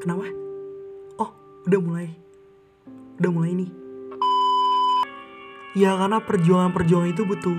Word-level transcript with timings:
Kenapa? 0.00 0.24
Oh, 1.20 1.28
udah 1.68 1.80
mulai. 1.84 2.08
Udah 3.20 3.30
mulai 3.36 3.52
nih. 3.52 3.70
Ya 5.76 5.92
karena 5.92 6.24
perjuangan-perjuangan 6.24 7.12
itu 7.12 7.22
butuh 7.28 7.52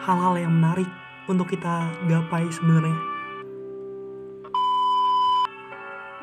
hal-hal 0.00 0.40
yang 0.40 0.56
menarik 0.56 0.88
untuk 1.28 1.52
kita 1.52 1.92
gapai 2.08 2.48
sebenarnya. 2.48 2.96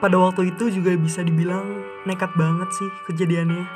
Pada 0.01 0.17
waktu 0.17 0.49
itu 0.49 0.73
juga 0.73 0.97
bisa 0.97 1.21
dibilang 1.21 1.85
nekat 2.09 2.33
banget 2.33 2.73
sih 2.73 2.89
kejadiannya. 3.05 3.69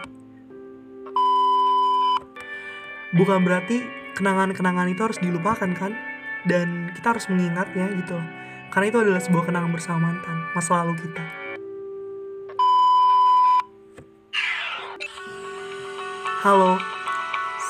Bukan 3.14 3.46
berarti 3.46 3.86
kenangan-kenangan 4.18 4.89
itu 4.89 5.02
harus 5.05 5.21
dilupakan 5.21 5.70
kan? 5.78 5.94
Dan 6.50 6.89
kita 6.98 7.14
harus 7.14 7.30
mengingatnya 7.30 7.86
gitu. 8.02 8.18
Karena 8.73 8.89
itu 8.89 8.98
adalah 8.98 9.21
sebuah 9.21 9.45
kenangan 9.45 9.70
bersama 9.70 10.09
mantan, 10.09 10.41
masa 10.57 10.81
lalu 10.81 10.98
kita. 10.98 11.42
Halo, 16.43 16.75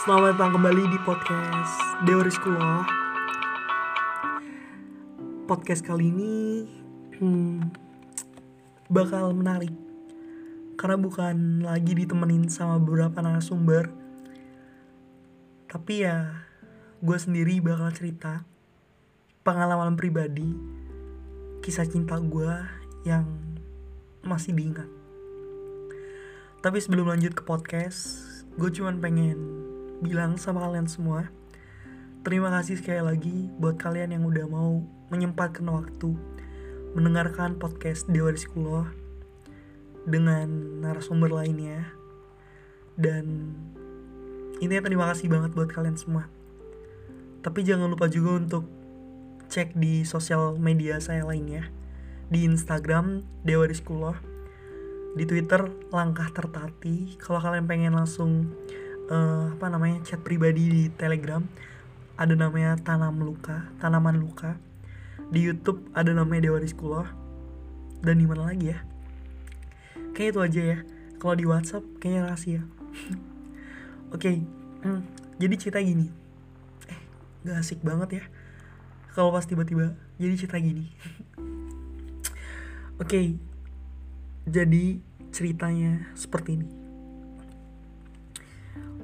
selamat 0.01 0.33
datang 0.33 0.57
kembali 0.57 0.89
di 0.89 0.97
podcast 1.05 1.77
Dewa 2.09 2.25
Rizkuloh 2.25 2.81
Podcast 5.45 5.85
kali 5.85 6.09
ini 6.09 6.65
hmm, 7.21 7.69
bakal 8.89 9.37
menarik. 9.37 9.69
Karena 10.73 10.97
bukan 10.97 11.61
lagi 11.61 11.93
ditemenin 11.93 12.49
sama 12.49 12.81
beberapa 12.81 13.21
narasumber. 13.21 13.93
Tapi 15.69 16.09
ya 16.09 16.33
gue 16.97 17.17
sendiri 17.21 17.61
bakal 17.61 17.93
cerita 17.93 18.41
Pengalaman 19.45 19.93
pribadi 19.93 20.49
Kisah 21.61 21.85
cinta 21.85 22.17
gue 22.17 22.57
yang 23.05 23.29
masih 24.25 24.57
diingat. 24.57 24.89
Tapi 26.65 26.81
sebelum 26.81 27.13
lanjut 27.13 27.37
ke 27.37 27.45
podcast, 27.45 28.32
gue 28.53 28.69
cuman 28.69 29.01
pengen 29.01 29.37
bilang 30.05 30.37
sama 30.37 30.61
kalian 30.69 30.85
semua, 30.85 31.33
terima 32.21 32.53
kasih 32.53 32.77
sekali 32.77 33.01
lagi 33.01 33.49
buat 33.57 33.81
kalian 33.81 34.13
yang 34.13 34.23
udah 34.29 34.45
mau 34.45 34.85
menyempatkan 35.09 35.65
waktu 35.65 36.13
mendengarkan 36.93 37.57
podcast 37.57 38.05
Dewa 38.05 38.29
Rizkuloh 38.29 38.85
dengan 40.05 40.45
narasumber 40.85 41.33
lainnya. 41.33 41.89
Dan 42.93 43.57
intinya 44.61 44.85
terima 44.85 45.05
kasih 45.09 45.33
banget 45.33 45.57
buat 45.57 45.73
kalian 45.73 45.97
semua. 45.97 46.29
Tapi 47.41 47.65
jangan 47.65 47.89
lupa 47.89 48.05
juga 48.05 48.37
untuk 48.37 48.69
cek 49.49 49.73
di 49.73 50.05
sosial 50.05 50.61
media 50.61 51.01
saya 51.01 51.25
lainnya. 51.25 51.73
Di 52.29 52.45
Instagram 52.45 53.25
Dewa 53.41 53.65
Rizkuloh 53.65 54.32
di 55.13 55.23
Twitter 55.29 55.69
langkah 55.93 56.25
tertati 56.33 57.21
kalau 57.21 57.37
kalian 57.37 57.69
pengen 57.69 57.93
langsung 57.93 58.49
uh, 59.13 59.53
apa 59.53 59.69
namanya 59.69 60.01
chat 60.01 60.25
pribadi 60.25 60.69
di 60.69 60.83
Telegram 60.89 61.45
ada 62.17 62.33
namanya 62.33 62.77
tanam 62.81 63.21
luka 63.21 63.69
tanaman 63.77 64.17
luka. 64.17 64.57
Di 65.33 65.41
YouTube 65.41 65.81
ada 65.97 66.13
namanya 66.13 66.49
Dewa 66.49 66.61
Rizkuloh 66.61 67.09
dan 68.05 68.21
di 68.21 68.25
mana 68.29 68.53
lagi 68.53 68.73
ya? 68.73 68.79
Kayak 70.13 70.29
itu 70.29 70.39
aja 70.41 70.61
ya. 70.61 70.77
Kalau 71.17 71.33
di 71.33 71.45
WhatsApp 71.49 71.83
kayaknya 71.97 72.21
rahasia. 72.29 72.61
Oke 74.13 74.17
okay. 74.17 74.37
hmm, 74.85 75.01
jadi 75.41 75.55
cerita 75.57 75.79
gini. 75.81 76.09
Eh 76.89 76.99
gak 77.49 77.65
asik 77.65 77.81
banget 77.81 78.21
ya. 78.21 78.23
Kalau 79.13 79.33
pas 79.33 79.45
tiba-tiba 79.45 79.97
jadi 80.21 80.33
cerita 80.37 80.61
gini. 80.61 80.89
Oke 83.01 83.09
okay, 83.09 83.25
jadi 84.43 84.99
ceritanya 85.31 86.11
seperti 86.19 86.59
ini. 86.59 86.69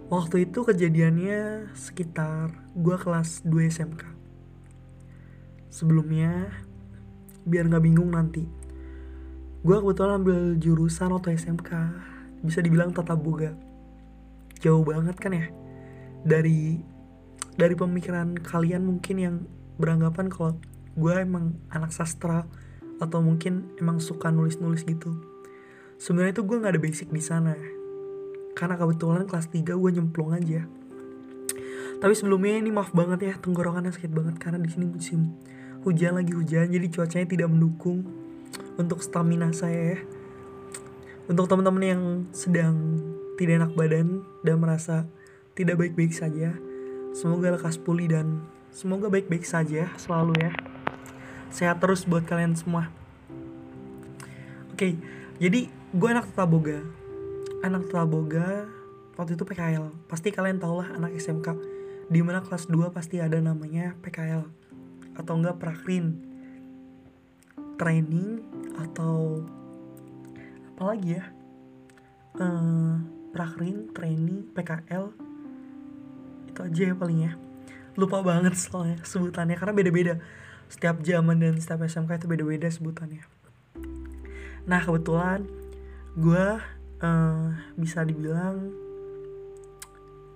Waktu 0.10 0.50
itu 0.50 0.66
kejadiannya 0.66 1.72
sekitar 1.78 2.52
gue 2.74 2.98
kelas 2.98 3.46
2 3.46 3.70
SMK. 3.70 4.04
Sebelumnya, 5.70 6.50
biar 7.46 7.70
gak 7.70 7.86
bingung 7.86 8.12
nanti, 8.12 8.50
gue 9.62 9.78
kebetulan 9.78 10.20
ambil 10.20 10.58
jurusan 10.58 11.14
atau 11.14 11.30
SMK, 11.30 11.70
bisa 12.42 12.60
dibilang 12.60 12.90
tata 12.90 13.14
boga. 13.14 13.54
Jauh 14.60 14.82
banget 14.82 15.16
kan 15.22 15.32
ya, 15.32 15.46
dari 16.26 16.82
dari 17.54 17.78
pemikiran 17.78 18.34
kalian 18.42 18.90
mungkin 18.90 19.16
yang 19.22 19.36
beranggapan 19.78 20.28
kalau 20.28 20.58
gue 20.98 21.14
emang 21.16 21.56
anak 21.70 21.94
sastra 21.94 22.50
atau 23.00 23.24
mungkin 23.24 23.72
emang 23.80 24.04
suka 24.04 24.28
nulis-nulis 24.34 24.84
gitu 24.84 25.29
sebenarnya 26.00 26.40
tuh 26.40 26.48
gue 26.48 26.58
nggak 26.58 26.74
ada 26.74 26.82
basic 26.82 27.12
di 27.12 27.20
sana. 27.20 27.54
Karena 28.56 28.80
kebetulan 28.80 29.28
kelas 29.28 29.52
3 29.52 29.76
gue 29.76 29.92
nyemplung 29.92 30.32
aja. 30.32 30.64
Tapi 32.00 32.14
sebelumnya 32.16 32.64
ini 32.64 32.72
maaf 32.72 32.96
banget 32.96 33.20
ya 33.28 33.34
tenggorokannya 33.36 33.92
sakit 33.92 34.08
banget 34.08 34.40
karena 34.40 34.64
di 34.64 34.72
sini 34.72 34.88
musim 34.88 35.36
hujan 35.84 36.16
lagi 36.16 36.32
hujan 36.32 36.72
jadi 36.72 36.88
cuacanya 36.88 37.28
tidak 37.28 37.52
mendukung 37.52 38.08
untuk 38.80 39.04
stamina 39.04 39.52
saya 39.52 39.96
ya. 39.96 40.00
Untuk 41.28 41.52
teman-teman 41.52 41.84
yang 41.84 42.04
sedang 42.32 43.04
tidak 43.36 43.68
enak 43.68 43.72
badan 43.76 44.24
dan 44.48 44.56
merasa 44.64 45.06
tidak 45.60 45.76
baik-baik 45.84 46.16
saja 46.16 46.56
semoga 47.12 47.52
lekas 47.52 47.76
pulih 47.76 48.08
dan 48.08 48.48
semoga 48.72 49.12
baik-baik 49.12 49.44
saja 49.44 49.92
selalu 50.00 50.40
ya. 50.40 50.52
Sehat 51.52 51.84
terus 51.84 52.08
buat 52.08 52.24
kalian 52.24 52.56
semua. 52.56 52.88
Oke 54.72 54.96
jadi 55.40 55.79
gue 55.90 56.10
anak 56.10 56.30
tata 56.34 56.46
boga 56.46 56.80
anak 57.66 57.90
tata 57.90 58.06
boga 58.06 58.70
waktu 59.18 59.34
itu 59.34 59.44
PKL 59.44 59.90
pasti 60.06 60.30
kalian 60.30 60.62
tau 60.62 60.80
lah 60.80 60.94
anak 60.94 61.18
SMK 61.18 61.58
di 62.10 62.26
mana 62.26 62.42
kelas 62.42 62.66
2 62.66 62.90
pasti 62.90 63.22
ada 63.22 63.38
namanya 63.38 63.94
PKL 64.02 64.42
atau 65.20 65.34
enggak 65.36 65.62
prakrin. 65.62 66.26
Training 67.80 68.44
atau 68.76 69.44
apa 70.76 70.84
lagi 70.96 71.20
ya? 71.20 71.24
Uh, 72.40 73.04
prakrin 73.36 73.92
training 73.92 74.48
PKL 74.56 75.12
itu 76.50 76.60
aja 76.66 76.82
ya 76.92 76.96
paling 76.98 77.20
ya. 77.30 77.32
Lupa 77.94 78.26
banget 78.26 78.58
soalnya 78.58 79.00
sebutannya 79.06 79.56
karena 79.60 79.76
beda-beda. 79.76 80.14
Setiap 80.72 81.06
zaman 81.06 81.40
dan 81.40 81.62
setiap 81.62 81.86
SMK 81.86 82.26
itu 82.26 82.28
beda-beda 82.28 82.68
sebutannya. 82.68 83.24
Nah 84.66 84.82
kebetulan 84.82 85.46
gue 86.18 86.46
uh, 87.04 87.46
bisa 87.78 88.02
dibilang 88.02 88.72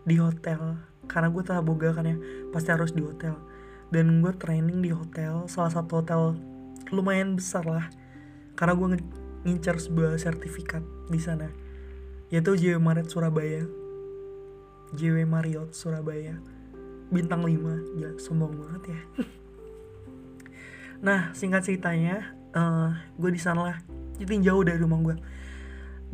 di 0.03 0.19
hotel. 0.19 0.77
Karena 1.09 1.27
gue 1.31 1.43
tak 1.43 1.63
boga 1.65 1.95
kan 1.95 2.05
ya 2.07 2.17
pasti 2.53 2.69
harus 2.69 2.93
di 2.93 3.01
hotel. 3.01 3.35
Dan 3.89 4.21
gue 4.21 4.33
training 4.35 4.81
di 4.81 4.91
hotel 4.93 5.45
salah 5.49 5.71
satu 5.73 6.03
hotel 6.03 6.37
lumayan 6.93 7.33
besar 7.33 7.65
lah. 7.65 7.87
Karena 8.53 8.77
gue 8.77 8.87
ngincar 9.47 9.81
sebuah 9.81 10.15
sertifikat 10.19 10.83
di 11.09 11.19
sana. 11.19 11.49
Yaitu 12.29 12.57
JW 12.57 12.77
Marriott 12.81 13.09
Surabaya. 13.09 13.65
JW 14.93 15.25
Marriott 15.25 15.73
Surabaya. 15.73 16.37
Bintang 17.13 17.45
5 17.45 18.01
ya 18.01 18.09
sombong 18.17 18.53
banget 18.57 18.83
ya. 18.93 19.01
Nah 21.03 21.35
singkat 21.35 21.67
ceritanya 21.67 22.31
uh, 22.55 22.95
gue 23.19 23.27
di 23.27 23.41
sana 23.41 23.61
lah. 23.67 23.77
Jadi 24.15 24.39
jauh 24.39 24.63
dari 24.63 24.79
rumah 24.79 25.03
gue 25.03 25.15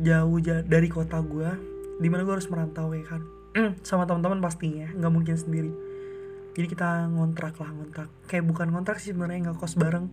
jauh 0.00 0.40
jauh 0.40 0.64
dari 0.64 0.88
kota 0.88 1.20
gue 1.20 1.50
di 2.00 2.08
mana 2.08 2.24
gue 2.24 2.32
harus 2.32 2.48
merantau 2.48 2.88
ya 2.96 3.04
kan? 3.04 3.22
Sama 3.84 4.08
teman-teman 4.08 4.40
pastinya 4.40 4.88
nggak 4.96 5.12
mungkin 5.12 5.36
sendiri. 5.36 5.72
Jadi 6.56 6.66
kita 6.66 7.12
ngontrak 7.12 7.60
lah 7.60 7.70
ngontrak. 7.70 8.08
Kayak 8.26 8.48
bukan 8.48 8.72
ngontrak 8.72 8.98
sih 8.98 9.12
sebenarnya 9.12 9.52
nggak 9.52 9.60
kos 9.60 9.76
bareng. 9.76 10.08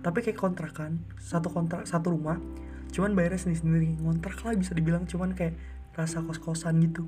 Tapi 0.00 0.18
kayak 0.24 0.40
kontrakan 0.40 1.04
satu 1.20 1.52
kontrak 1.52 1.84
satu 1.84 2.16
rumah. 2.16 2.40
Cuman 2.88 3.12
bayarnya 3.12 3.44
sendiri 3.44 3.60
sendiri 3.60 3.88
ngontrak 4.00 4.40
lah 4.48 4.56
bisa 4.56 4.72
dibilang 4.72 5.04
cuman 5.04 5.36
kayak 5.36 5.54
rasa 5.92 6.24
kos 6.24 6.40
kosan 6.40 6.80
gitu. 6.80 7.04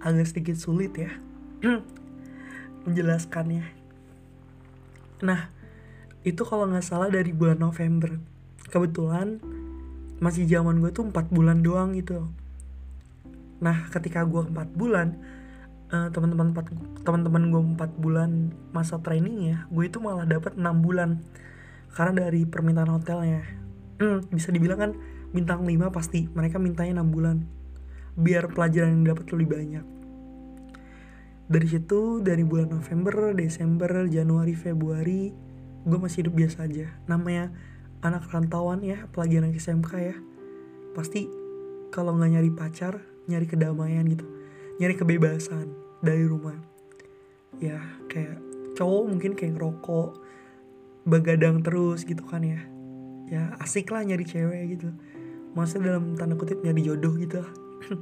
Agak 0.00 0.24
sedikit 0.32 0.56
sulit 0.56 0.96
ya 0.96 1.12
menjelaskannya. 2.88 3.68
Nah 5.20 5.52
itu 6.24 6.40
kalau 6.48 6.64
nggak 6.64 6.84
salah 6.84 7.12
dari 7.12 7.36
bulan 7.36 7.60
November. 7.60 8.16
Kebetulan 8.72 9.59
masih 10.20 10.44
zaman 10.44 10.78
gue 10.84 10.92
tuh 10.92 11.08
empat 11.08 11.32
bulan 11.32 11.64
doang 11.64 11.96
gitu. 11.96 12.28
Nah 13.64 13.88
ketika 13.88 14.22
gue 14.28 14.44
empat 14.52 14.68
bulan 14.76 15.16
uh, 15.88 16.12
teman-teman 16.12 16.52
empat 16.52 16.70
teman-teman 17.02 17.42
gue 17.48 17.62
empat 17.76 17.90
bulan 17.96 18.52
masa 18.70 19.00
trainingnya 19.00 19.66
gue 19.72 19.84
itu 19.88 19.98
malah 19.98 20.28
dapat 20.28 20.54
enam 20.60 20.84
bulan. 20.84 21.24
Karena 21.90 22.28
dari 22.28 22.46
permintaan 22.46 22.92
hotelnya. 22.92 23.42
Hmm, 23.98 24.22
bisa 24.30 24.54
dibilang 24.54 24.78
kan 24.78 24.92
bintang 25.34 25.66
5 25.66 25.90
pasti 25.90 26.28
mereka 26.36 26.60
mintanya 26.60 27.00
enam 27.00 27.10
bulan. 27.10 27.36
Biar 28.14 28.52
pelajaran 28.52 29.00
yang 29.00 29.16
dapat 29.16 29.26
lebih 29.34 29.48
banyak. 29.56 29.84
Dari 31.50 31.66
situ 31.66 32.22
dari 32.22 32.46
bulan 32.46 32.70
November 32.70 33.34
Desember 33.34 34.06
Januari 34.06 34.54
Februari 34.54 35.34
gue 35.82 35.98
masih 35.98 36.22
hidup 36.28 36.38
biasa 36.38 36.68
aja. 36.68 36.86
Namanya 37.10 37.50
anak 38.00 38.28
rantauan 38.32 38.80
ya 38.80 39.04
apalagi 39.04 39.40
anak 39.40 39.56
SMK 39.56 39.92
ya. 40.00 40.16
Pasti 40.96 41.28
kalau 41.92 42.16
nggak 42.16 42.30
nyari 42.38 42.50
pacar 42.52 43.00
nyari 43.28 43.46
kedamaian 43.46 44.04
gitu. 44.08 44.26
Nyari 44.80 44.94
kebebasan 44.96 45.70
dari 46.00 46.24
rumah. 46.24 46.56
Ya 47.60 47.80
kayak 48.08 48.40
cowok 48.76 49.04
mungkin 49.10 49.32
kayak 49.36 49.60
ngerokok 49.60 50.16
begadang 51.04 51.60
terus 51.60 52.08
gitu 52.08 52.24
kan 52.24 52.40
ya. 52.40 52.60
Ya 53.30 53.54
asik 53.60 53.92
lah 53.92 54.02
nyari 54.02 54.24
cewek 54.24 54.80
gitu. 54.80 54.88
Maksudnya 55.52 55.94
dalam 55.94 56.16
tanda 56.16 56.34
kutip 56.34 56.60
nyari 56.64 56.84
jodoh 56.84 57.14
gitu. 57.16 57.40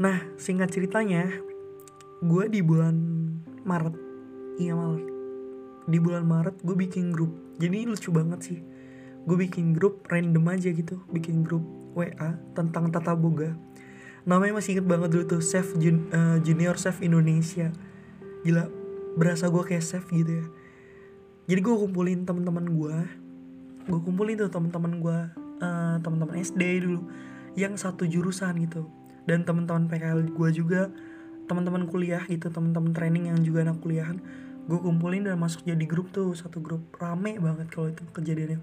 Nah 0.00 0.16
singkat 0.40 0.72
ceritanya 0.72 1.28
gue 2.24 2.44
di 2.48 2.64
bulan 2.64 2.96
Maret. 3.68 3.92
Iya 4.56 4.72
Maret 4.72 5.04
di 5.90 5.98
bulan 5.98 6.24
Maret 6.24 6.62
gue 6.62 6.76
bikin 6.76 7.10
grup 7.10 7.49
jadi 7.60 7.84
lucu 7.84 8.08
banget 8.08 8.40
sih. 8.40 8.58
Gue 9.28 9.36
bikin 9.36 9.76
grup 9.76 10.08
random 10.08 10.48
aja 10.48 10.72
gitu 10.72 11.04
bikin 11.12 11.44
grup 11.44 11.60
WA 11.92 12.40
tentang 12.56 12.88
tata 12.88 13.12
boga. 13.12 13.52
Namanya 14.24 14.56
masih 14.56 14.80
inget 14.80 14.86
banget 14.88 15.12
dulu 15.12 15.24
tuh 15.36 15.42
chef 15.44 15.76
jun, 15.76 16.08
uh, 16.16 16.40
junior 16.40 16.80
chef 16.80 17.04
Indonesia. 17.04 17.68
Gila 18.48 18.64
berasa 19.20 19.52
gue 19.52 19.60
kayak 19.60 19.84
chef 19.84 20.08
gitu 20.08 20.40
ya. 20.40 20.46
Jadi 21.52 21.60
gue 21.60 21.76
kumpulin 21.76 22.24
teman-teman 22.24 22.64
gue 22.64 22.96
gue 23.90 24.00
kumpulin 24.00 24.38
tuh 24.40 24.48
teman-teman 24.48 24.92
gue 25.02 25.18
uh, 25.60 25.96
teman-teman 26.00 26.40
SD 26.40 26.88
dulu 26.88 27.12
yang 27.60 27.76
satu 27.76 28.08
jurusan 28.08 28.56
gitu. 28.64 28.88
Dan 29.28 29.44
teman-teman 29.44 29.84
PKL 29.84 30.32
gue 30.32 30.48
juga 30.56 30.88
teman-teman 31.44 31.90
kuliah 31.90 32.22
gitu 32.30 32.46
teman-teman 32.48 32.94
training 32.94 33.34
yang 33.34 33.38
juga 33.42 33.66
anak 33.66 33.82
kuliahan 33.82 34.22
gue 34.70 34.78
kumpulin 34.78 35.26
dan 35.26 35.34
masuk 35.34 35.66
jadi 35.66 35.82
grup 35.82 36.14
tuh 36.14 36.30
satu 36.38 36.62
grup. 36.62 36.94
Rame 36.94 37.42
banget 37.42 37.66
kalau 37.74 37.90
itu 37.90 38.06
kejadiannya. 38.14 38.62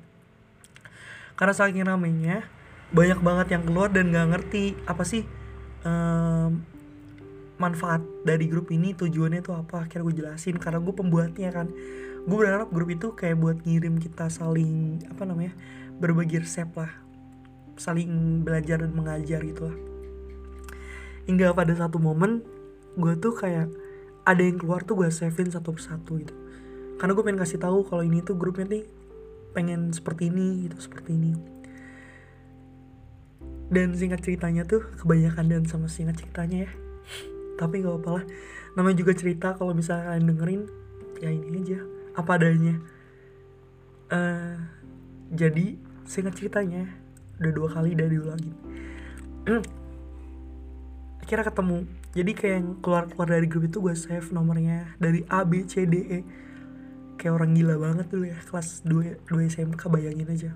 Karena 1.36 1.54
saking 1.54 1.83
ramenya 1.83 2.48
banyak 2.95 3.19
banget 3.19 3.48
yang 3.51 3.63
keluar 3.68 3.92
dan 3.92 4.15
gak 4.15 4.31
ngerti 4.31 4.80
apa 4.88 5.04
sih 5.04 5.27
um, 5.83 6.63
manfaat 7.59 8.00
dari 8.24 8.48
grup 8.48 8.71
ini 8.71 8.95
tujuannya 8.95 9.44
tuh 9.44 9.59
apa 9.59 9.83
akhirnya 9.83 10.07
gue 10.07 10.15
jelasin. 10.24 10.56
Karena 10.56 10.80
gue 10.80 10.95
pembuatnya 10.95 11.51
kan. 11.51 11.68
Gue 12.24 12.38
berharap 12.39 12.71
grup 12.71 12.88
itu 12.88 13.12
kayak 13.12 13.36
buat 13.44 13.57
ngirim 13.68 14.00
kita 14.00 14.31
saling 14.31 15.04
apa 15.12 15.27
namanya 15.27 15.51
berbagi 16.00 16.39
resep 16.39 16.71
lah. 16.71 16.92
Saling 17.75 18.42
belajar 18.48 18.80
dan 18.80 18.95
mengajar 18.95 19.44
gitu 19.44 19.68
lah. 19.68 19.77
Hingga 21.27 21.51
pada 21.51 21.75
satu 21.75 22.00
momen 22.00 22.39
gue 22.95 23.13
tuh 23.19 23.36
kayak 23.36 23.68
ada 24.28 24.44
yang 24.44 24.60
keluar 24.60 24.84
tuh 24.84 25.00
gue 25.00 25.08
savein 25.08 25.48
satu 25.48 25.72
persatu 25.72 26.20
gitu. 26.20 26.36
Karena 27.00 27.16
gue 27.16 27.24
pengen 27.24 27.40
kasih 27.40 27.64
tahu 27.64 27.88
kalau 27.88 28.04
ini 28.04 28.20
tuh 28.20 28.36
grupnya 28.36 28.68
nih 28.68 28.84
pengen 29.56 29.96
seperti 29.96 30.28
ini 30.28 30.68
gitu 30.68 30.76
seperti 30.84 31.16
ini. 31.16 31.32
Dan 33.72 33.96
singkat 33.96 34.20
ceritanya 34.20 34.68
tuh 34.68 34.84
kebanyakan 35.00 35.48
dan 35.48 35.64
sama 35.64 35.88
singkat 35.88 36.20
ceritanya 36.20 36.68
ya. 36.68 36.72
Tapi 37.56 37.80
gak 37.80 38.04
apa 38.04 38.10
lah. 38.20 38.26
Namanya 38.76 39.00
juga 39.00 39.16
cerita 39.16 39.56
kalau 39.56 39.72
misalnya 39.72 40.12
kalian 40.12 40.28
dengerin 40.28 40.62
ya 41.24 41.32
ini 41.32 41.58
aja. 41.64 41.80
Apa 42.20 42.36
adanya. 42.36 42.76
Uh, 44.12 44.60
jadi 45.32 45.80
singkat 46.04 46.36
ceritanya 46.36 46.88
udah 47.40 47.52
dua 47.56 47.68
kali 47.72 47.96
udah 47.96 48.08
diulangin. 48.12 48.56
Akhirnya 51.24 51.48
ketemu 51.48 51.88
jadi 52.15 52.31
kayak 52.31 52.56
yang 52.56 52.68
keluar-keluar 52.80 53.27
dari 53.27 53.48
grup 53.50 53.68
itu 53.68 53.83
gue 53.83 53.95
save 53.98 54.31
nomornya 54.31 54.95
dari 55.01 55.27
A 55.27 55.44
B 55.44 55.68
C 55.68 55.83
D 55.83 55.95
E. 56.07 56.19
Kayak 57.18 57.33
orang 57.42 57.51
gila 57.57 57.75
banget 57.81 58.07
dulu 58.13 58.30
ya 58.30 58.38
kelas 58.45 58.86
2, 58.86 59.25
2 59.27 59.51
SMK 59.51 59.81
bayangin 59.89 60.30
aja. 60.30 60.51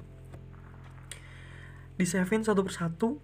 Di 1.98 2.06
savein 2.07 2.45
satu 2.45 2.62
persatu 2.65 3.18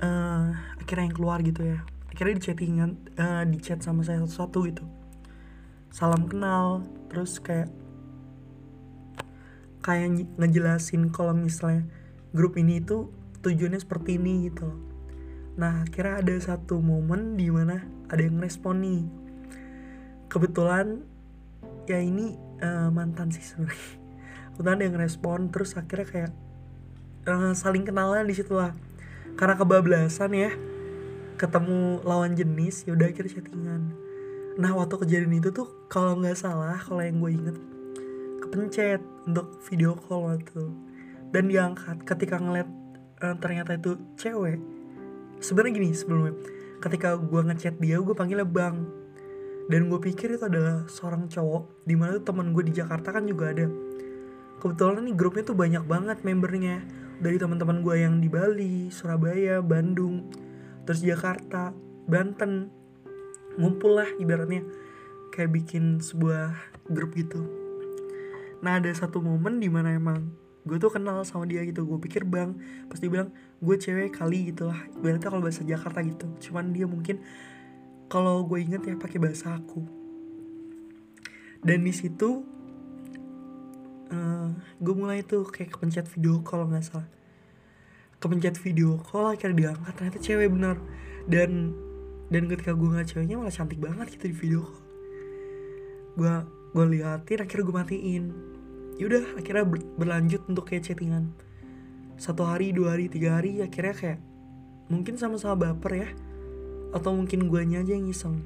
uh, 0.00 0.50
akhirnya 0.80 1.04
yang 1.10 1.16
keluar 1.18 1.38
gitu 1.44 1.62
ya. 1.66 1.84
Akhirnya 2.10 2.40
di 2.40 2.42
chattingan 2.42 2.90
uh, 3.20 3.44
di 3.44 3.58
chat 3.60 3.82
sama 3.84 4.00
saya 4.06 4.22
satu-satu 4.24 4.58
gitu. 4.70 4.84
Salam 5.92 6.30
kenal 6.30 6.86
terus 7.12 7.38
kayak 7.42 7.68
kayak 9.84 10.26
ngejelasin 10.40 11.12
kalau 11.14 11.36
misalnya 11.36 11.86
grup 12.34 12.58
ini 12.58 12.82
itu 12.82 13.12
tujuannya 13.46 13.78
seperti 13.78 14.18
ini 14.18 14.50
gitu. 14.50 14.66
loh 14.66 14.85
Nah 15.56 15.84
akhirnya 15.84 16.20
ada 16.20 16.34
satu 16.36 16.80
momen 16.80 17.40
di 17.40 17.48
mana 17.48 17.80
ada 18.12 18.20
yang 18.20 18.36
respon 18.40 18.84
nih. 18.84 19.02
Kebetulan 20.28 21.00
ya 21.88 21.96
ini 21.96 22.36
uh, 22.60 22.92
mantan 22.92 23.32
sih 23.32 23.44
sebenarnya. 23.44 23.92
Kebetulan 24.54 24.76
ada 24.76 24.84
yang 24.84 24.98
respon 25.00 25.38
terus 25.48 25.76
akhirnya 25.76 26.06
kayak 26.08 26.32
uh, 27.28 27.52
saling 27.56 27.88
kenalan 27.88 28.28
di 28.28 28.36
situ 28.36 28.52
lah. 28.52 28.76
Karena 29.36 29.56
kebablasan 29.56 30.32
ya 30.36 30.52
ketemu 31.36 32.00
lawan 32.04 32.32
jenis 32.32 32.88
ya 32.88 32.96
udah 32.96 33.08
akhirnya 33.08 33.40
chattingan. 33.40 33.92
Nah 34.56 34.72
waktu 34.72 34.96
kejadian 35.04 35.40
itu 35.40 35.52
tuh 35.52 35.68
kalau 35.88 36.16
nggak 36.16 36.36
salah 36.36 36.80
kalau 36.80 37.04
yang 37.04 37.20
gue 37.20 37.32
inget 37.32 37.56
kepencet 38.40 39.02
untuk 39.28 39.58
video 39.66 39.98
call 39.98 40.32
waktu 40.32 40.70
dan 41.34 41.50
diangkat 41.50 42.06
ketika 42.08 42.40
ngeliat 42.40 42.68
uh, 43.20 43.36
ternyata 43.36 43.76
itu 43.76 43.98
cewek 44.16 44.62
sebenarnya 45.40 45.72
gini 45.78 45.90
sebelumnya 45.92 46.34
ketika 46.80 47.16
gue 47.16 47.40
ngechat 47.40 47.80
dia 47.80 47.98
gue 48.00 48.14
panggilnya 48.14 48.46
bang. 48.46 48.76
Dan 49.66 49.90
gue 49.90 49.98
pikir 49.98 50.38
itu 50.38 50.46
adalah 50.46 50.86
seorang 50.86 51.26
cowok 51.26 51.82
di 51.82 51.98
mana 51.98 52.22
tuh 52.22 52.30
teman 52.30 52.54
gue 52.54 52.62
di 52.70 52.72
Jakarta 52.78 53.10
kan 53.10 53.26
juga 53.26 53.50
ada. 53.50 53.66
Kebetulan 54.62 55.02
nih 55.10 55.16
grupnya 55.18 55.42
tuh 55.42 55.58
banyak 55.58 55.84
banget 55.90 56.18
membernya. 56.22 56.86
Dari 57.16 57.40
teman-teman 57.40 57.80
gue 57.82 57.96
yang 57.98 58.20
di 58.22 58.28
Bali 58.30 58.92
Surabaya 58.92 59.58
Bandung 59.64 60.30
terus 60.86 61.02
Jakarta 61.02 61.74
Banten. 62.06 62.70
Ngumpul 63.58 63.98
lah 63.98 64.08
ibaratnya. 64.22 64.62
Kayak 65.34 65.50
bikin 65.58 65.98
sebuah 65.98 66.54
grup 66.86 67.18
gitu. 67.18 67.42
Nah 68.62 68.78
ada 68.78 68.88
satu 68.94 69.18
momen 69.18 69.58
di 69.58 69.66
mana 69.66 69.98
emang 69.98 70.45
gue 70.66 70.76
tuh 70.82 70.90
kenal 70.90 71.22
sama 71.22 71.46
dia 71.46 71.62
gitu. 71.62 71.86
Gue 71.86 72.02
pikir 72.02 72.26
bang 72.26 72.58
pasti 72.90 73.06
bilang 73.06 73.30
gue 73.62 73.76
cewek 73.78 74.18
kali 74.18 74.50
gitu 74.50 74.66
lah. 74.66 74.82
Berarti 74.98 75.30
kalau 75.30 75.38
bahasa 75.38 75.62
Jakarta 75.62 76.02
gitu. 76.02 76.26
Cuman 76.50 76.74
dia 76.74 76.90
mungkin 76.90 77.22
kalau 78.10 78.42
gue 78.42 78.58
inget 78.58 78.82
ya 78.82 78.98
pakai 78.98 79.22
bahasa 79.22 79.54
aku. 79.54 79.86
Dan 81.62 81.86
di 81.86 81.94
situ 81.94 82.42
uh, 84.10 84.50
gue 84.82 84.94
mulai 84.94 85.22
tuh 85.22 85.46
kayak 85.46 85.78
kepencet 85.78 86.10
video 86.10 86.42
call 86.42 86.66
nggak 86.66 86.82
salah. 86.82 87.08
Kepencet 88.18 88.58
video 88.58 88.98
call 88.98 89.38
akhirnya 89.38 89.70
diangkat. 89.70 89.92
Ternyata 89.94 90.18
cewek 90.18 90.50
bener. 90.50 90.76
Dan 91.30 91.74
dan 92.26 92.50
ketika 92.50 92.74
gue 92.74 92.90
nggak 92.90 93.06
ceweknya 93.06 93.38
malah 93.38 93.54
cantik 93.54 93.78
banget 93.78 94.18
gitu 94.18 94.34
di 94.34 94.36
video 94.36 94.60
call. 94.66 94.82
Gue 96.18 96.34
gue 96.74 96.84
liatin 96.98 97.38
akhirnya 97.40 97.64
gue 97.64 97.76
matiin 97.78 98.24
yaudah 98.96 99.36
akhirnya 99.36 99.64
ber 99.68 99.80
berlanjut 99.96 100.42
untuk 100.48 100.68
kayak 100.68 100.88
chattingan. 100.88 101.32
Satu 102.16 102.48
hari 102.48 102.72
dua 102.72 102.96
hari 102.96 103.12
tiga 103.12 103.36
hari 103.36 103.60
akhirnya 103.60 103.94
kayak 103.94 104.18
mungkin 104.88 105.20
sama-sama 105.20 105.56
baper 105.56 105.92
ya. 106.06 106.08
Atau 106.96 107.12
mungkin 107.12 107.52
guanya 107.52 107.84
aja 107.84 107.92
yang 107.92 108.08
iseng. 108.08 108.40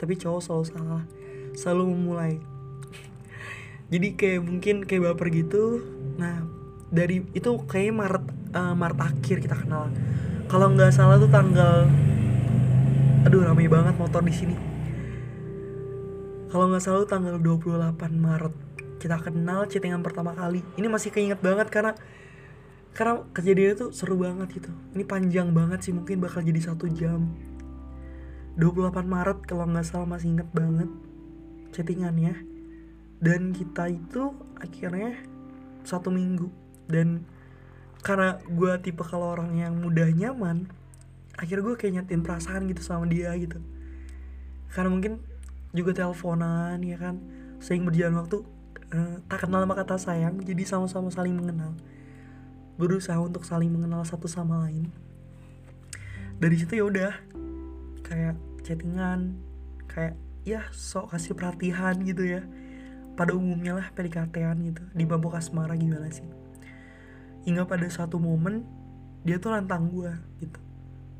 Tapi 0.00 0.16
cowok 0.16 0.40
selalu 0.40 0.64
salah. 0.72 1.04
Selalu 1.52 1.82
memulai. 1.92 2.34
Jadi 3.92 4.08
kayak 4.16 4.40
mungkin 4.40 4.76
kayak 4.88 5.12
baper 5.12 5.28
gitu. 5.28 5.84
Nah 6.16 6.46
dari 6.88 7.24
itu 7.36 7.50
kayak 7.68 7.92
Maret 7.92 8.24
uh, 8.56 8.74
Maret 8.76 8.98
akhir 9.00 9.36
kita 9.44 9.56
kenal. 9.60 9.92
Kalau 10.48 10.72
nggak 10.72 10.92
salah 10.92 11.20
tuh 11.20 11.28
tanggal 11.28 11.88
aduh 13.22 13.44
ramai 13.44 13.68
banget 13.68 13.96
motor 14.00 14.24
di 14.24 14.32
sini. 14.32 14.56
Kalau 16.52 16.68
nggak 16.68 16.84
salah 16.84 17.08
tanggal 17.08 17.40
28 17.40 17.96
Maret 18.12 18.54
kita 19.02 19.18
kenal 19.18 19.66
chattingan 19.66 20.06
pertama 20.06 20.30
kali. 20.30 20.62
Ini 20.78 20.86
masih 20.86 21.10
keinget 21.10 21.42
banget 21.42 21.66
karena 21.74 21.98
karena 22.94 23.26
kejadian 23.34 23.74
itu 23.74 23.86
seru 23.90 24.14
banget 24.14 24.62
gitu. 24.62 24.70
Ini 24.94 25.02
panjang 25.02 25.50
banget 25.50 25.82
sih 25.82 25.90
mungkin 25.90 26.22
bakal 26.22 26.46
jadi 26.46 26.70
satu 26.70 26.86
jam. 26.94 27.34
28 28.54 28.94
Maret 29.02 29.38
kalau 29.48 29.66
nggak 29.66 29.82
salah 29.82 30.06
masih 30.06 30.38
inget 30.38 30.46
banget 30.54 30.86
chattingannya. 31.74 32.38
Dan 33.18 33.50
kita 33.50 33.90
itu 33.90 34.38
akhirnya 34.62 35.18
satu 35.82 36.14
minggu. 36.14 36.46
Dan 36.86 37.26
karena 38.06 38.38
gue 38.46 38.72
tipe 38.86 39.02
kalau 39.02 39.34
orang 39.34 39.58
yang 39.58 39.78
mudah 39.78 40.10
nyaman 40.10 40.66
akhirnya 41.38 41.64
gue 41.64 41.74
kayak 41.78 41.92
nyatin 42.02 42.20
perasaan 42.22 42.70
gitu 42.70 42.82
sama 42.84 43.10
dia 43.10 43.34
gitu. 43.34 43.58
Karena 44.70 44.90
mungkin 44.94 45.12
juga 45.72 45.96
teleponan 45.96 46.78
ya 46.84 47.00
kan? 47.00 47.18
Sering 47.58 47.88
berjalan 47.88 48.20
waktu 48.20 48.44
uh, 48.92 49.16
tak 49.26 49.48
kenal 49.48 49.64
sama 49.64 49.74
kata 49.74 49.96
sayang 49.96 50.40
jadi 50.44 50.62
sama-sama 50.68 51.08
saling 51.08 51.34
mengenal. 51.34 51.72
Berusaha 52.76 53.18
untuk 53.20 53.44
saling 53.44 53.72
mengenal 53.72 54.04
satu 54.04 54.28
sama 54.28 54.68
lain. 54.68 54.88
Dari 56.40 56.56
situ 56.58 56.80
ya 56.80 56.84
udah 56.88 57.12
kayak 58.04 58.36
chattingan 58.66 59.38
kayak 59.86 60.16
ya 60.42 60.66
sok 60.72 61.12
kasih 61.16 61.36
perhatian 61.36 62.04
gitu 62.04 62.24
ya. 62.24 62.42
Pada 63.12 63.36
umumnya 63.36 63.76
lah 63.76 63.86
PDKT-an 63.92 64.56
gitu 64.72 64.82
di 64.96 65.04
mabok 65.04 65.36
asmara 65.36 65.76
gimana 65.76 66.08
sih? 66.08 66.24
Hingga 67.44 67.68
pada 67.68 67.84
satu 67.92 68.16
momen 68.16 68.64
dia 69.22 69.36
tuh 69.38 69.52
nantang 69.52 69.92
gue 69.92 70.12
gitu. 70.40 70.58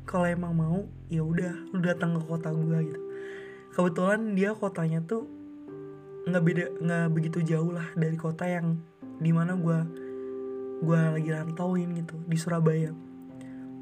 Kalau 0.03 0.27
emang 0.27 0.51
mau 0.57 0.79
ya 1.07 1.23
udah 1.23 1.53
lu 1.71 1.79
datang 1.79 2.17
ke 2.17 2.21
kota 2.25 2.51
gue 2.51 2.77
gitu. 2.91 3.01
Kebetulan 3.73 4.35
dia 4.35 4.51
kotanya 4.51 4.99
tuh 5.05 5.42
nggak 6.23 6.43
beda 6.43 6.65
nggak 6.79 7.07
begitu 7.11 7.39
jauh 7.43 7.75
lah 7.75 7.87
dari 7.99 8.15
kota 8.15 8.47
yang 8.47 8.79
di 9.19 9.31
mana 9.35 9.59
gue 9.59 9.79
gue 10.83 10.99
lagi 10.99 11.29
rantauin 11.31 11.89
gitu 11.95 12.15
di 12.27 12.35
Surabaya. 12.35 12.91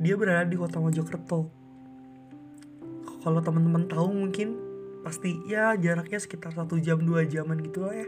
Dia 0.01 0.13
berada 0.17 0.45
di 0.45 0.57
kota 0.57 0.77
Mojokerto. 0.77 1.49
Kalau 3.21 3.39
teman-teman 3.41 3.85
tahu 3.89 4.09
mungkin 4.13 4.57
pasti 5.01 5.33
ya 5.49 5.73
jaraknya 5.77 6.21
sekitar 6.21 6.53
satu 6.53 6.77
jam 6.77 7.01
dua 7.01 7.25
jaman 7.25 7.57
gitu 7.61 7.85
lah 7.85 8.05
ya. 8.05 8.07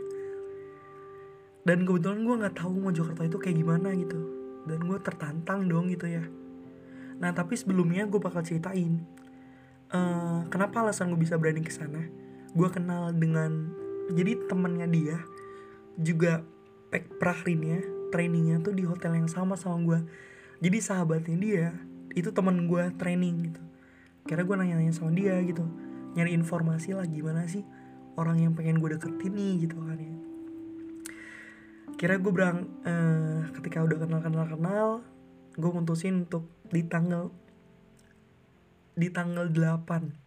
Dan 1.65 1.89
kebetulan 1.89 2.21
gue 2.21 2.35
nggak 2.45 2.55
tahu 2.57 2.73
Mojokerto 2.85 3.25
itu 3.25 3.37
kayak 3.41 3.57
gimana 3.61 3.93
gitu. 3.97 4.17
Dan 4.69 4.85
gue 4.85 4.97
tertantang 5.01 5.65
dong 5.65 5.89
gitu 5.89 6.05
ya. 6.09 6.25
Nah 7.17 7.33
tapi 7.33 7.57
sebelumnya 7.57 8.05
gue 8.05 8.21
bakal 8.21 8.45
ceritain 8.45 9.01
uh, 9.89 10.45
kenapa 10.53 10.85
alasan 10.85 11.13
gue 11.13 11.21
bisa 11.21 11.37
berani 11.37 11.65
ke 11.65 11.73
sana. 11.73 12.09
Gue 12.53 12.69
kenal 12.69 13.09
dengan 13.17 13.73
jadi 14.12 14.36
temennya 14.51 14.88
dia 14.91 15.17
juga 15.95 16.43
pek 16.91 17.22
prahrinnya 17.22 17.79
trainingnya 18.12 18.60
tuh 18.60 18.75
di 18.75 18.83
hotel 18.83 19.15
yang 19.15 19.29
sama 19.29 19.55
sama 19.55 19.79
gue 19.83 20.00
jadi 20.63 20.79
sahabatnya 20.79 21.36
dia 21.36 21.67
itu 22.15 22.31
temen 22.31 22.72
gue 22.72 22.93
training 22.95 23.51
gitu. 23.51 23.62
Kira 24.24 24.48
gue 24.48 24.55
nanya-nanya 24.55 24.95
sama 24.95 25.12
dia 25.12 25.36
gitu. 25.43 25.67
Nyari 26.15 26.31
informasi 26.39 26.95
lah 26.95 27.03
gimana 27.03 27.43
sih 27.51 27.67
orang 28.15 28.39
yang 28.39 28.55
pengen 28.55 28.79
gue 28.79 28.95
deketin 28.95 29.33
nih 29.36 29.67
gitu 29.67 29.75
kan 29.83 30.00
ya. 30.00 30.15
Kira 32.00 32.15
gue 32.15 32.31
berang 32.31 32.63
uh, 32.88 33.51
ketika 33.60 33.83
udah 33.83 33.98
kenal 34.00 34.22
kenal 34.24 34.45
kenal 34.48 34.88
gue 35.53 35.72
mutusin 35.74 36.25
untuk 36.25 36.48
di 36.72 36.88
tanggal 36.88 37.27
di 38.95 39.12
tanggal 39.12 39.51
8 39.51 40.22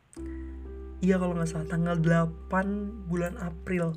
iya 1.04 1.20
kalau 1.20 1.36
nggak 1.36 1.48
salah 1.48 1.68
tanggal 1.68 1.96
8 2.00 3.08
bulan 3.10 3.36
April. 3.40 3.92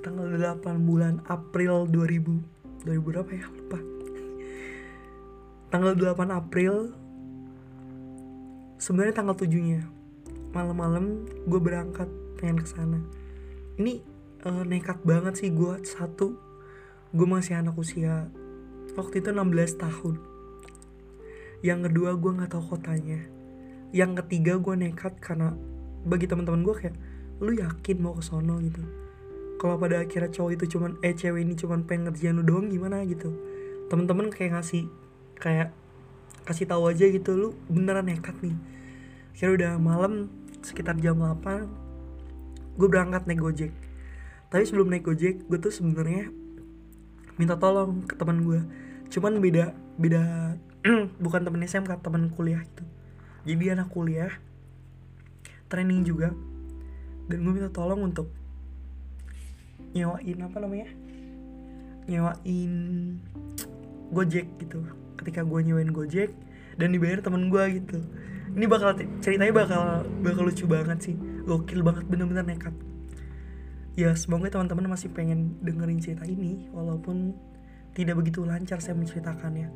Tanggal 0.00 0.32
8 0.32 0.88
bulan 0.88 1.20
April 1.28 1.88
2000 1.88 2.84
2000 2.84 3.00
berapa 3.00 3.30
ya? 3.32 3.46
Lupa. 3.48 3.78
Tanggal 5.70 5.92
8 5.96 6.32
April 6.32 6.92
sebenarnya 8.80 9.14
tanggal 9.14 9.36
7 9.36 9.48
nya 9.60 9.80
malam-malam 10.50 11.28
gue 11.46 11.60
berangkat 11.60 12.08
pengen 12.40 12.58
ke 12.60 12.66
sana. 12.68 13.00
Ini 13.78 14.02
uh, 14.44 14.64
nekat 14.66 15.04
banget 15.06 15.38
sih 15.40 15.52
gue 15.52 15.84
satu 15.86 16.36
gue 17.10 17.26
masih 17.26 17.58
anak 17.58 17.76
usia 17.78 18.28
waktu 18.96 19.24
itu 19.24 19.30
16 19.32 19.80
tahun. 19.80 20.16
Yang 21.60 21.80
kedua 21.92 22.16
gue 22.16 22.30
nggak 22.40 22.50
tahu 22.56 22.64
kotanya 22.76 23.39
yang 23.90 24.14
ketiga 24.18 24.56
gue 24.56 24.74
nekat 24.76 25.18
karena 25.18 25.54
bagi 26.06 26.30
teman-teman 26.30 26.62
gue 26.62 26.74
kayak 26.74 26.96
lu 27.40 27.56
yakin 27.56 27.96
mau 27.98 28.14
ke 28.16 28.22
sono? 28.22 28.60
gitu. 28.60 28.82
Kalau 29.60 29.76
pada 29.76 30.00
akhirnya 30.00 30.32
cowok 30.32 30.50
itu 30.56 30.64
cuman 30.76 30.96
eh 31.04 31.12
cewek 31.12 31.44
ini 31.44 31.54
cuman 31.56 31.84
pengen 31.84 32.08
ngerjain 32.08 32.34
lu 32.36 32.44
doang 32.44 32.70
gimana? 32.70 33.02
gitu. 33.04 33.32
Temen-temen 33.92 34.30
kayak 34.32 34.60
ngasih 34.60 34.86
kayak 35.36 35.74
kasih 36.46 36.66
tahu 36.68 36.88
aja 36.88 37.04
gitu 37.10 37.30
lu 37.36 37.48
beneran 37.68 38.08
nekat 38.08 38.36
nih. 38.40 38.56
Kira 39.36 39.56
udah 39.56 39.72
malam 39.76 40.28
sekitar 40.60 40.96
jam 41.00 41.20
8 41.20 42.76
gue 42.76 42.88
berangkat 42.88 43.28
naik 43.28 43.40
gojek. 43.40 43.72
Tapi 44.50 44.62
sebelum 44.66 44.92
naik 44.92 45.04
gojek 45.04 45.44
gue 45.48 45.58
tuh 45.58 45.72
sebenarnya 45.72 46.32
minta 47.40 47.56
tolong 47.56 48.04
ke 48.04 48.12
teman 48.20 48.44
gue 48.44 48.60
cuman 49.08 49.40
beda 49.40 49.72
beda 49.96 50.54
bukan 51.24 51.40
temen 51.40 51.64
SMK 51.64 52.04
temen 52.04 52.28
kuliah 52.28 52.60
itu 52.60 52.84
jadi 53.44 53.78
anak 53.78 53.88
kuliah 53.92 54.32
training 55.70 56.02
juga. 56.02 56.34
Dan 57.30 57.46
gue 57.46 57.52
minta 57.54 57.70
tolong 57.70 58.10
untuk 58.10 58.26
nyewain 59.94 60.38
apa 60.42 60.56
namanya? 60.58 60.90
Nyewain 62.10 62.72
gojek 64.10 64.46
gitu. 64.58 64.82
Ketika 65.14 65.46
gue 65.46 65.60
nyewain 65.62 65.94
gojek 65.94 66.34
dan 66.74 66.90
dibayar 66.90 67.22
temen 67.22 67.48
gue 67.48 67.64
gitu. 67.80 68.02
Ini 68.50 68.66
bakal 68.66 68.98
ceritanya 69.22 69.54
bakal 69.54 70.02
bakal 70.26 70.42
lucu 70.42 70.66
banget 70.66 70.98
sih. 70.98 71.16
Gokil 71.46 71.86
banget 71.86 72.04
bener-bener 72.10 72.42
nekat. 72.42 72.74
Ya 73.94 74.10
semoga 74.18 74.50
teman-teman 74.50 74.90
masih 74.90 75.10
pengen 75.14 75.54
dengerin 75.62 76.02
cerita 76.02 76.26
ini 76.26 76.66
walaupun 76.74 77.34
tidak 77.94 78.18
begitu 78.22 78.46
lancar 78.46 78.78
saya 78.78 78.94
menceritakannya 78.94 79.70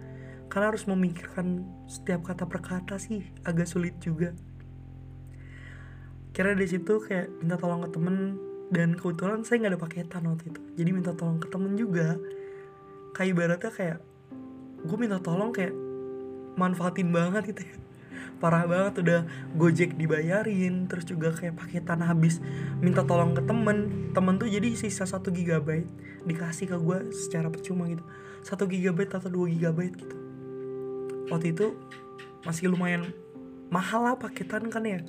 karena 0.49 0.71
harus 0.71 0.85
memikirkan 0.87 1.65
setiap 1.91 2.31
kata 2.31 2.47
per 2.47 2.61
kata 2.63 2.97
sih 3.01 3.25
agak 3.43 3.67
sulit 3.69 3.97
juga. 3.99 4.33
Kira 6.35 6.51
dari 6.51 6.67
situ 6.67 6.99
kayak 6.99 7.31
minta 7.43 7.55
tolong 7.55 7.87
ke 7.87 7.91
temen 7.95 8.17
dan 8.75 8.99
kebetulan 8.99 9.47
saya 9.47 9.63
nggak 9.63 9.73
ada 9.79 9.81
paketan 9.81 10.23
waktu 10.27 10.45
itu. 10.51 10.61
Jadi 10.83 10.91
minta 10.91 11.13
tolong 11.15 11.39
ke 11.39 11.47
temen 11.47 11.79
juga. 11.79 12.19
Kayak 13.15 13.29
ibaratnya 13.31 13.71
kayak 13.71 13.99
gue 14.83 14.99
minta 14.99 15.23
tolong 15.23 15.55
kayak 15.55 15.71
manfaatin 16.59 17.15
banget 17.15 17.55
gitu 17.55 17.63
ya. 17.63 17.77
Parah 18.43 18.67
banget 18.67 19.07
udah 19.07 19.21
gojek 19.55 19.95
dibayarin 19.95 20.91
terus 20.91 21.07
juga 21.07 21.31
kayak 21.31 21.55
paketan 21.55 22.03
habis 22.03 22.43
minta 22.83 23.07
tolong 23.07 23.31
ke 23.31 23.43
temen. 23.47 24.11
Temen 24.11 24.35
tuh 24.43 24.51
jadi 24.51 24.75
sisa 24.75 25.07
satu 25.07 25.31
gigabyte 25.31 25.87
dikasih 26.27 26.75
ke 26.75 26.77
gue 26.83 26.99
secara 27.15 27.47
percuma 27.47 27.87
gitu. 27.87 28.03
Satu 28.43 28.67
gigabyte 28.67 29.23
atau 29.23 29.31
dua 29.31 29.47
gigabyte 29.47 30.03
gitu 30.03 30.24
waktu 31.33 31.57
itu 31.57 31.73
masih 32.45 32.69
lumayan 32.73 33.09
mahal 33.73 34.05
lah 34.05 34.17
paketan 34.21 34.69
kan 34.69 34.85
ya. 34.85 35.01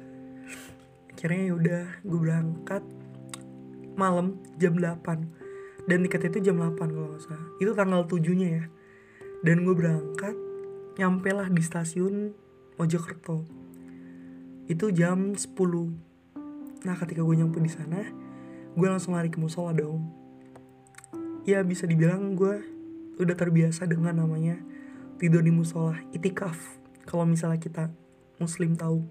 Akhirnya 1.11 1.51
yaudah 1.51 1.83
gue 2.03 2.19
berangkat 2.19 2.83
malam 3.95 4.39
jam 4.59 4.75
8 4.75 5.87
dan 5.87 5.97
tiket 6.05 6.33
itu 6.33 6.51
jam 6.51 6.59
8 6.59 6.75
kalau 6.79 7.07
nggak 7.15 7.23
salah. 7.23 7.47
Itu 7.59 7.71
tanggal 7.75 8.07
7 8.07 8.21
nya 8.35 8.47
ya. 8.61 8.65
Dan 9.45 9.61
gue 9.67 9.75
berangkat 9.77 10.35
nyampe 10.97 11.29
lah 11.31 11.47
di 11.51 11.61
stasiun 11.61 12.33
Mojokerto. 12.75 13.47
Itu 14.67 14.91
jam 14.91 15.35
10 15.35 15.55
nah 16.85 16.93
ketika 16.93 17.25
gue 17.25 17.33
nyampe 17.33 17.57
di 17.57 17.71
sana 17.73 18.05
gue 18.77 18.85
langsung 18.85 19.17
lari 19.17 19.33
ke 19.33 19.41
musola 19.41 19.73
dong. 19.73 20.05
Ya 21.45 21.61
bisa 21.61 21.89
dibilang 21.89 22.37
gue 22.37 22.61
udah 23.17 23.35
terbiasa 23.37 23.87
dengan 23.87 24.19
namanya 24.19 24.59
tidur 25.15 25.39
di 25.39 25.51
musola 25.51 25.95
itikaf. 26.11 26.57
Kalau 27.07 27.23
misalnya 27.23 27.59
kita 27.61 27.87
muslim 28.39 28.75
tahu. 28.75 29.03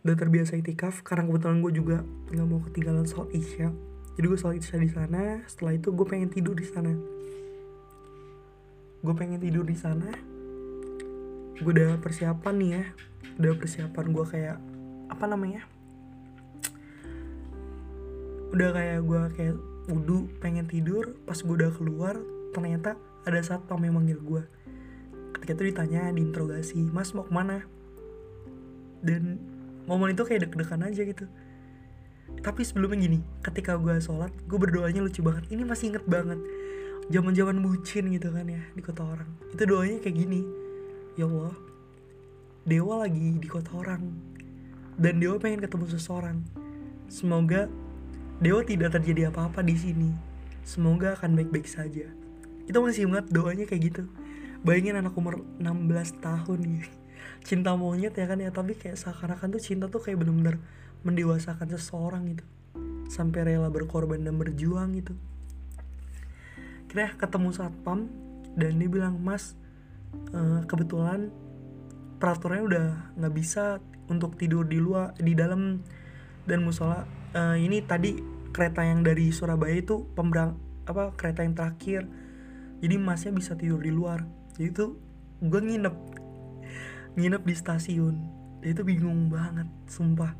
Udah 0.00 0.16
terbiasa 0.16 0.56
itikaf 0.56 1.04
karena 1.04 1.28
kebetulan 1.28 1.60
gue 1.60 1.72
juga 1.76 1.96
nggak 2.32 2.46
mau 2.48 2.60
ketinggalan 2.64 3.04
sholat 3.04 3.28
isya. 3.36 3.68
Jadi 4.16 4.24
gue 4.24 4.38
sholat 4.40 4.56
isya 4.56 4.80
di 4.80 4.88
sana 4.88 5.44
setelah 5.44 5.76
itu 5.76 5.92
gue 5.92 6.06
pengen 6.08 6.32
tidur 6.32 6.56
di 6.56 6.64
sana. 6.64 6.92
Gue 9.04 9.14
pengen 9.16 9.40
tidur 9.40 9.64
di 9.64 9.76
sana. 9.76 10.08
Gue 11.60 11.72
udah 11.76 12.00
persiapan 12.00 12.54
nih 12.56 12.70
ya. 12.72 12.84
Udah 13.36 13.52
persiapan 13.60 14.04
gue 14.08 14.24
kayak 14.24 14.56
apa 15.12 15.24
namanya? 15.28 15.68
Udah 18.56 18.72
kayak 18.72 19.00
gue 19.04 19.22
kayak 19.36 19.56
wudhu 19.92 20.32
pengen 20.40 20.64
tidur. 20.64 21.12
Pas 21.28 21.36
gue 21.36 21.54
udah 21.60 21.72
keluar 21.76 22.16
ternyata 22.56 22.96
ada 23.28 23.40
satpam 23.44 23.80
yang 23.84 24.00
manggil 24.00 24.20
gue 24.20 24.42
ketika 25.40 25.56
itu 25.56 25.72
ditanya 25.72 26.12
diinterogasi 26.12 26.84
mas 26.92 27.16
mau 27.16 27.24
ke 27.24 27.32
mana? 27.32 27.64
Dan 29.00 29.40
momen 29.88 30.12
itu 30.12 30.22
kayak 30.28 30.44
deg-degan 30.44 30.84
aja 30.84 31.00
gitu. 31.00 31.24
Tapi 32.44 32.60
sebelumnya 32.60 33.08
gini 33.08 33.18
ketika 33.40 33.80
gue 33.80 33.96
sholat 34.04 34.30
gue 34.44 34.58
berdoanya 34.60 35.00
lucu 35.00 35.24
banget. 35.24 35.48
Ini 35.48 35.64
masih 35.64 35.96
inget 35.96 36.04
banget 36.04 36.36
zaman 37.08 37.32
zaman 37.32 37.56
bucin 37.64 38.12
gitu 38.12 38.28
kan 38.30 38.46
ya 38.46 38.60
di 38.76 38.82
kota 38.84 39.02
orang. 39.02 39.30
Itu 39.56 39.64
doanya 39.64 39.98
kayak 40.04 40.16
gini 40.20 40.44
ya 41.16 41.24
Allah 41.24 41.56
dewa 42.68 43.02
lagi 43.02 43.40
di 43.40 43.48
kota 43.48 43.72
orang 43.72 44.12
dan 45.00 45.16
dewa 45.18 45.40
pengen 45.40 45.64
ketemu 45.64 45.88
seseorang. 45.88 46.44
Semoga 47.08 47.66
dewa 48.44 48.60
tidak 48.60 48.92
terjadi 49.00 49.32
apa-apa 49.32 49.64
di 49.64 49.74
sini. 49.74 50.10
Semoga 50.60 51.16
akan 51.16 51.40
baik-baik 51.40 51.64
saja 51.64 52.19
itu 52.70 52.78
masih 52.78 53.10
ingat 53.10 53.26
doanya 53.34 53.66
kayak 53.66 53.82
gitu. 53.90 54.02
Bayangin 54.62 55.02
anak 55.02 55.18
umur 55.18 55.42
16 55.58 56.22
tahun 56.22 56.58
gitu. 56.62 56.90
Cinta 57.42 57.74
monyet 57.74 58.14
ya 58.14 58.30
kan 58.30 58.38
ya 58.38 58.54
tapi 58.54 58.78
kayak 58.78 58.94
seakan-akan 58.94 59.58
tuh 59.58 59.62
cinta 59.62 59.90
tuh 59.90 59.98
kayak 59.98 60.22
bener-bener 60.22 60.62
mendewasakan 61.02 61.66
seseorang 61.74 62.30
gitu. 62.30 62.44
Sampai 63.10 63.42
rela 63.42 63.66
berkorban 63.74 64.22
dan 64.22 64.38
berjuang 64.38 64.94
gitu. 64.94 65.18
Kira 66.86 67.10
ketemu 67.18 67.50
satpam 67.50 68.06
dan 68.54 68.78
dia 68.78 68.86
bilang 68.86 69.18
mas 69.18 69.58
uh, 70.30 70.62
kebetulan 70.70 71.34
peraturannya 72.22 72.64
udah 72.70 72.86
nggak 73.18 73.34
bisa 73.34 73.82
untuk 74.06 74.38
tidur 74.38 74.62
di 74.62 74.78
luar 74.78 75.16
di 75.18 75.34
dalam 75.34 75.82
dan 76.46 76.62
musola. 76.62 77.02
Uh, 77.34 77.58
ini 77.58 77.82
tadi 77.82 78.18
kereta 78.50 78.82
yang 78.82 79.02
dari 79.06 79.30
Surabaya 79.30 79.78
itu 79.78 80.06
pemberang 80.14 80.58
apa 80.86 81.14
kereta 81.14 81.46
yang 81.46 81.54
terakhir 81.54 82.10
jadi 82.80 82.96
masnya 82.96 83.32
bisa 83.36 83.52
tidur 83.54 83.80
di 83.84 83.92
luar. 83.92 84.24
Jadi 84.56 84.72
itu 84.72 84.96
gue 85.44 85.60
nginep 85.60 85.96
nginep 87.16 87.42
di 87.44 87.54
stasiun. 87.54 88.16
Itu 88.64 88.84
bingung 88.84 89.28
banget 89.28 89.68
sumpah. 89.88 90.32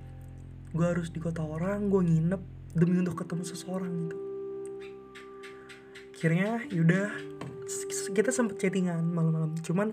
Gue 0.73 0.87
harus 0.89 1.13
di 1.13 1.21
kota 1.21 1.45
orang 1.45 1.93
gue 1.93 2.01
nginep 2.01 2.43
demi 2.77 3.01
untuk 3.01 3.21
ketemu 3.21 3.45
seseorang 3.45 3.93
gitu. 4.09 4.17
Akhirnya 6.17 6.65
yaudah 6.69 7.13
kita 8.13 8.33
sempet 8.33 8.61
chattingan 8.61 9.05
malam-malam. 9.05 9.57
Cuman 9.61 9.93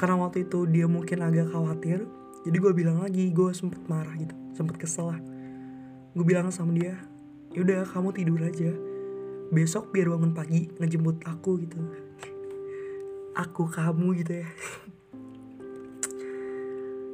karena 0.00 0.16
waktu 0.16 0.48
itu 0.48 0.64
dia 0.64 0.88
mungkin 0.88 1.20
agak 1.20 1.52
khawatir 1.52 2.08
jadi 2.44 2.56
gue 2.60 2.72
bilang 2.72 3.04
lagi 3.04 3.32
gue 3.32 3.52
sempet 3.52 3.80
marah 3.88 4.16
gitu 4.16 4.32
sempet 4.56 4.80
kesel 4.80 5.12
lah. 5.12 5.20
Gue 6.16 6.24
bilang 6.24 6.48
sama 6.48 6.72
dia 6.72 6.96
yaudah 7.52 7.84
kamu 7.86 8.10
tidur 8.16 8.40
aja 8.44 8.72
besok 9.54 9.94
biar 9.94 10.10
bangun 10.10 10.34
pagi 10.34 10.66
ngejemput 10.82 11.22
aku 11.22 11.62
gitu. 11.62 11.78
Aku 13.38 13.70
kamu 13.70 14.18
gitu 14.18 14.42
ya. 14.42 14.48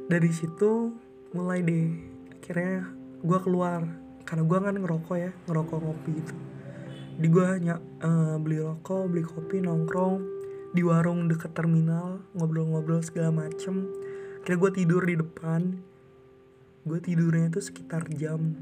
Dari 0.09 0.29
situ 0.33 0.97
mulai 1.37 1.61
deh. 1.61 1.93
Akhirnya 2.33 2.89
gue 3.21 3.39
keluar. 3.45 3.85
Karena 4.25 4.43
gue 4.49 4.57
kan 4.57 4.75
ngerokok 4.75 5.17
ya 5.21 5.31
ngerokok 5.45 5.77
ngopi 5.85 6.11
gitu. 6.17 6.33
Di 7.21 7.27
gue 7.29 7.45
hanya 7.45 7.77
uh, 8.01 8.41
beli 8.41 8.57
rokok 8.57 9.05
beli 9.05 9.21
kopi 9.21 9.61
nongkrong. 9.61 10.41
Di 10.73 10.81
warung 10.81 11.29
deket 11.29 11.53
terminal 11.53 12.25
ngobrol-ngobrol 12.33 13.05
segala 13.05 13.29
macem. 13.45 13.85
Kira 14.41 14.57
gue 14.57 14.71
tidur 14.81 15.05
di 15.05 15.13
depan. 15.13 15.77
Gue 16.89 16.97
tidurnya 16.97 17.53
itu 17.53 17.61
sekitar 17.61 18.09
jam 18.17 18.57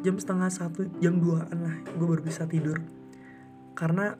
jam 0.00 0.16
setengah 0.16 0.48
satu 0.48 0.88
jam 0.98 1.20
duaan 1.20 1.58
lah 1.60 1.76
gue 1.84 2.06
baru 2.06 2.22
bisa 2.24 2.48
tidur. 2.48 2.80
Karena 3.76 4.16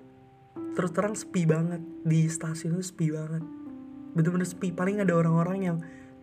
terus 0.77 0.93
terang 0.93 1.17
sepi 1.17 1.45
banget 1.49 1.83
di 2.05 2.29
stasiun 2.29 2.79
itu 2.79 2.85
sepi 2.93 3.13
banget. 3.13 3.43
Bener-bener 4.17 4.49
sepi 4.49 4.73
paling 4.73 5.01
ada 5.01 5.13
orang-orang 5.17 5.59
yang 5.65 5.77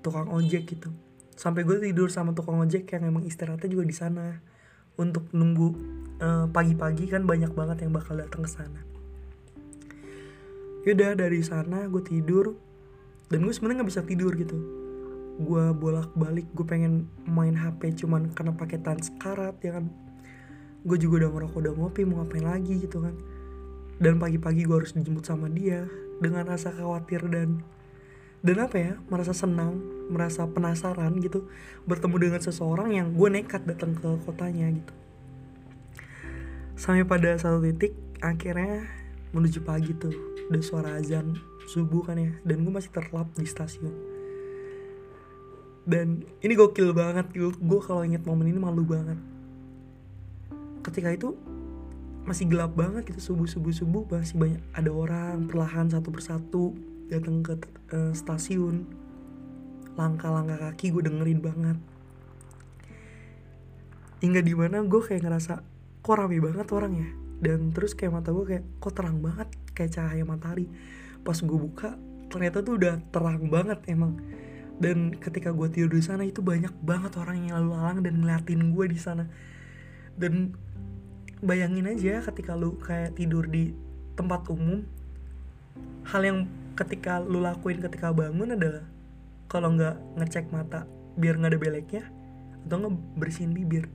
tukang 0.05 0.29
ojek 0.29 0.69
gitu. 0.69 0.93
Sampai 1.37 1.65
gue 1.65 1.77
tidur 1.77 2.09
sama 2.09 2.33
tukang 2.33 2.57
ojek 2.61 2.89
yang 2.93 3.09
emang 3.09 3.25
istirahatnya 3.25 3.69
juga 3.69 3.85
di 3.85 3.95
sana. 3.95 4.41
Untuk 4.97 5.29
nunggu 5.29 5.67
uh, 6.17 6.45
pagi-pagi 6.49 7.05
kan 7.05 7.21
banyak 7.25 7.53
banget 7.53 7.85
yang 7.85 7.93
bakal 7.93 8.17
datang 8.17 8.41
ke 8.45 8.49
sana. 8.49 8.81
Yaudah 10.87 11.13
dari 11.13 11.43
sana 11.45 11.85
gue 11.85 12.01
tidur 12.01 12.57
dan 13.27 13.43
gue 13.43 13.53
sebenarnya 13.53 13.83
nggak 13.83 13.91
bisa 13.91 14.03
tidur 14.07 14.31
gitu 14.39 14.86
gue 15.37 15.65
bolak 15.77 16.09
balik 16.17 16.49
gue 16.57 16.65
pengen 16.65 17.05
main 17.29 17.53
hp 17.53 17.77
cuman 17.93 18.33
karena 18.33 18.57
paketan 18.57 18.97
sekarat 18.97 19.53
ya 19.61 19.77
kan? 19.77 19.89
Gue 20.81 20.97
juga 20.97 21.25
udah 21.25 21.29
ngerokok 21.33 21.57
udah 21.61 21.73
ngopi 21.77 22.01
mau 22.09 22.25
ngapain 22.25 22.45
lagi 22.45 22.73
gitu 22.81 23.05
kan? 23.05 23.13
Dan 24.01 24.17
pagi-pagi 24.17 24.65
gue 24.65 24.77
harus 24.77 24.93
dijemput 24.93 25.25
sama 25.25 25.49
dia 25.49 25.85
dengan 26.17 26.45
rasa 26.49 26.73
khawatir 26.73 27.25
dan 27.29 27.61
dan 28.41 28.57
apa 28.61 28.77
ya 28.77 28.93
merasa 29.09 29.33
senang 29.33 29.81
merasa 30.13 30.45
penasaran 30.45 31.17
gitu 31.21 31.49
bertemu 31.89 32.29
dengan 32.29 32.41
seseorang 32.41 32.93
yang 32.93 33.07
gue 33.13 33.29
nekat 33.29 33.65
datang 33.65 33.93
ke 33.93 34.09
kotanya 34.25 34.69
gitu. 34.73 34.93
Sampai 36.77 37.05
pada 37.05 37.33
satu 37.37 37.61
titik 37.61 37.93
akhirnya 38.21 38.85
menuju 39.33 39.61
pagi 39.61 39.93
tuh 39.97 40.13
udah 40.49 40.63
suara 40.63 40.97
azan 40.97 41.37
subuh 41.67 42.07
kan 42.07 42.17
ya 42.17 42.31
dan 42.47 42.63
gue 42.63 42.71
masih 42.71 42.89
terlap 42.95 43.27
di 43.35 43.43
stasiun 43.43 44.16
dan 45.87 46.27
ini 46.43 46.53
gokil 46.59 46.91
banget 46.91 47.31
gue 47.31 47.79
kalau 47.79 48.03
inget 48.03 48.27
momen 48.27 48.51
ini 48.51 48.59
malu 48.59 48.83
banget. 48.83 49.15
Ketika 50.83 51.15
itu 51.15 51.31
masih 52.27 52.51
gelap 52.51 52.75
banget 52.75 53.07
gitu 53.07 53.31
subuh 53.31 53.47
subuh 53.47 53.71
subuh 53.71 54.03
masih 54.11 54.35
banyak 54.35 54.59
ada 54.75 54.91
orang 54.91 55.47
perlahan 55.47 55.87
satu 55.87 56.11
persatu 56.11 56.75
datang 57.07 57.39
ke 57.39 57.55
uh, 57.95 58.11
stasiun. 58.11 58.83
Langkah-langkah 59.95 60.59
kaki 60.59 60.91
gue 60.91 61.07
dengerin 61.07 61.39
banget. 61.39 61.79
Hingga 64.19 64.43
di 64.43 64.53
mana 64.59 64.83
gue 64.83 64.99
kayak 64.99 65.23
ngerasa 65.23 65.63
kok 66.03 66.15
rame 66.19 66.43
banget 66.43 66.67
orang 66.75 66.93
ya 66.99 67.09
dan 67.37 67.71
terus 67.71 67.95
kayak 67.95 68.11
mata 68.11 68.35
gue 68.35 68.43
kayak 68.43 68.63
kok 68.83 68.91
terang 68.91 69.23
banget 69.23 69.47
kayak 69.71 69.95
cahaya 69.95 70.27
matahari. 70.27 70.67
Pas 71.23 71.39
gue 71.39 71.57
buka 71.57 71.95
ternyata 72.27 72.59
tuh 72.59 72.75
udah 72.75 72.99
terang 73.07 73.47
banget 73.47 73.79
emang 73.87 74.19
dan 74.77 75.17
ketika 75.17 75.49
gue 75.49 75.67
tidur 75.73 75.97
di 75.97 76.05
sana 76.05 76.21
itu 76.21 76.45
banyak 76.45 76.73
banget 76.85 77.17
orang 77.17 77.49
yang 77.49 77.57
lalu 77.57 77.69
lalang 77.73 77.99
dan 78.05 78.13
ngeliatin 78.21 78.61
gue 78.77 78.85
di 78.85 78.99
sana. 79.01 79.25
Dan 80.17 80.53
bayangin 81.41 81.89
aja 81.89 82.21
ketika 82.29 82.53
lu 82.53 82.77
kayak 82.77 83.17
tidur 83.17 83.45
di 83.49 83.73
tempat 84.17 84.45
umum 84.49 84.81
hal 86.09 86.21
yang 86.25 86.39
ketika 86.73 87.21
lu 87.21 87.41
lakuin 87.41 87.81
ketika 87.81 88.09
bangun 88.09 88.57
adalah 88.57 88.85
kalau 89.49 89.73
nggak 89.73 89.97
ngecek 90.17 90.49
mata 90.49 90.89
biar 91.17 91.37
nggak 91.37 91.53
ada 91.53 91.59
beleknya 91.61 92.03
atau 92.65 92.77
nggak 92.81 92.93
bersihin 93.17 93.53
bibir 93.53 93.85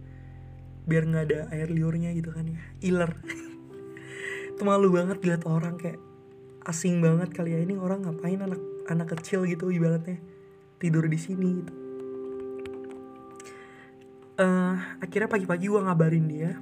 biar 0.86 1.06
nggak 1.06 1.24
ada 1.30 1.38
air 1.54 1.70
liurnya 1.70 2.10
gitu 2.14 2.34
kan 2.34 2.46
ya 2.46 2.62
iler. 2.82 3.10
Itu 4.54 4.62
malu 4.66 4.90
banget 4.90 5.22
lihat 5.22 5.46
orang 5.46 5.78
kayak 5.78 5.98
asing 6.66 7.02
banget 7.02 7.34
kali 7.34 7.54
ya 7.54 7.60
ini 7.62 7.74
orang 7.74 8.06
ngapain 8.06 8.38
anak 8.38 8.62
anak 8.86 9.14
kecil 9.18 9.42
gitu 9.46 9.70
ibaratnya 9.70 10.18
tidur 10.82 11.06
di 11.06 11.14
sini 11.14 11.48
gitu. 11.62 11.74
Uh, 14.42 14.74
akhirnya 14.98 15.30
pagi-pagi 15.30 15.70
gue 15.70 15.78
ngabarin 15.78 16.26
dia. 16.26 16.58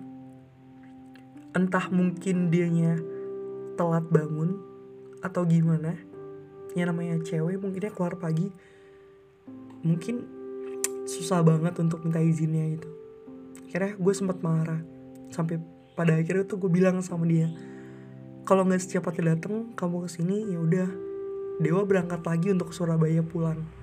Entah 1.57 1.89
mungkin 1.89 2.53
dianya 2.53 3.01
telat 3.81 4.05
bangun 4.13 4.61
atau 5.25 5.49
gimana. 5.49 5.97
Ya 6.77 6.85
namanya 6.85 7.17
cewek 7.25 7.57
mungkin 7.57 7.81
dia 7.81 7.89
keluar 7.89 8.21
pagi. 8.21 8.53
Mungkin 9.81 10.29
susah 11.09 11.41
banget 11.41 11.81
untuk 11.81 12.05
minta 12.05 12.21
izinnya 12.21 12.77
gitu. 12.77 12.91
Akhirnya 13.65 13.97
gue 13.97 14.13
sempat 14.13 14.45
marah. 14.45 14.85
Sampai 15.33 15.57
pada 15.97 16.21
akhirnya 16.21 16.45
tuh 16.45 16.61
gue 16.61 16.69
bilang 16.69 17.01
sama 17.01 17.25
dia 17.25 17.49
kalau 18.45 18.67
nggak 18.67 18.83
secepatnya 18.83 19.37
datang 19.37 19.73
kamu 19.79 20.05
ke 20.05 20.09
sini 20.11 20.37
ya 20.53 20.59
udah. 20.61 20.91
Dewa 21.61 21.85
berangkat 21.85 22.25
lagi 22.25 22.49
untuk 22.51 22.73
Surabaya 22.73 23.21
pulang 23.21 23.80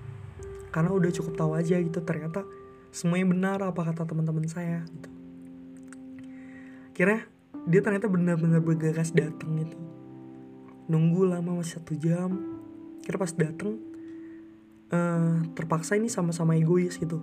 karena 0.71 0.91
udah 0.91 1.11
cukup 1.11 1.33
tahu 1.39 1.51
aja 1.55 1.79
gitu 1.79 2.03
ternyata 2.03 2.43
semuanya 2.91 3.27
benar 3.29 3.59
apa 3.63 3.81
kata 3.83 4.07
teman-teman 4.07 4.47
saya 4.47 4.83
gitu. 4.87 5.09
Kira 6.97 7.29
dia 7.67 7.81
ternyata 7.83 8.09
benar-benar 8.09 8.63
bergegas 8.63 9.13
datang 9.13 9.59
gitu. 9.61 9.77
Nunggu 10.89 11.29
lama 11.29 11.61
masih 11.61 11.77
satu 11.77 11.93
jam. 11.99 12.33
Kira 13.03 13.21
pas 13.21 13.31
datang 13.35 13.77
uh, 14.89 15.45
terpaksa 15.53 15.99
ini 15.99 16.09
sama-sama 16.09 16.57
egois 16.57 16.97
gitu. 16.97 17.21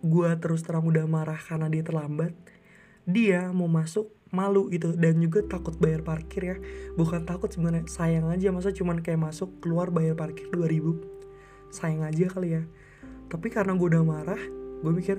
Gue 0.00 0.30
terus 0.40 0.64
terang 0.64 0.86
udah 0.88 1.04
marah 1.04 1.38
karena 1.38 1.68
dia 1.68 1.84
terlambat. 1.84 2.32
Dia 3.04 3.52
mau 3.52 3.68
masuk 3.68 4.08
malu 4.32 4.72
gitu. 4.72 4.96
Dan 4.96 5.20
juga 5.20 5.44
takut 5.44 5.76
bayar 5.76 6.00
parkir 6.00 6.42
ya. 6.42 6.56
Bukan 6.96 7.28
takut 7.28 7.52
sebenarnya 7.52 7.84
sayang 7.84 8.32
aja. 8.32 8.48
Masa 8.48 8.72
cuman 8.72 9.04
kayak 9.04 9.20
masuk 9.28 9.60
keluar 9.60 9.92
bayar 9.92 10.16
parkir 10.16 10.48
2000 10.48 11.13
sayang 11.74 12.06
aja 12.06 12.30
kali 12.30 12.56
ya. 12.56 12.62
Tapi 13.26 13.50
karena 13.50 13.74
gue 13.74 13.88
udah 13.90 14.04
marah 14.06 14.42
gue 14.84 14.92
mikir 14.92 15.18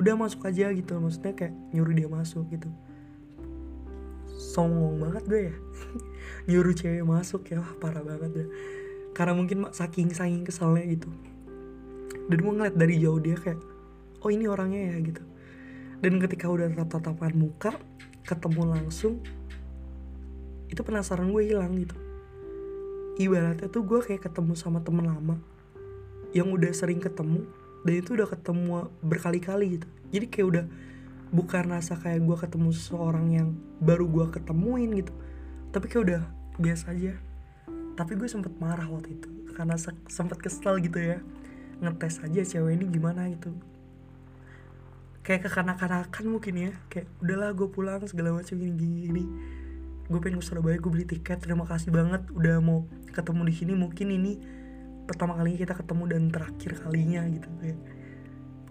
udah 0.00 0.14
masuk 0.16 0.48
aja 0.48 0.72
gitu. 0.72 0.96
Maksudnya 0.96 1.36
kayak 1.36 1.54
nyuruh 1.76 1.94
dia 1.94 2.08
masuk 2.08 2.48
gitu. 2.48 2.68
Songong 4.38 4.98
banget 5.04 5.24
gue 5.28 5.40
ya. 5.52 5.56
Nyuruh 6.48 6.72
cewek 6.72 7.04
masuk 7.04 7.44
ya 7.52 7.60
wah 7.60 7.72
parah 7.76 8.00
banget 8.00 8.32
ya 8.44 8.48
karena 9.18 9.34
mungkin 9.34 9.66
saking 9.74 10.14
saking 10.14 10.46
kesalnya 10.46 10.86
gitu. 10.86 11.10
Dan 12.30 12.38
gue 12.38 12.52
ngeliat 12.54 12.76
dari 12.78 13.02
jauh 13.02 13.18
dia 13.18 13.34
kayak 13.34 13.58
oh 14.22 14.30
ini 14.30 14.46
orangnya 14.46 14.94
ya 14.94 14.96
gitu. 15.02 15.22
Dan 15.98 16.22
ketika 16.22 16.46
udah 16.46 16.70
tatap-tatapan 16.70 17.34
muka 17.34 17.74
ketemu 18.22 18.62
langsung 18.78 19.18
itu 20.68 20.80
penasaran 20.84 21.32
gue 21.32 21.48
hilang 21.48 21.72
gitu 21.80 21.96
ibaratnya 23.18 23.66
tuh 23.66 23.82
gue 23.82 23.98
kayak 23.98 24.30
ketemu 24.30 24.54
sama 24.54 24.78
temen 24.80 25.10
lama 25.10 25.36
yang 26.30 26.54
udah 26.54 26.70
sering 26.70 27.02
ketemu 27.02 27.44
dan 27.82 27.94
itu 27.98 28.14
udah 28.14 28.28
ketemu 28.30 28.86
berkali-kali 29.02 29.78
gitu. 29.78 29.88
Jadi 30.14 30.26
kayak 30.30 30.46
udah 30.46 30.64
bukan 31.34 31.64
rasa 31.68 31.98
kayak 31.98 32.22
gue 32.24 32.36
ketemu 32.38 32.68
seseorang 32.72 33.26
yang 33.34 33.48
baru 33.82 34.06
gue 34.06 34.26
ketemuin 34.38 34.90
gitu. 35.02 35.12
Tapi 35.74 35.86
kayak 35.90 36.02
udah 36.06 36.22
biasa 36.62 36.94
aja. 36.94 37.12
Tapi 37.98 38.12
gue 38.14 38.28
sempet 38.30 38.54
marah 38.62 38.86
waktu 38.86 39.18
itu 39.18 39.28
karena 39.58 39.74
sempet 40.06 40.38
kesel 40.38 40.78
gitu 40.78 41.02
ya. 41.02 41.18
Ngetes 41.82 42.22
aja 42.22 42.40
cewek 42.46 42.78
ini 42.78 42.86
gimana 42.86 43.26
gitu. 43.34 43.50
Kayak 45.26 45.50
kekanak-kanakan 45.50 46.24
mungkin 46.30 46.54
ya. 46.54 46.72
Kayak 46.86 47.10
udahlah 47.18 47.50
gue 47.50 47.68
pulang 47.68 48.02
segala 48.06 48.38
macam 48.38 48.54
gini, 48.62 49.10
gini 49.10 49.24
gue 50.08 50.18
pengen 50.24 50.40
ke 50.40 50.44
Surabaya 50.44 50.80
gue 50.80 50.90
beli 50.90 51.04
tiket. 51.04 51.44
Terima 51.44 51.68
kasih 51.68 51.92
banget 51.92 52.24
udah 52.32 52.58
mau 52.64 52.88
ketemu 53.12 53.42
di 53.44 53.54
sini. 53.54 53.72
Mungkin 53.76 54.08
ini 54.08 54.32
pertama 55.04 55.36
kali 55.36 55.56
kita 55.56 55.76
ketemu 55.76 56.04
dan 56.08 56.22
terakhir 56.28 56.72
kalinya 56.84 57.24
gitu 57.32 57.48
kayak 57.60 57.78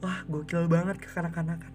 wah 0.02 0.21
gokil 0.30 0.65
banget 0.69 0.97
kekanak-kanakan. 1.02 1.73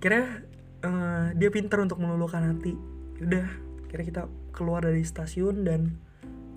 Kira 0.00 0.44
uh, 0.84 1.32
dia 1.36 1.48
pintar 1.52 1.84
untuk 1.84 2.00
meluluhkan 2.00 2.56
hati. 2.56 2.76
Udah 3.20 3.48
kira 3.88 4.02
kita 4.04 4.22
keluar 4.52 4.84
dari 4.84 5.04
stasiun 5.04 5.64
dan 5.64 5.96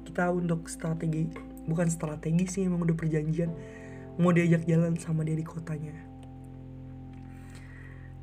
kita 0.07 0.31
untuk 0.31 0.67
strategi. 0.71 1.27
Bukan 1.67 1.87
strategi 1.91 2.47
sih 2.47 2.61
emang 2.67 2.83
udah 2.87 2.95
perjanjian. 2.95 3.51
Mau 4.19 4.35
diajak 4.35 4.67
jalan 4.67 4.99
sama 4.99 5.23
dia 5.23 5.35
di 5.35 5.47
kotanya. 5.47 5.95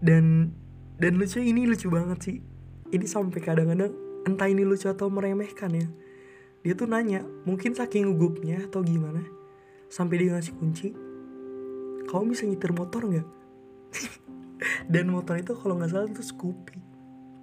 Dan 0.00 0.52
dan 1.00 1.16
lucu 1.16 1.40
ini 1.40 1.64
lucu 1.64 1.88
banget 1.88 2.18
sih 2.20 2.55
ini 2.94 3.06
sampai 3.06 3.40
kadang-kadang 3.42 3.92
entah 4.26 4.50
ini 4.50 4.62
lucu 4.66 4.86
atau 4.86 5.10
meremehkan 5.10 5.70
ya. 5.74 5.86
Dia 6.66 6.74
tuh 6.74 6.90
nanya 6.90 7.22
mungkin 7.46 7.74
saking 7.74 8.10
gugupnya 8.14 8.66
atau 8.66 8.82
gimana? 8.82 9.22
Sampai 9.86 10.18
dia 10.18 10.34
ngasih 10.34 10.54
kunci 10.58 10.88
kamu 12.06 12.32
bisa 12.32 12.46
nyetir 12.46 12.70
motor 12.70 13.02
nggak? 13.02 13.28
Dan 14.92 15.10
motor 15.10 15.34
itu 15.36 15.52
kalau 15.58 15.74
nggak 15.76 15.90
salah 15.90 16.08
tuh 16.14 16.22
Scoopy. 16.22 16.78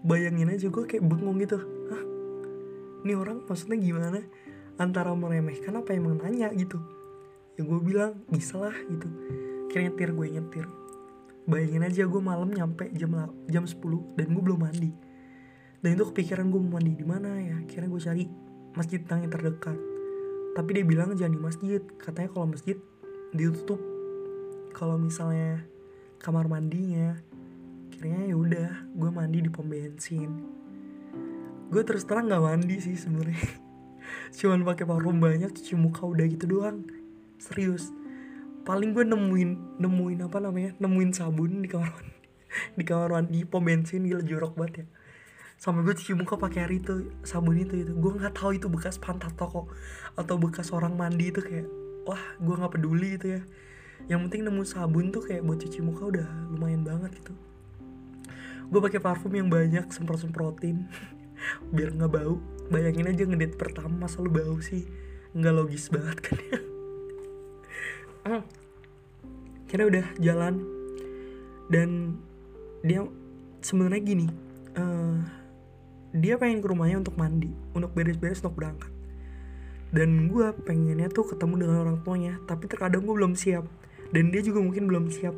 Bayangin 0.03 0.51
aja 0.51 0.67
gue 0.71 0.84
kayak 0.88 1.03
bengong 1.03 1.39
gitu. 1.43 1.60
Hah? 1.91 2.03
ini 3.03 3.19
orang 3.19 3.43
maksudnya 3.43 3.75
gimana? 3.75 4.23
Antara 4.79 5.12
meremehkan 5.12 5.75
apa 5.75 5.91
emang 5.91 6.23
nanya 6.23 6.47
gitu? 6.56 6.79
Ya 7.60 7.67
gue 7.67 7.79
bilang 7.84 8.23
bisa 8.32 8.56
lah 8.56 8.75
gitu. 8.88 9.08
Kira 9.67 9.91
nyetir 9.91 10.15
gue 10.15 10.27
nyetir. 10.32 10.65
Bayangin 11.43 11.84
aja 11.84 12.08
gue 12.08 12.21
malam 12.23 12.47
nyampe 12.47 12.88
jam 12.95 13.12
jam 13.51 13.67
10 13.67 14.15
dan 14.15 14.27
gue 14.32 14.43
belum 14.43 14.63
mandi 14.63 14.91
dan 15.84 16.00
itu 16.00 16.08
kepikiran 16.15 16.48
gue 16.48 16.60
mau 16.63 16.80
mandi 16.80 16.96
di 16.96 17.04
mana 17.04 17.36
ya. 17.43 17.60
Kira 17.67 17.91
gue 17.91 18.00
cari 18.00 18.24
masjid 18.72 19.04
yang 19.04 19.28
terdekat. 19.28 19.76
Tapi 20.56 20.69
dia 20.80 20.86
bilang 20.88 21.12
jangan 21.12 21.36
di 21.36 21.41
masjid. 21.43 21.82
Katanya 22.00 22.32
kalau 22.32 22.48
masjid 22.48 22.80
ditutup. 23.36 23.84
Kalau 24.72 24.96
misalnya 24.96 25.67
kamar 26.24 26.48
mandinya 26.48 27.19
kiranya 27.91 28.32
ya 28.32 28.36
udah 28.39 28.69
gue 28.96 29.10
mandi 29.12 29.43
di 29.43 29.52
pom 29.52 29.67
bensin. 29.67 30.32
Gue 31.67 31.84
terus 31.84 32.08
terang 32.08 32.32
nggak 32.32 32.41
mandi 32.41 32.80
sih 32.80 32.96
sebenarnya. 32.96 33.43
Cuman 34.39 34.63
pakai 34.63 34.88
parfum 34.88 35.19
banyak 35.19 35.52
cuci 35.52 35.76
muka 35.76 36.08
udah 36.08 36.24
gitu 36.32 36.48
doang. 36.48 36.88
Serius. 37.43 37.91
Paling 38.63 38.96
gue 38.96 39.04
nemuin 39.04 39.84
nemuin 39.84 40.19
apa 40.32 40.39
namanya? 40.39 40.80
Nemuin 40.80 41.12
sabun 41.12 41.60
di 41.60 41.67
kamar 41.67 41.91
mandi. 41.91 42.15
Di 42.80 42.84
kamar 42.88 43.19
mandi 43.19 43.43
pom 43.43 43.67
bensin 43.67 44.08
gila 44.08 44.24
jorok 44.24 44.56
banget 44.56 44.86
ya 44.86 45.03
sampai 45.63 45.80
gue 45.88 45.95
cuci 45.95 46.12
muka 46.19 46.36
pakai 46.36 46.67
air 46.67 46.76
itu 46.76 47.08
sabun 47.23 47.56
itu 47.56 47.88
itu 47.88 47.95
gue 47.95 48.12
nggak 48.19 48.36
tahu 48.36 48.60
itu 48.60 48.67
bekas 48.67 48.99
pantat 48.99 49.32
toko 49.39 49.71
atau 50.19 50.36
bekas 50.36 50.76
orang 50.76 50.99
mandi 50.99 51.32
itu 51.32 51.39
kayak 51.39 51.71
wah 52.04 52.19
gue 52.36 52.52
nggak 52.52 52.73
peduli 52.76 53.15
itu 53.15 53.39
ya. 53.39 53.41
Yang 54.12 54.19
penting 54.28 54.41
nemu 54.43 54.67
sabun 54.67 55.15
tuh 55.15 55.23
kayak 55.23 55.47
buat 55.47 55.63
cuci 55.63 55.80
muka 55.80 56.04
udah 56.12 56.28
lumayan 56.52 56.84
banget 56.84 57.15
gitu. 57.15 57.32
Gue 58.67 58.84
pakai 58.84 58.99
parfum 58.99 59.32
yang 59.32 59.47
banyak 59.47 59.88
semprot 59.88 60.19
semprotin 60.19 60.84
biar 61.76 61.95
nggak 61.95 62.12
bau. 62.12 62.43
Bayangin 62.67 63.08
aja 63.08 63.23
ngedate 63.23 63.56
pertama 63.56 64.04
masa 64.04 64.19
lu 64.19 64.28
bau 64.28 64.60
sih? 64.60 64.84
Nggak 65.32 65.54
logis 65.56 65.88
banget 65.88 66.17
kan 66.19 66.38
ya? 66.43 66.60
Kira 69.71 69.88
udah 69.88 70.06
jalan. 70.19 70.60
Dan 71.71 72.19
dia 72.84 73.08
sebenarnya 73.63 74.04
gini 74.04 74.28
uh, 74.76 75.42
dia 76.13 76.38
pengen 76.38 76.62
ke 76.62 76.69
rumahnya 76.69 77.02
untuk 77.02 77.17
mandi 77.17 77.49
untuk 77.73 77.89
beres-beres 77.97 78.38
untuk 78.45 78.62
berangkat. 78.62 78.93
Dan 79.93 80.30
gue 80.30 80.54
pengennya 80.65 81.10
tuh 81.10 81.26
ketemu 81.34 81.65
dengan 81.65 81.78
orang 81.86 81.97
tuanya 82.06 82.38
tapi 82.45 82.69
terkadang 82.69 83.06
gue 83.06 83.13
belum 83.17 83.34
siap. 83.34 83.65
Dan 84.13 84.30
dia 84.30 84.45
juga 84.45 84.62
mungkin 84.62 84.86
belum 84.86 85.10
siap. 85.10 85.34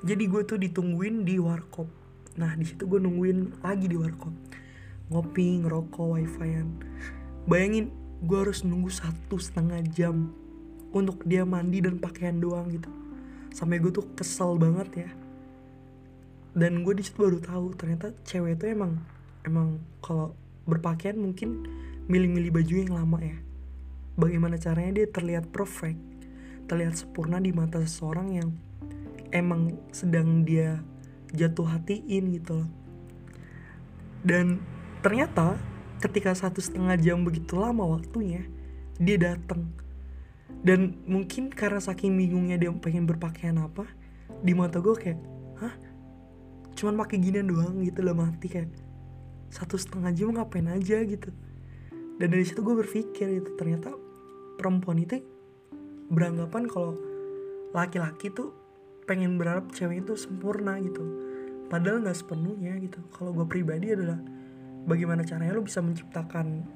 Jadi 0.00 0.24
gue 0.28 0.42
tuh 0.48 0.56
ditungguin 0.56 1.28
di 1.28 1.36
warkop. 1.36 1.88
Nah 2.40 2.56
di 2.56 2.64
situ 2.64 2.88
gue 2.88 3.00
nungguin 3.00 3.60
lagi 3.60 3.84
di 3.84 3.96
warkop. 4.00 4.32
Ngopi 5.12 5.60
ngerokok 5.60 6.16
wifi-an. 6.16 6.68
Bayangin 7.44 7.92
gue 8.24 8.38
harus 8.40 8.64
nunggu 8.64 8.88
satu 8.88 9.36
setengah 9.36 9.84
jam 9.92 10.32
untuk 10.96 11.20
dia 11.28 11.44
mandi 11.44 11.84
dan 11.84 12.00
pakaian 12.00 12.40
doang 12.40 12.72
gitu. 12.72 12.88
Sampai 13.52 13.76
gue 13.76 13.92
tuh 13.92 14.08
kesel 14.16 14.56
banget 14.56 15.04
ya. 15.04 15.10
Dan 16.56 16.80
gue 16.80 16.96
di 16.96 17.04
situ 17.04 17.20
baru 17.20 17.44
tahu 17.44 17.76
ternyata 17.76 18.16
cewek 18.24 18.56
itu 18.56 18.72
emang 18.72 19.04
emang 19.44 19.80
kalau 20.00 20.36
berpakaian 20.64 21.16
mungkin 21.16 21.68
milih-milih 22.08 22.50
baju 22.52 22.74
yang 22.74 22.92
lama 22.92 23.18
ya. 23.20 23.38
Bagaimana 24.14 24.56
caranya 24.60 25.02
dia 25.02 25.06
terlihat 25.10 25.50
perfect 25.50 26.14
terlihat 26.64 26.96
sempurna 26.96 27.40
di 27.40 27.52
mata 27.52 27.80
seseorang 27.80 28.28
yang 28.40 28.50
emang 29.32 29.76
sedang 29.92 30.44
dia 30.46 30.80
jatuh 31.34 31.66
hatiin 31.68 32.32
gitu 32.40 32.64
loh. 32.64 32.70
Dan 34.24 34.62
ternyata 35.04 35.60
ketika 36.00 36.32
satu 36.32 36.64
setengah 36.64 36.96
jam 36.96 37.20
begitu 37.24 37.60
lama 37.60 37.84
waktunya 37.84 38.48
dia 38.96 39.20
datang. 39.20 39.68
Dan 40.64 40.96
mungkin 41.04 41.52
karena 41.52 41.76
saking 41.76 42.16
bingungnya 42.16 42.56
dia 42.56 42.72
pengen 42.72 43.04
berpakaian 43.04 43.60
apa 43.60 43.84
di 44.40 44.56
mata 44.56 44.80
gue 44.80 44.96
kayak 44.96 45.20
hah? 45.60 45.74
Cuman 46.72 46.96
pakai 46.96 47.20
ginian 47.20 47.44
doang 47.44 47.84
gitu 47.84 48.00
lah 48.00 48.16
mati 48.16 48.48
kayak 48.48 48.72
satu 49.54 49.78
setengah 49.78 50.10
jam 50.10 50.34
ngapain 50.34 50.66
aja 50.66 50.98
gitu. 51.06 51.30
Dan 52.18 52.34
dari 52.34 52.42
situ 52.42 52.58
gue 52.66 52.74
berpikir 52.74 53.38
itu 53.38 53.54
ternyata 53.54 53.94
perempuan 54.58 54.98
itu 54.98 55.22
beranggapan 56.10 56.66
kalau 56.66 56.98
laki-laki 57.70 58.34
tuh 58.34 58.50
pengen 59.06 59.38
berharap 59.38 59.70
cewek 59.70 60.02
itu 60.02 60.18
sempurna 60.18 60.74
gitu. 60.82 61.06
Padahal 61.70 62.02
nggak 62.02 62.18
sepenuhnya 62.18 62.74
gitu. 62.82 62.98
Kalau 63.14 63.30
gue 63.30 63.46
pribadi 63.46 63.94
adalah 63.94 64.18
bagaimana 64.90 65.22
caranya 65.22 65.54
lo 65.54 65.62
bisa 65.62 65.78
menciptakan 65.78 66.66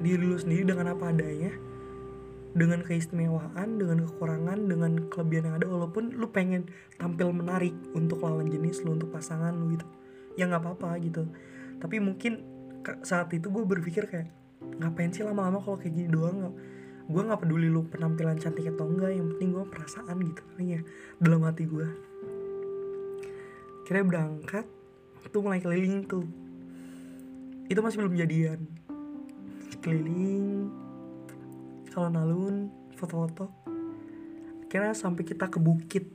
diri 0.00 0.24
lo 0.24 0.40
sendiri 0.40 0.72
dengan 0.72 0.96
apa 0.96 1.12
adanya 1.12 1.52
dengan 2.56 2.80
keistimewaan, 2.80 3.76
dengan 3.76 4.08
kekurangan, 4.08 4.64
dengan 4.64 5.12
kelebihan 5.12 5.52
yang 5.52 5.56
ada 5.60 5.68
walaupun 5.68 6.16
lu 6.16 6.24
pengen 6.32 6.64
tampil 6.96 7.28
menarik 7.28 7.76
untuk 7.92 8.24
lawan 8.24 8.48
jenis 8.48 8.80
lu, 8.80 8.96
untuk 8.96 9.12
pasangan 9.12 9.52
lu 9.52 9.76
gitu. 9.76 9.84
Ya 10.40 10.48
nggak 10.48 10.64
apa-apa 10.64 10.96
gitu 11.04 11.28
tapi 11.82 12.00
mungkin 12.00 12.42
saat 13.02 13.32
itu 13.34 13.50
gue 13.50 13.64
berpikir 13.66 14.06
kayak 14.06 14.30
ngapain 14.78 15.10
sih 15.10 15.26
lama-lama 15.26 15.58
kalau 15.60 15.76
kayak 15.76 15.94
gini 15.94 16.08
doang 16.08 16.54
gue 17.06 17.22
nggak 17.22 17.38
peduli 17.38 17.70
lu 17.70 17.86
penampilan 17.86 18.38
cantik 18.38 18.66
atau 18.66 18.86
enggak 18.86 19.14
yang 19.14 19.26
penting 19.34 19.54
gue 19.54 19.64
perasaan 19.66 20.16
gitu 20.22 20.42
ya 20.62 20.80
dalam 21.22 21.46
hati 21.46 21.66
gue 21.66 21.86
kira 23.86 24.02
berangkat 24.02 24.66
tuh 25.30 25.40
mulai 25.42 25.62
keliling 25.62 26.02
tuh. 26.06 26.26
Itu 27.70 27.82
masih 27.82 28.02
belum 28.02 28.18
jadian. 28.18 28.60
Keliling 29.78 30.70
kalau 31.94 32.10
nalun 32.10 32.70
foto-foto. 32.98 33.50
Kira 34.66 34.90
sampai 34.90 35.22
kita 35.22 35.46
ke 35.46 35.62
bukit. 35.62 36.10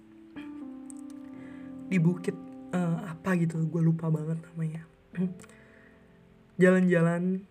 Di 1.88 1.96
bukit 2.00 2.36
uh, 2.76 3.08
apa 3.08 3.40
gitu 3.40 3.64
gue 3.68 3.82
lupa 3.84 4.08
banget 4.08 4.40
namanya 4.52 4.91
jalan-jalan. 6.62 7.44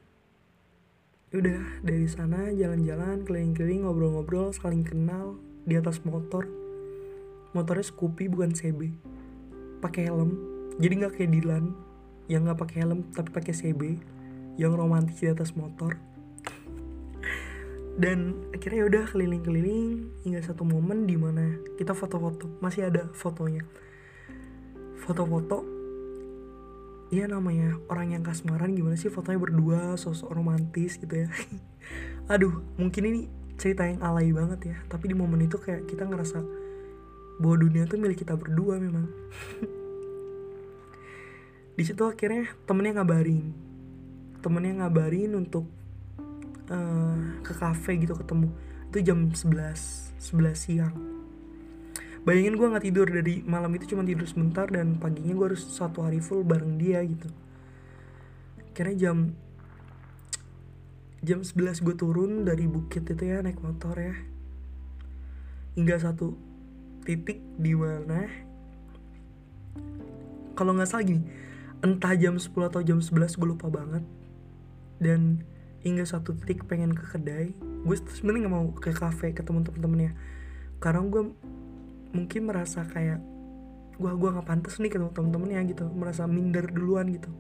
Udah 1.31 1.63
dari 1.87 2.11
sana 2.11 2.51
jalan-jalan 2.51 3.23
keliling-keliling 3.23 3.87
ngobrol-ngobrol 3.87 4.51
saling 4.51 4.83
kenal 4.83 5.39
di 5.63 5.79
atas 5.79 6.03
motor. 6.03 6.49
Motornya 7.55 7.87
Scoopy 7.87 8.31
bukan 8.31 8.55
CB 8.55 8.95
pakai 9.81 10.07
helm 10.07 10.39
jadi 10.79 11.03
nggak 11.03 11.19
kayak 11.19 11.31
Dilan 11.35 11.75
yang 12.31 12.47
nggak 12.47 12.63
pakai 12.63 12.87
helm 12.87 13.11
tapi 13.11 13.29
pakai 13.35 13.53
CB 13.53 13.83
yang 14.57 14.73
romantis 14.79 15.19
di 15.19 15.29
atas 15.29 15.53
motor. 15.53 15.99
Dan 18.03 18.49
akhirnya 18.55 18.87
udah 18.87 19.05
keliling-keliling 19.11 20.09
hingga 20.23 20.41
satu 20.41 20.63
momen 20.63 21.05
di 21.11 21.19
mana 21.19 21.59
kita 21.77 21.93
foto-foto 21.93 22.49
masih 22.63 22.87
ada 22.87 23.11
fotonya. 23.13 23.67
Foto-foto 25.03 25.80
Iya 27.11 27.27
namanya 27.27 27.75
orang 27.91 28.15
yang 28.15 28.23
kasmaran 28.23 28.79
gimana 28.79 28.95
sih 28.95 29.11
fotonya 29.11 29.43
berdua 29.43 29.99
sosok 29.99 30.31
romantis 30.31 30.95
gitu 30.95 31.27
ya. 31.27 31.29
Aduh 32.33 32.63
mungkin 32.79 33.03
ini 33.03 33.21
cerita 33.59 33.83
yang 33.83 33.99
alay 33.99 34.31
banget 34.31 34.71
ya. 34.71 34.77
Tapi 34.87 35.11
di 35.11 35.19
momen 35.19 35.43
itu 35.43 35.59
kayak 35.59 35.91
kita 35.91 36.07
ngerasa 36.07 36.39
bahwa 37.43 37.57
dunia 37.59 37.91
tuh 37.91 37.99
milik 37.99 38.23
kita 38.23 38.39
berdua 38.39 38.79
memang. 38.79 39.11
Di 41.75 41.83
situ 41.83 42.07
akhirnya 42.07 42.47
temennya 42.63 43.03
ngabarin. 43.03 43.59
Temennya 44.39 44.87
ngabarin 44.87 45.35
untuk 45.35 45.67
uh, 46.71 47.43
ke 47.43 47.59
cafe 47.59 47.99
gitu 47.99 48.15
ketemu. 48.15 48.55
Itu 48.87 49.03
jam 49.03 49.35
11 49.35 50.15
11 50.15 50.55
siang 50.55 51.10
bayangin 52.25 52.61
gue 52.61 52.69
nggak 52.69 52.85
tidur 52.85 53.09
dari 53.09 53.41
malam 53.49 53.73
itu 53.73 53.97
cuma 53.97 54.05
tidur 54.05 54.29
sebentar 54.29 54.69
dan 54.69 55.01
paginya 55.01 55.33
gue 55.33 55.47
harus 55.55 55.65
satu 55.65 56.05
hari 56.05 56.21
full 56.21 56.45
bareng 56.45 56.77
dia 56.77 57.01
gitu. 57.01 57.29
Karena 58.77 58.95
jam 58.97 59.17
jam 61.21 61.41
11 61.45 61.85
gue 61.85 61.95
turun 61.97 62.49
dari 62.49 62.65
bukit 62.65 63.05
itu 63.09 63.25
ya 63.25 63.41
naik 63.41 63.61
motor 63.61 63.97
ya. 63.97 64.17
Hingga 65.77 65.97
satu 66.01 66.37
titik 67.09 67.41
di 67.57 67.73
mana 67.73 68.29
kalau 70.53 70.77
nggak 70.77 70.93
salah 70.93 71.09
gini 71.09 71.25
entah 71.81 72.13
jam 72.13 72.37
10 72.37 72.53
atau 72.69 72.85
jam 72.85 73.01
11 73.01 73.41
gue 73.41 73.49
lupa 73.49 73.73
banget. 73.73 74.05
Dan 75.01 75.41
hingga 75.81 76.05
satu 76.05 76.37
titik 76.37 76.69
pengen 76.69 76.93
ke 76.93 77.01
kedai 77.09 77.57
gue 77.57 77.97
sebenarnya 78.13 78.45
nggak 78.45 78.53
mau 78.53 78.69
ke 78.77 78.93
kafe 78.93 79.33
ketemu 79.33 79.65
temen-temennya. 79.65 80.13
Karena 80.81 81.01
gue 81.09 81.23
mungkin 82.11 82.51
merasa 82.51 82.83
kayak 82.87 83.23
gue 84.01 84.13
gua 84.17 84.33
nggak 84.33 84.49
pantas 84.49 84.81
nih 84.81 84.91
ketemu 84.91 85.13
temen-temennya 85.13 85.61
gitu. 85.71 85.85
Merasa 85.93 86.25
minder 86.25 86.67
duluan 86.69 87.11
gitu. 87.13 87.31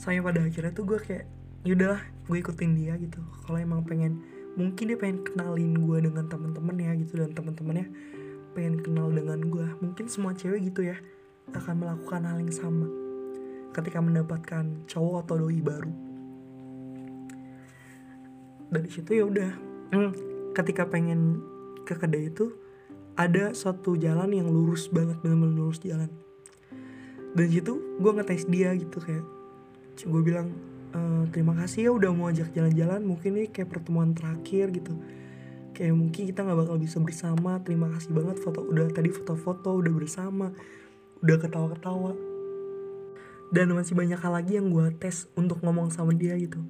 Sampai 0.00 0.24
pada 0.24 0.44
akhirnya 0.44 0.72
tuh 0.72 0.84
gue 0.88 0.98
kayak 1.00 1.24
yaudahlah 1.64 2.00
gue 2.00 2.36
ikutin 2.40 2.72
dia 2.76 2.94
gitu. 2.96 3.20
Kalau 3.44 3.58
emang 3.60 3.84
pengen 3.84 4.22
mungkin 4.58 4.84
dia 4.90 4.98
pengen 4.98 5.22
kenalin 5.22 5.72
gue 5.78 5.98
dengan 6.10 6.26
temen-temennya 6.26 6.90
gitu 7.06 7.22
dan 7.22 7.30
temen-temennya 7.36 7.86
pengen 8.50 8.82
kenal 8.82 9.06
dengan 9.14 9.38
gue 9.46 9.66
mungkin 9.78 10.10
semua 10.10 10.34
cewek 10.34 10.74
gitu 10.74 10.90
ya 10.90 10.98
akan 11.54 11.86
melakukan 11.86 12.26
hal 12.26 12.38
yang 12.42 12.50
sama 12.50 12.86
ketika 13.70 14.02
mendapatkan 14.02 14.84
cowok 14.90 15.26
atau 15.26 15.34
doi 15.46 15.62
baru. 15.62 15.92
Dari 18.70 18.88
situ 18.90 19.10
ya 19.14 19.24
udah 19.26 19.50
hmm, 19.94 20.10
ketika 20.54 20.86
pengen 20.86 21.42
ke 21.86 21.94
kedai 21.94 22.30
itu 22.30 22.54
ada 23.20 23.52
suatu 23.52 24.00
jalan 24.00 24.32
yang 24.32 24.48
lurus 24.48 24.88
banget 24.88 25.20
benar-benar 25.20 25.52
lurus 25.52 25.76
jalan. 25.84 26.08
Dan 27.36 27.46
situ 27.52 27.76
gue 28.00 28.12
ngetes 28.16 28.48
dia 28.48 28.72
gitu 28.72 28.96
kayak 28.96 29.24
gue 30.00 30.22
bilang 30.24 30.56
e, 30.96 31.28
terima 31.28 31.52
kasih 31.52 31.80
ya 31.84 31.90
udah 31.92 32.10
mau 32.16 32.32
ajak 32.32 32.56
jalan-jalan 32.56 33.04
mungkin 33.04 33.36
ini 33.36 33.52
kayak 33.52 33.68
pertemuan 33.68 34.16
terakhir 34.16 34.72
gitu. 34.72 34.96
Kayak 35.76 35.94
mungkin 36.00 36.22
kita 36.32 36.40
nggak 36.48 36.58
bakal 36.64 36.76
bisa 36.80 36.96
bersama 36.96 37.60
terima 37.60 37.92
kasih 37.92 38.10
banget 38.16 38.40
foto 38.40 38.64
udah 38.64 38.88
tadi 38.88 39.12
foto-foto 39.12 39.68
udah 39.76 39.92
bersama 39.92 40.56
udah 41.20 41.36
ketawa-ketawa. 41.36 42.16
Dan 43.52 43.76
masih 43.76 43.98
banyak 43.98 44.16
hal 44.16 44.32
lagi 44.32 44.56
yang 44.56 44.72
gue 44.72 44.96
tes 44.96 45.28
untuk 45.36 45.60
ngomong 45.60 45.92
sama 45.92 46.16
dia 46.16 46.40
gitu. 46.40 46.64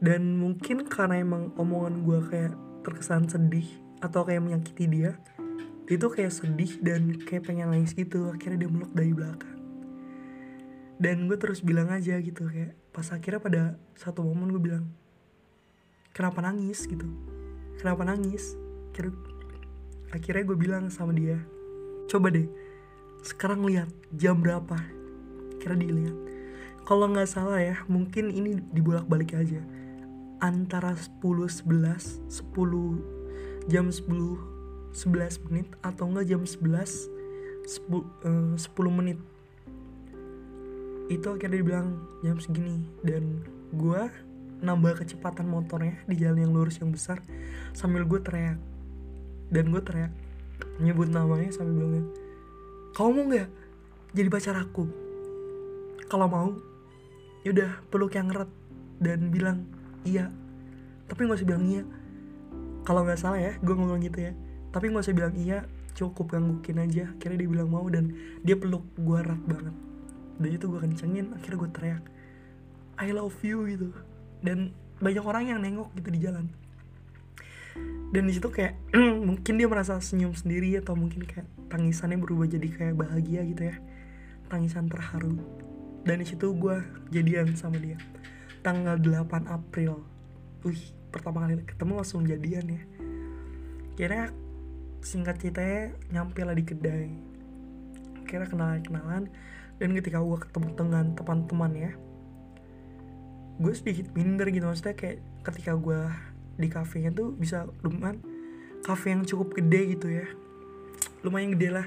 Dan 0.00 0.40
mungkin 0.40 0.88
karena 0.88 1.20
emang 1.20 1.52
omongan 1.60 2.08
gue 2.08 2.18
kayak 2.32 2.54
terkesan 2.88 3.28
sedih 3.28 3.68
atau 4.00 4.24
kayak 4.24 4.42
menyakiti 4.42 4.84
dia 4.88 5.16
itu 5.90 6.06
kayak 6.06 6.30
sedih 6.30 6.78
dan 6.78 7.18
kayak 7.26 7.50
pengen 7.50 7.74
nangis 7.74 7.98
gitu. 7.98 8.30
Akhirnya 8.30 8.62
dia 8.62 8.70
meluk 8.70 8.94
dari 8.94 9.10
belakang. 9.10 9.58
Dan 11.02 11.26
gue 11.26 11.34
terus 11.34 11.64
bilang 11.66 11.90
aja 11.90 12.14
gitu 12.22 12.46
kayak 12.46 12.78
pas 12.94 13.10
akhirnya 13.10 13.40
pada 13.42 13.62
satu 13.98 14.22
momen 14.22 14.54
gue 14.54 14.62
bilang 14.62 14.86
kenapa 16.14 16.38
nangis? 16.46 16.86
gitu. 16.86 17.10
Kenapa 17.80 18.06
nangis? 18.06 18.54
Akhirnya, 18.92 19.16
akhirnya 20.12 20.44
gue 20.46 20.58
bilang 20.58 20.84
sama 20.92 21.10
dia 21.16 21.40
coba 22.10 22.34
deh 22.34 22.46
sekarang 23.26 23.66
lihat 23.66 23.90
jam 24.14 24.38
berapa. 24.38 24.78
Kira 25.58 25.74
dilihat 25.74 26.14
kalau 26.86 27.10
nggak 27.10 27.28
salah 27.28 27.58
ya 27.58 27.76
mungkin 27.90 28.30
ini 28.30 28.62
dibolak 28.70 29.10
balik 29.10 29.34
aja. 29.34 29.58
Antara 30.38 30.94
10 30.94 31.18
11 31.20 32.30
10 32.30 33.19
jam 33.68 33.90
10 33.90 34.06
11 34.90 35.46
menit 35.50 35.68
atau 35.84 36.10
enggak 36.10 36.26
jam 36.26 36.42
11 36.42 37.20
10, 37.70 38.02
uh, 38.26 38.54
10 38.58 38.98
menit. 38.98 39.18
Itu 41.06 41.34
akhirnya 41.34 41.62
dibilang 41.62 41.88
jam 42.26 42.36
segini. 42.42 42.82
Dan 43.02 43.46
gue 43.70 44.02
nambah 44.60 44.98
kecepatan 44.98 45.46
motornya 45.46 45.94
di 46.10 46.18
jalan 46.18 46.42
yang 46.42 46.52
lurus 46.52 46.82
yang 46.82 46.90
besar 46.90 47.22
sambil 47.70 48.02
gue 48.02 48.18
teriak. 48.18 48.58
Dan 49.50 49.70
gue 49.70 49.82
teriak 49.82 50.10
nyebut 50.82 51.08
namanya 51.10 51.52
sambil 51.52 51.76
bilang 51.76 52.08
kamu 52.90 53.10
mau 53.12 53.24
nggak 53.30 53.48
jadi 54.16 54.28
pacar 54.28 54.56
aku? 54.58 54.84
Kalau 56.10 56.26
mau 56.26 56.50
yaudah 57.46 57.78
peluk 57.86 58.18
yang 58.18 58.34
erat. 58.34 58.50
Dan 59.00 59.30
bilang 59.30 59.64
iya. 60.02 60.28
Tapi 61.06 61.24
nggak 61.24 61.38
usah 61.38 61.48
bilang 61.48 61.64
iya 61.70 61.82
kalau 62.84 63.04
nggak 63.04 63.20
salah 63.20 63.40
ya 63.40 63.52
gue 63.60 63.74
ngomong 63.74 64.00
gitu 64.02 64.30
ya. 64.30 64.32
Tapi 64.70 64.90
nggak 64.90 65.02
usah 65.04 65.16
bilang 65.16 65.34
iya 65.36 65.66
cukup 65.94 66.32
gangguin 66.32 66.78
aja. 66.80 67.10
Akhirnya 67.12 67.38
dia 67.44 67.48
bilang 67.50 67.68
mau 67.68 67.84
dan 67.90 68.14
dia 68.46 68.56
peluk 68.56 68.84
gue 68.96 69.18
erat 69.20 69.42
banget. 69.44 69.74
Dan 70.40 70.50
itu 70.56 70.64
gue 70.70 70.80
kencengin 70.80 71.26
akhirnya 71.36 71.58
gue 71.60 71.70
teriak 71.70 72.04
I 73.00 73.12
love 73.12 73.36
you 73.44 73.66
gitu. 73.68 73.92
Dan 74.40 74.72
banyak 75.00 75.24
orang 75.24 75.44
yang 75.48 75.58
nengok 75.60 75.92
gitu 75.96 76.08
di 76.12 76.20
jalan. 76.20 76.46
Dan 78.10 78.26
di 78.26 78.32
situ 78.34 78.50
kayak 78.50 78.76
mungkin 79.28 79.54
dia 79.56 79.68
merasa 79.70 79.96
senyum 80.02 80.34
sendiri 80.34 80.74
atau 80.80 80.98
mungkin 80.98 81.22
kayak 81.24 81.46
tangisannya 81.70 82.18
berubah 82.18 82.50
jadi 82.50 82.68
kayak 82.68 82.94
bahagia 82.98 83.46
gitu 83.46 83.70
ya. 83.70 83.76
Tangisan 84.50 84.90
terharu. 84.90 85.38
Dan 86.02 86.24
di 86.24 86.26
situ 86.26 86.52
gue 86.56 86.80
jadian 87.12 87.54
sama 87.54 87.78
dia. 87.78 88.00
Tanggal 88.60 89.00
8 89.00 89.48
April. 89.48 90.04
Wih 90.64 90.99
pertama 91.10 91.44
kali 91.44 91.60
ketemu 91.66 91.92
langsung 91.98 92.24
jadian 92.24 92.66
ya. 92.70 92.82
Kira 93.98 94.32
singkat 95.04 95.42
ceritanya 95.42 95.92
nyampe 96.14 96.40
lah 96.46 96.56
di 96.56 96.64
kedai. 96.64 97.10
Kira 98.24 98.46
kenalan 98.46 98.80
kenalan 98.80 99.24
dan 99.82 99.88
ketika 99.98 100.22
gue 100.22 100.38
ketemu 100.38 100.68
dengan 100.78 101.04
teman-teman 101.18 101.72
ya 101.74 101.92
gue 103.60 103.72
sedikit 103.76 104.08
minder 104.16 104.48
gitu. 104.48 104.64
Maksudnya 104.64 104.96
kayak 104.96 105.20
ketika 105.44 105.76
gue 105.76 106.00
di 106.56 106.68
kafenya 106.72 107.12
tuh 107.12 107.36
bisa 107.36 107.68
lumayan 107.84 108.24
kafe 108.80 109.12
yang 109.12 109.28
cukup 109.28 109.52
gede 109.52 109.80
gitu 109.94 110.08
ya. 110.08 110.26
Lumayan 111.20 111.52
gede 111.54 111.68
lah. 111.68 111.86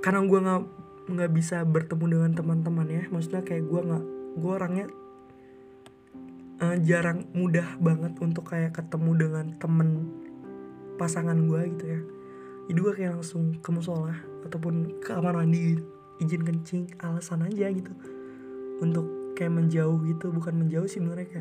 Karena 0.00 0.24
gue 0.24 0.38
nggak 0.40 0.62
nggak 1.08 1.30
bisa 1.36 1.60
bertemu 1.68 2.04
dengan 2.08 2.30
teman-teman 2.32 2.88
ya. 2.88 3.04
Maksudnya 3.12 3.44
kayak 3.44 3.68
gue 3.68 3.80
nggak 3.84 4.04
gue 4.40 4.52
orangnya 4.52 4.86
uh, 6.62 6.76
jarang 6.82 7.26
mudah 7.34 7.78
banget 7.78 8.14
untuk 8.18 8.50
kayak 8.50 8.74
ketemu 8.74 9.10
dengan 9.28 9.46
temen 9.58 9.88
pasangan 10.98 11.38
gue 11.38 11.60
gitu 11.78 11.84
ya. 11.86 12.00
Jadi 12.68 12.78
gue 12.78 12.92
kayak 12.92 13.12
langsung 13.18 13.56
ke 13.62 13.70
musola 13.72 14.14
ataupun 14.44 15.00
ke 15.00 15.08
kamar 15.14 15.40
mandi 15.40 15.78
gitu. 15.78 15.84
Izin 16.18 16.42
kencing 16.42 16.84
alasan 16.98 17.46
aja 17.46 17.70
gitu. 17.70 17.94
Untuk 18.82 19.34
kayak 19.38 19.54
menjauh 19.54 20.02
gitu 20.04 20.34
bukan 20.34 20.66
menjauh 20.66 20.90
sih 20.90 20.98
mereka 20.98 21.40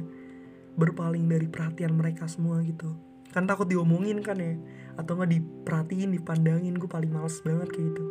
berpaling 0.77 1.25
dari 1.25 1.49
perhatian 1.49 1.97
mereka 1.97 2.29
semua 2.29 2.61
gitu. 2.61 2.93
Kan 3.33 3.49
takut 3.49 3.65
diomongin 3.65 4.21
kan 4.21 4.37
ya 4.37 4.55
atau 4.97 5.17
nggak 5.17 5.29
diperhatiin 5.33 6.13
dipandangin 6.13 6.77
gue 6.77 6.89
paling 6.89 7.09
males 7.09 7.41
banget 7.41 7.73
kayak 7.73 7.85
gitu. 7.91 8.03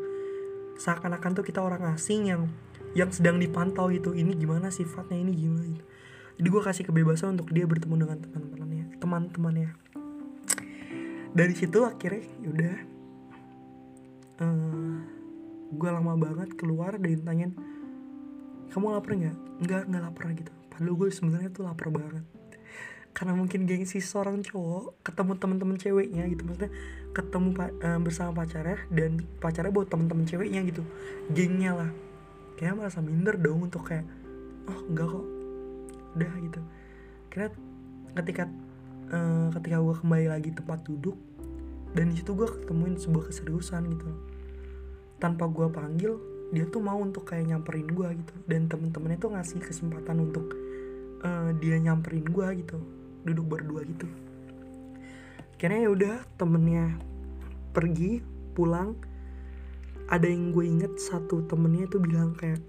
Seakan-akan 0.77 1.31
tuh 1.41 1.45
kita 1.47 1.63
orang 1.63 1.95
asing 1.95 2.29
yang 2.29 2.51
yang 2.93 3.09
sedang 3.15 3.41
dipantau 3.41 3.89
itu 3.89 4.13
ini 4.13 4.37
gimana 4.37 4.69
sifatnya? 4.69 5.17
Ini 5.17 5.33
gimana? 5.33 5.65
gitu 5.71 5.87
jadi 6.37 6.49
gue 6.53 6.63
kasih 6.63 6.85
kebebasan 6.85 7.41
untuk 7.41 7.49
dia 7.53 7.65
bertemu 7.65 8.05
dengan 8.05 8.19
teman-temannya 8.21 8.67
teman-temannya. 9.07 9.71
Dari 11.37 11.55
situ 11.55 11.85
akhirnya 11.85 12.25
yaudah 12.41 12.77
uh, 14.41 14.45
eh, 14.45 14.97
gue 15.71 15.91
lama 15.93 16.17
banget 16.17 16.57
keluar 16.57 16.97
dan 16.97 17.21
tanyain 17.21 17.53
kamu 18.73 18.97
lapar 18.97 19.13
nggak? 19.15 19.37
Nggak 19.63 19.83
nggak 19.89 20.03
lapar 20.03 20.27
gitu. 20.33 20.53
Padahal 20.73 20.95
gue 20.97 21.09
sebenarnya 21.13 21.51
tuh 21.53 21.65
lapar 21.69 21.89
banget. 21.93 22.25
Karena 23.17 23.33
mungkin 23.33 23.65
gengsi 23.65 24.01
seorang 24.05 24.45
cowok 24.45 25.01
ketemu 25.01 25.33
teman-teman 25.41 25.77
ceweknya 25.81 26.29
gitu 26.29 26.45
maksudnya 26.45 26.73
ketemu 27.17 27.49
uh, 27.57 28.01
bersama 28.01 28.45
pacarnya 28.45 28.77
dan 28.93 29.25
pacarnya 29.41 29.73
buat 29.73 29.89
teman-teman 29.89 30.25
ceweknya 30.29 30.61
gitu. 30.69 30.85
Gengnya 31.33 31.73
lah. 31.77 31.91
Kayak 32.57 32.81
merasa 32.81 33.05
minder 33.05 33.37
dong 33.37 33.69
untuk 33.69 33.85
kayak 33.89 34.09
oh 34.69 34.81
enggak 34.89 35.09
kok 35.13 35.36
udah 36.17 36.33
gitu. 36.41 36.61
Kira 37.29 37.53
ketika 38.17 38.49
uh, 39.13 39.53
ketika 39.61 39.77
gue 39.85 39.95
kembali 40.01 40.27
lagi 40.33 40.51
tempat 40.57 40.81
duduk 40.89 41.21
dan 41.93 42.13
di 42.13 42.17
situ 42.17 42.33
gue 42.33 42.49
ketemuin 42.49 42.97
sebuah 42.97 43.29
keseriusan 43.29 43.93
gitu. 43.93 44.09
Tanpa 45.21 45.49
gue 45.49 45.69
panggil 45.69 46.17
dia 46.55 46.65
tuh 46.71 46.81
mau 46.81 46.97
untuk 46.97 47.29
kayak 47.29 47.53
nyamperin 47.53 47.89
gue 47.89 48.09
gitu. 48.25 48.35
Dan 48.49 48.67
temen-temennya 48.67 49.19
tuh 49.21 49.31
ngasih 49.37 49.61
kesempatan 49.61 50.17
untuk 50.25 50.57
uh, 51.21 51.53
dia 51.61 51.77
nyamperin 51.77 52.25
gue 52.25 52.49
gitu. 52.65 52.79
Duduk 53.29 53.45
berdua 53.45 53.85
gitu. 53.85 54.09
Akhirnya 55.57 55.89
ya 55.89 55.91
udah 55.93 56.15
temennya 56.37 56.85
pergi 57.73 58.25
pulang. 58.57 58.97
Ada 60.07 60.31
yang 60.31 60.55
gue 60.55 60.65
inget 60.65 60.93
satu 61.03 61.43
temennya 61.51 61.91
tuh 61.91 61.99
bilang 61.99 62.37
kayak 62.39 62.63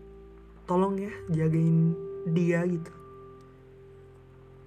tolong 0.65 0.97
ya 0.97 1.13
jagain 1.29 1.93
dia 2.33 2.65
gitu 2.65 2.96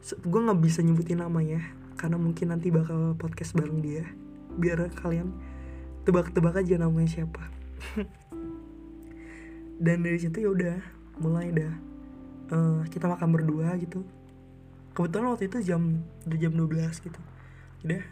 gue 0.01 0.41
nggak 0.41 0.61
bisa 0.65 0.81
nyebutin 0.81 1.21
namanya 1.21 1.61
karena 2.01 2.17
mungkin 2.17 2.49
nanti 2.49 2.73
bakal 2.73 3.13
podcast 3.21 3.53
bareng 3.53 3.85
dia. 3.85 4.09
Biar 4.57 4.89
kalian 4.97 5.37
tebak-tebak 6.09 6.57
aja 6.65 6.81
namanya 6.81 7.21
siapa. 7.21 7.45
Dan 9.85 10.01
dari 10.01 10.17
situ 10.17 10.41
ya 10.41 10.49
udah 10.49 10.77
mulai 11.21 11.53
dah. 11.53 11.73
Uh, 12.51 12.81
kita 12.89 13.05
makan 13.05 13.29
berdua 13.37 13.77
gitu. 13.77 14.01
Kebetulan 14.97 15.37
waktu 15.37 15.53
itu 15.53 15.61
jam 15.61 16.01
udah 16.25 16.39
jam 16.41 16.53
12 16.57 17.05
gitu. 17.05 17.21
Udah 17.85 18.03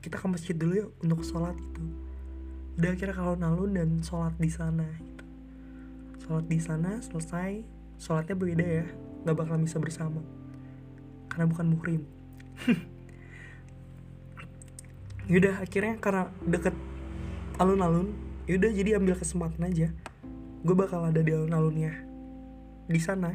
kita 0.00 0.16
ke 0.16 0.26
masjid 0.26 0.56
dulu 0.56 0.88
yuk 0.88 0.90
untuk 1.04 1.20
sholat 1.20 1.54
gitu. 1.60 1.84
Udah 2.80 2.90
akhirnya 2.96 3.14
kalau 3.14 3.36
alun 3.36 3.76
dan 3.76 4.00
sholat 4.00 4.32
di 4.40 4.48
sana 4.48 4.88
gitu. 5.04 5.24
Sholat 6.24 6.48
di 6.48 6.58
sana 6.58 7.04
selesai 7.04 7.60
sholatnya 8.00 8.34
beda 8.34 8.66
ya. 8.66 8.86
Nggak 9.28 9.36
bakal 9.36 9.56
bisa 9.60 9.76
bersama 9.76 10.24
karena 11.34 11.50
bukan 11.50 11.66
muhrim. 11.74 12.02
Yaudah 15.30 15.66
akhirnya 15.66 15.98
karena 15.98 16.30
deket 16.46 16.76
alun-alun 17.58 18.12
yaudah 18.44 18.70
jadi 18.70 19.00
ambil 19.00 19.16
kesempatan 19.16 19.66
aja. 19.66 19.88
Gue 20.62 20.76
bakal 20.76 21.00
ada 21.08 21.18
di 21.24 21.32
alun-alunnya. 21.32 21.96
Di 22.86 23.00
sana 23.00 23.32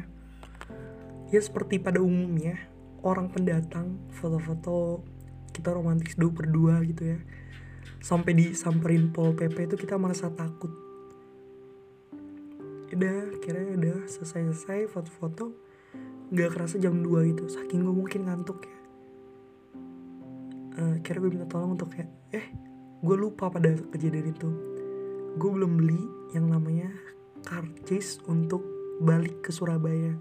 ya 1.34 1.40
seperti 1.42 1.82
pada 1.82 1.98
umumnya 2.02 2.58
orang 3.02 3.30
pendatang 3.30 3.98
foto-foto 4.18 5.02
kita 5.50 5.74
romantis 5.74 6.14
dua 6.14 6.30
berdua 6.30 6.74
gitu 6.86 7.16
ya. 7.16 7.18
Sampai 8.00 8.32
disamperin 8.38 9.10
pol 9.12 9.34
pp 9.34 9.68
itu 9.68 9.76
kita 9.76 9.98
merasa 9.98 10.30
takut. 10.30 10.70
Udah 12.94 13.34
kira 13.42 13.66
udah 13.76 14.06
selesai 14.06 14.46
selesai 14.54 14.78
foto-foto 14.94 15.69
nggak 16.30 16.50
kerasa 16.54 16.78
jam 16.78 17.02
2 17.02 17.30
gitu 17.34 17.50
saking 17.50 17.82
gue 17.82 17.94
mungkin 17.94 18.30
ngantuk 18.30 18.62
ya. 18.62 18.78
Uh, 20.80 20.96
kira 21.02 21.18
gue 21.18 21.30
minta 21.34 21.50
tolong 21.50 21.74
untuk 21.74 21.90
kayak 21.90 22.06
eh 22.30 22.46
gue 23.02 23.16
lupa 23.18 23.50
pada 23.50 23.74
kejadian 23.90 24.30
itu. 24.30 24.48
Gue 25.34 25.50
belum 25.50 25.82
beli 25.82 26.00
yang 26.30 26.46
namanya 26.46 26.90
karcis 27.42 28.22
untuk 28.30 28.62
balik 29.02 29.42
ke 29.42 29.50
Surabaya. 29.50 30.14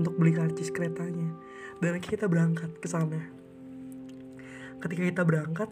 Untuk 0.00 0.16
beli 0.16 0.32
karcis 0.32 0.72
keretanya. 0.72 1.36
Dan 1.84 2.00
akhirnya 2.00 2.12
kita 2.16 2.26
berangkat 2.28 2.70
ke 2.80 2.88
sana. 2.88 3.20
Ketika 4.80 5.02
kita 5.04 5.22
berangkat 5.28 5.68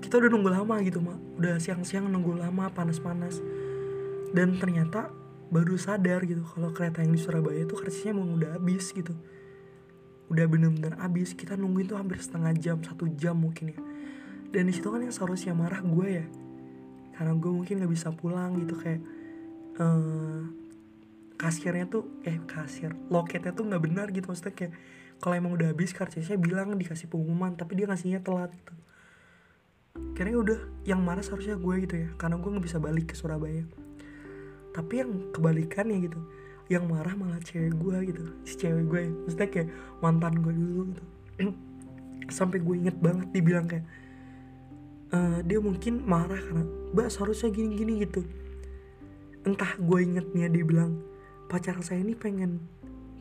kita 0.00 0.26
udah 0.26 0.30
nunggu 0.32 0.50
lama 0.52 0.74
gitu 0.84 1.00
mak. 1.00 1.16
Udah 1.40 1.56
siang-siang 1.56 2.10
nunggu 2.10 2.36
lama 2.36 2.68
panas-panas. 2.72 3.40
Dan 4.36 4.60
ternyata 4.60 5.19
baru 5.50 5.74
sadar 5.74 6.22
gitu 6.24 6.46
kalau 6.46 6.70
kereta 6.70 7.02
yang 7.02 7.10
di 7.10 7.20
Surabaya 7.20 7.66
itu 7.66 7.74
karcisnya 7.74 8.14
emang 8.14 8.38
udah 8.38 8.54
habis 8.54 8.94
gitu. 8.94 9.12
Udah 10.30 10.46
bener-bener 10.46 10.94
habis 11.02 11.34
kita 11.34 11.58
nungguin 11.58 11.90
tuh 11.90 11.98
hampir 11.98 12.22
setengah 12.22 12.54
jam 12.54 12.78
satu 12.86 13.10
jam 13.18 13.34
mungkin 13.34 13.74
ya. 13.74 13.80
Dan 14.54 14.70
di 14.70 14.72
situ 14.72 14.86
kan 14.86 15.02
yang 15.02 15.10
seharusnya 15.10 15.50
marah 15.50 15.82
gue 15.82 16.08
ya. 16.22 16.26
Karena 17.18 17.34
gue 17.34 17.50
mungkin 17.50 17.82
nggak 17.82 17.92
bisa 17.92 18.14
pulang 18.14 18.62
gitu 18.62 18.78
kayak 18.78 19.02
uh, 19.82 20.46
kasirnya 21.34 21.90
tuh 21.90 22.06
eh 22.22 22.38
kasir 22.46 22.92
loketnya 23.08 23.50
tuh 23.50 23.64
nggak 23.64 23.82
benar 23.82 24.06
gitu 24.12 24.28
maksudnya 24.28 24.52
kayak 24.52 24.72
kalau 25.20 25.34
emang 25.36 25.52
udah 25.56 25.72
habis 25.72 25.92
karcisnya 25.92 26.36
bilang 26.36 26.76
dikasih 26.78 27.08
pengumuman 27.10 27.58
tapi 27.58 27.74
dia 27.74 27.90
ngasihnya 27.90 28.22
telat 28.22 28.54
gitu. 28.54 28.72
Kayaknya 30.14 30.38
udah 30.38 30.58
yang 30.86 31.02
marah 31.02 31.26
seharusnya 31.26 31.58
gue 31.58 31.74
gitu 31.82 31.94
ya 32.06 32.08
karena 32.14 32.38
gue 32.38 32.48
nggak 32.54 32.64
bisa 32.70 32.78
balik 32.78 33.10
ke 33.10 33.18
Surabaya 33.18 33.66
tapi 34.70 35.02
yang 35.02 35.34
kebalikannya 35.34 36.06
gitu 36.06 36.20
yang 36.70 36.86
marah 36.86 37.18
malah 37.18 37.42
cewek 37.42 37.74
gue 37.74 38.14
gitu 38.14 38.22
si 38.46 38.54
cewek 38.54 38.86
gue 38.86 39.02
maksudnya 39.26 39.48
kayak 39.50 39.68
mantan 39.98 40.38
gue 40.38 40.54
dulu 40.54 40.94
gitu. 40.94 41.04
Sampai 42.38 42.62
gue 42.62 42.74
inget 42.78 42.94
banget 43.02 43.26
dibilang 43.34 43.66
kayak 43.66 43.86
uh, 45.10 45.42
dia 45.42 45.58
mungkin 45.58 46.06
marah 46.06 46.38
karena 46.38 46.62
mbak 46.94 47.10
seharusnya 47.10 47.50
gini-gini 47.50 48.06
gitu. 48.06 48.22
Entah 49.42 49.74
gue 49.82 49.98
ingetnya 49.98 50.46
dia 50.46 50.62
bilang 50.62 51.02
pacar 51.50 51.74
saya 51.82 52.06
ini 52.06 52.14
pengen 52.14 52.62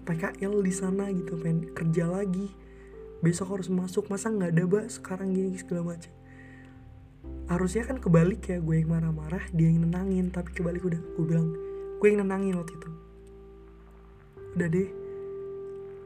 PKL 0.06 0.62
di 0.62 0.74
sana 0.74 1.10
gitu 1.10 1.34
pengen 1.42 1.74
kerja 1.74 2.06
lagi. 2.06 2.54
Besok 3.26 3.58
harus 3.58 3.70
masuk. 3.74 4.14
Masa 4.14 4.30
nggak 4.30 4.54
ada 4.54 4.64
mbak 4.70 4.86
sekarang 4.94 5.34
gini 5.34 5.58
segala 5.58 5.98
macam 5.98 6.19
harusnya 7.50 7.82
kan 7.82 7.98
kebalik 7.98 8.46
ya 8.46 8.62
gue 8.62 8.76
yang 8.78 8.94
marah-marah 8.94 9.42
dia 9.50 9.68
yang 9.74 9.82
nenangin. 9.82 10.30
Tapi 10.30 10.54
kebalik 10.54 10.86
udah 10.86 11.02
gue 11.02 11.26
bilang 11.26 11.50
gue 11.98 12.08
yang 12.08 12.22
nenangin 12.22 12.62
waktu 12.62 12.78
itu. 12.78 12.90
Udah 14.54 14.68
deh. 14.70 14.90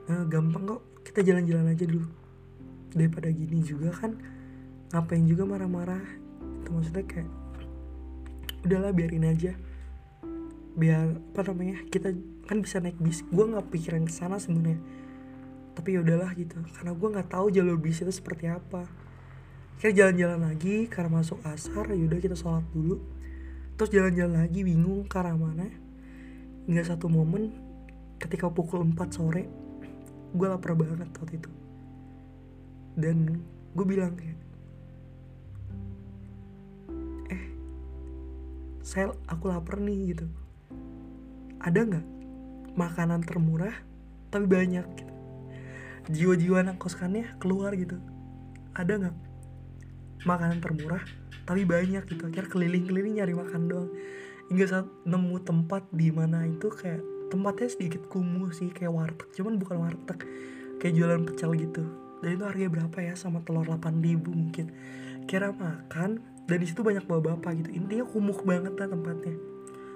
Uh, 0.07 0.23
gampang 0.31 0.63
kok. 0.63 0.81
Kita 1.03 1.19
jalan-jalan 1.19 1.75
aja 1.75 1.83
dulu. 1.83 2.07
Daripada 2.95 3.27
gini 3.27 3.59
juga 3.59 3.91
kan 3.91 4.15
ngapain 4.95 5.27
juga 5.27 5.43
marah-marah? 5.43 6.03
Itu 6.63 6.69
maksudnya 6.71 7.03
kayak 7.03 7.29
udahlah 8.63 8.95
biarin 8.95 9.27
aja. 9.27 9.51
Biar 10.79 11.19
apa 11.35 11.41
namanya 11.51 11.83
kita 11.91 12.15
kan 12.47 12.63
bisa 12.63 12.79
naik 12.79 12.95
bis. 13.03 13.19
Gue 13.27 13.51
nggak 13.51 13.67
pikiran 13.67 14.07
ke 14.07 14.13
sana 14.15 14.39
sebenarnya. 14.39 14.79
Tapi 15.75 15.99
ya 15.99 15.99
udahlah 15.99 16.31
gitu. 16.39 16.55
Karena 16.71 16.95
gue 16.95 17.09
nggak 17.19 17.29
tahu 17.35 17.51
jalur 17.51 17.75
bis 17.75 17.99
itu 17.99 18.15
seperti 18.15 18.47
apa 18.47 19.02
kita 19.79 19.91
jalan-jalan 19.93 20.47
lagi 20.49 20.87
karena 20.87 21.21
masuk 21.21 21.39
asar 21.45 21.89
yaudah 21.91 22.19
kita 22.19 22.35
sholat 22.35 22.63
dulu. 22.71 23.01
Terus 23.73 23.89
jalan-jalan 23.89 24.45
lagi 24.45 24.61
bingung 24.61 25.09
ke 25.09 25.15
arah 25.17 25.33
mana. 25.33 25.67
Hingga 26.69 26.83
satu 26.95 27.11
momen 27.11 27.51
ketika 28.21 28.47
pukul 28.47 28.87
4 28.87 28.95
sore 29.11 29.43
gue 30.33 30.47
lapar 30.47 30.73
banget 30.73 31.09
waktu 31.19 31.35
itu. 31.35 31.51
Dan 32.95 33.41
gue 33.73 33.85
bilang 33.85 34.13
kayak 34.15 34.39
eh 37.33 37.43
sel 38.85 39.17
aku 39.27 39.51
lapar 39.51 39.81
nih 39.81 40.15
gitu. 40.15 40.25
Ada 41.59 41.79
nggak 41.83 42.05
makanan 42.79 43.21
termurah 43.27 43.73
tapi 44.31 44.47
banyak 44.47 44.85
gitu. 44.95 45.13
Jiwa-jiwa 46.03 46.63
anak 46.63 46.79
keluar 47.39 47.75
gitu. 47.75 47.99
Ada 48.73 48.93
nggak 48.99 49.15
makanan 50.23 50.59
termurah 50.63 51.03
tapi 51.43 51.67
banyak 51.67 52.03
gitu. 52.07 52.23
Akhirnya 52.27 52.49
keliling-keliling 52.49 53.19
nyari 53.19 53.33
makan 53.35 53.61
doang. 53.67 53.89
Hingga 54.51 54.65
saat 54.67 54.87
nemu 55.07 55.35
tempat 55.43 55.87
di 55.91 56.11
mana 56.11 56.47
itu 56.47 56.71
kayak 56.71 57.03
tempatnya 57.31 57.67
sedikit 57.71 58.07
kumuh 58.07 58.51
sih 58.55 58.71
kayak 58.71 58.91
warteg. 58.91 59.27
Cuman 59.35 59.59
bukan 59.59 59.77
warteg 59.83 60.19
kayak 60.79 60.93
jualan 60.95 61.21
pecel 61.27 61.51
gitu. 61.59 61.83
Dan 62.23 62.39
itu 62.39 62.43
harganya 62.47 62.71
berapa 62.71 62.97
ya? 63.03 63.13
Sama 63.19 63.43
telur 63.43 63.67
8 63.67 63.99
ribu 63.99 64.31
mungkin. 64.31 64.71
Kira 65.27 65.51
makan 65.51 66.23
dan 66.47 66.57
di 66.59 66.67
situ 66.67 66.83
banyak 66.83 67.03
bapak-bapak 67.03 67.63
gitu. 67.63 67.69
Intinya 67.75 68.05
kumuh 68.07 68.39
banget 68.43 68.75
lah 68.79 68.87
tempatnya. 68.87 69.35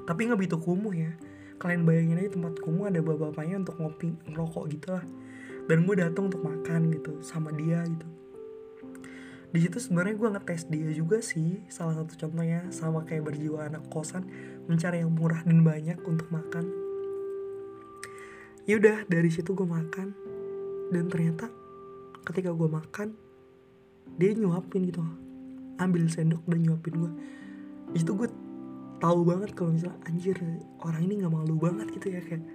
Tapi 0.08 0.20
nggak 0.28 0.40
begitu 0.40 0.58
kumuh 0.60 0.92
ya. 0.96 1.12
Kalian 1.58 1.88
bayangin 1.88 2.20
aja 2.20 2.32
tempat 2.36 2.60
kumuh 2.60 2.92
ada 2.92 3.00
bapak-bapaknya 3.00 3.64
untuk 3.64 3.76
ngopi 3.80 4.16
ngerokok 4.28 4.64
gitu 4.76 4.88
lah. 4.96 5.04
Dan 5.68 5.84
gue 5.84 5.96
datang 6.00 6.32
untuk 6.32 6.44
makan 6.44 6.92
gitu 6.96 7.20
sama 7.20 7.52
dia 7.52 7.84
gitu 7.84 8.08
di 9.58 9.66
situ 9.66 9.82
sebenarnya 9.82 10.22
gue 10.22 10.30
ngetes 10.38 10.70
dia 10.70 10.86
juga 10.94 11.18
sih 11.18 11.66
salah 11.66 11.98
satu 11.98 12.14
contohnya 12.14 12.70
sama 12.70 13.02
kayak 13.10 13.26
berjiwa 13.26 13.66
anak 13.66 13.90
kosan 13.90 14.22
mencari 14.70 15.02
yang 15.02 15.10
murah 15.10 15.42
dan 15.42 15.66
banyak 15.66 15.98
untuk 16.06 16.30
makan. 16.30 16.70
Yaudah 18.70 19.10
dari 19.10 19.34
situ 19.34 19.58
gue 19.58 19.66
makan 19.66 20.14
dan 20.94 21.10
ternyata 21.10 21.50
ketika 22.30 22.54
gue 22.54 22.70
makan 22.70 23.18
dia 24.22 24.38
nyuapin 24.38 24.94
gitu 24.94 25.02
ambil 25.82 26.06
sendok 26.06 26.46
dan 26.46 26.62
nyuapin 26.62 26.94
gue 26.94 27.12
di 27.96 28.06
situ 28.06 28.14
gue 28.14 28.30
tahu 29.02 29.26
banget 29.26 29.58
kalau 29.58 29.74
misalnya 29.74 29.98
anjir 30.06 30.38
orang 30.86 31.02
ini 31.02 31.26
nggak 31.26 31.34
malu 31.34 31.58
banget 31.58 31.98
gitu 31.98 32.14
ya 32.14 32.22
kayak 32.22 32.46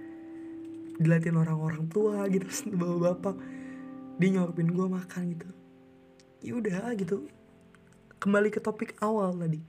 dilatih 1.03 1.35
orang-orang 1.35 1.83
tua 1.91 2.31
gitu 2.31 2.47
bapak-bapak. 2.79 3.35
Dia 4.23 4.39
nyuapin 4.39 4.71
gue 4.71 4.87
makan 4.87 5.23
gitu 5.35 5.62
ya 6.43 6.59
udah 6.59 6.91
gitu. 6.99 7.23
Kembali 8.19 8.51
ke 8.51 8.59
topik 8.59 8.99
awal 8.99 9.31
tadi. 9.39 9.63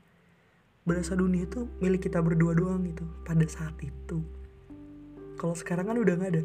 Berasa 0.85 1.15
dunia 1.15 1.47
itu 1.47 1.71
milik 1.79 2.11
kita 2.11 2.19
berdua 2.21 2.53
doang 2.53 2.83
gitu 2.85 3.07
pada 3.23 3.47
saat 3.47 3.79
itu. 3.81 4.21
Kalau 5.39 5.55
sekarang 5.55 5.89
kan 5.89 5.97
udah 6.03 6.15
nggak 6.19 6.33
ada. 6.35 6.45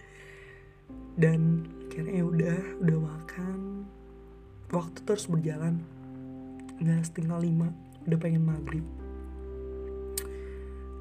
Dan 1.22 1.68
kayaknya 1.92 2.12
ya 2.18 2.24
udah 2.24 2.58
udah 2.82 2.98
makan. 2.98 3.58
Waktu 4.72 4.98
terus 5.04 5.28
berjalan. 5.28 5.84
Nggak 6.80 7.12
setengah 7.12 7.38
lima 7.38 7.68
udah 8.08 8.18
pengen 8.18 8.42
maghrib. 8.48 8.84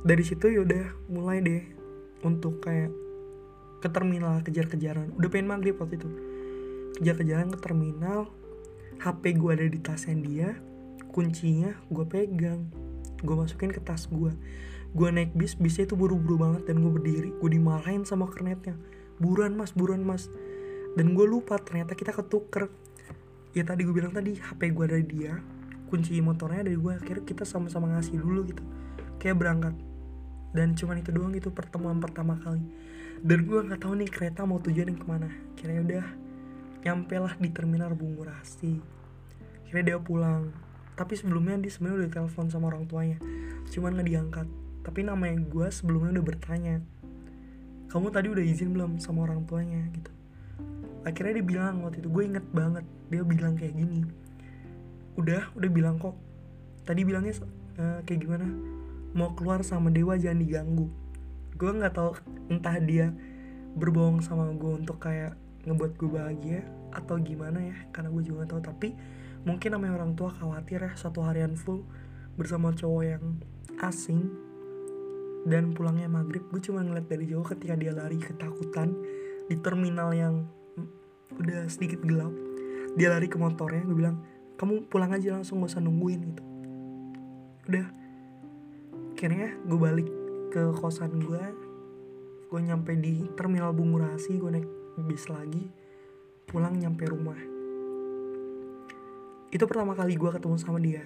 Dari 0.03 0.23
situ 0.27 0.51
ya 0.51 0.67
udah 0.67 0.85
mulai 1.07 1.39
deh 1.39 1.63
untuk 2.27 2.59
kayak 2.59 2.91
ke 3.81 3.87
terminal 3.89 4.43
kejar-kejaran. 4.45 5.15
Udah 5.17 5.29
pengen 5.31 5.49
maghrib 5.49 5.79
waktu 5.79 5.97
itu 5.97 6.30
kejar-kejaran 7.01 7.49
ke 7.49 7.57
terminal 7.57 8.29
HP 9.01 9.41
gue 9.41 9.51
ada 9.57 9.65
di 9.65 9.79
tasnya 9.81 10.15
dia 10.21 10.49
kuncinya 11.09 11.73
gue 11.89 12.05
pegang 12.05 12.69
gue 13.25 13.35
masukin 13.35 13.73
ke 13.73 13.81
tas 13.81 14.05
gue 14.05 14.31
gue 14.91 15.07
naik 15.07 15.31
bis 15.31 15.55
bisnya 15.55 15.87
itu 15.87 15.95
buru-buru 15.95 16.35
banget 16.35 16.67
dan 16.67 16.83
gue 16.83 16.91
berdiri 16.91 17.31
gue 17.31 17.49
dimarahin 17.49 18.03
sama 18.03 18.27
kernetnya. 18.27 18.75
Buruan 19.23 19.55
mas 19.55 19.71
buruan 19.71 20.03
mas. 20.03 20.27
Dan 20.99 21.15
gue 21.15 21.23
lupa 21.23 21.55
ternyata 21.55 21.95
kita 21.95 22.11
ketuker. 22.11 22.67
Ya 23.55 23.63
tadi 23.63 23.87
gue 23.87 23.95
bilang 23.95 24.11
tadi 24.11 24.35
HP 24.35 24.75
gue 24.75 24.83
ada 24.83 24.99
di 24.99 25.07
dia 25.07 25.39
kunci 25.87 26.15
motornya 26.23 26.67
dari 26.67 26.79
gue 26.79 26.91
akhirnya 26.91 27.23
kita 27.23 27.43
sama-sama 27.47 27.95
ngasih 27.95 28.19
dulu 28.19 28.51
gitu. 28.51 28.63
Kayak 29.15 29.39
berangkat. 29.39 29.75
Dan 30.51 30.75
cuman 30.75 30.99
itu 30.99 31.15
doang 31.15 31.31
gitu 31.31 31.55
pertemuan 31.55 32.03
pertama 32.03 32.35
kali. 32.43 32.63
Dan 33.23 33.47
gue 33.47 33.59
nggak 33.63 33.87
tahu 33.87 33.95
nih 33.95 34.11
kereta 34.11 34.43
mau 34.43 34.59
tujuan 34.59 34.91
yang 34.91 34.99
ke 34.99 35.07
mana. 35.07 35.31
Kira 35.55 35.79
udah 35.79 36.03
nyampe 36.81 37.15
lah 37.21 37.37
di 37.37 37.49
terminal 37.53 37.93
Bungurasi 37.93 39.01
kira 39.71 39.87
dia 39.87 39.95
pulang. 39.95 40.51
Tapi 40.99 41.15
sebelumnya 41.15 41.55
dia 41.63 41.71
sebenarnya 41.71 42.03
udah 42.03 42.11
telepon 42.11 42.51
sama 42.51 42.67
orang 42.75 42.83
tuanya. 42.91 43.17
Cuman 43.71 43.95
nggak 43.95 44.07
diangkat. 44.11 44.47
Tapi 44.83 44.99
namanya 45.07 45.39
gue 45.47 45.67
sebelumnya 45.71 46.19
udah 46.19 46.25
bertanya. 46.27 46.83
Kamu 47.87 48.11
tadi 48.11 48.27
udah 48.27 48.43
izin 48.43 48.75
belum 48.75 48.99
sama 48.99 49.23
orang 49.23 49.47
tuanya 49.47 49.79
gitu. 49.95 50.11
Akhirnya 51.07 51.39
dia 51.39 51.45
bilang 51.47 51.87
waktu 51.87 52.03
itu 52.03 52.11
gue 52.11 52.23
inget 52.27 52.45
banget 52.51 52.83
dia 53.07 53.23
bilang 53.23 53.55
kayak 53.55 53.79
gini. 53.79 54.03
Udah 55.15 55.47
udah 55.55 55.69
bilang 55.71 55.95
kok. 55.95 56.19
Tadi 56.83 57.07
bilangnya 57.07 57.39
uh, 57.79 58.03
kayak 58.03 58.27
gimana? 58.27 58.43
Mau 59.15 59.31
keluar 59.39 59.63
sama 59.63 59.87
dewa 59.87 60.19
jangan 60.19 60.43
diganggu. 60.43 60.91
Gue 61.55 61.71
nggak 61.71 61.95
tahu 61.95 62.19
entah 62.51 62.75
dia 62.83 63.15
berbohong 63.79 64.19
sama 64.19 64.51
gue 64.51 64.83
untuk 64.83 64.99
kayak 64.99 65.39
ngebuat 65.65 65.91
gue 65.97 66.09
bahagia 66.09 66.59
atau 66.91 67.15
gimana 67.21 67.59
ya 67.61 67.77
karena 67.93 68.09
gue 68.11 68.23
juga 68.25 68.45
gak 68.45 68.49
tahu. 68.57 68.61
Tapi 68.73 68.89
mungkin 69.47 69.69
namanya 69.73 69.93
orang 70.01 70.13
tua 70.17 70.29
khawatir 70.33 70.85
ya 70.85 70.91
satu 70.97 71.23
harian 71.25 71.53
full 71.57 71.85
bersama 72.37 72.73
cowok 72.73 73.03
yang 73.05 73.23
asing 73.81 74.31
dan 75.45 75.73
pulangnya 75.73 76.09
maghrib. 76.09 76.45
Gue 76.49 76.61
cuma 76.61 76.85
ngeliat 76.85 77.07
dari 77.09 77.25
jauh 77.29 77.45
ketika 77.45 77.73
dia 77.77 77.93
lari 77.93 78.17
ketakutan 78.21 78.93
di 79.49 79.55
terminal 79.59 80.13
yang 80.13 80.45
udah 81.37 81.65
sedikit 81.69 82.01
gelap. 82.05 82.33
Dia 82.99 83.13
lari 83.13 83.31
ke 83.31 83.39
motornya 83.39 83.85
gue 83.87 83.95
bilang 83.95 84.21
kamu 84.59 84.85
pulang 84.91 85.09
aja 85.15 85.37
langsung 85.37 85.63
gak 85.63 85.73
usah 85.77 85.81
nungguin 85.81 86.21
gitu. 86.33 86.43
Udah. 87.71 87.87
Akhirnya 89.17 89.53
gue 89.69 89.77
balik 89.77 90.09
ke 90.49 90.73
kosan 90.81 91.21
gue 91.21 91.43
gue 92.51 92.59
nyampe 92.59 92.91
di 92.99 93.31
terminal 93.39 93.71
Bungurasi 93.71 94.35
gue 94.35 94.51
naik 94.51 94.80
bis 95.05 95.27
lagi 95.27 95.69
pulang 96.51 96.75
nyampe 96.75 97.07
rumah. 97.07 97.37
Itu 99.51 99.67
pertama 99.67 99.95
kali 99.95 100.15
gue 100.15 100.31
ketemu 100.31 100.55
sama 100.59 100.79
dia. 100.79 101.03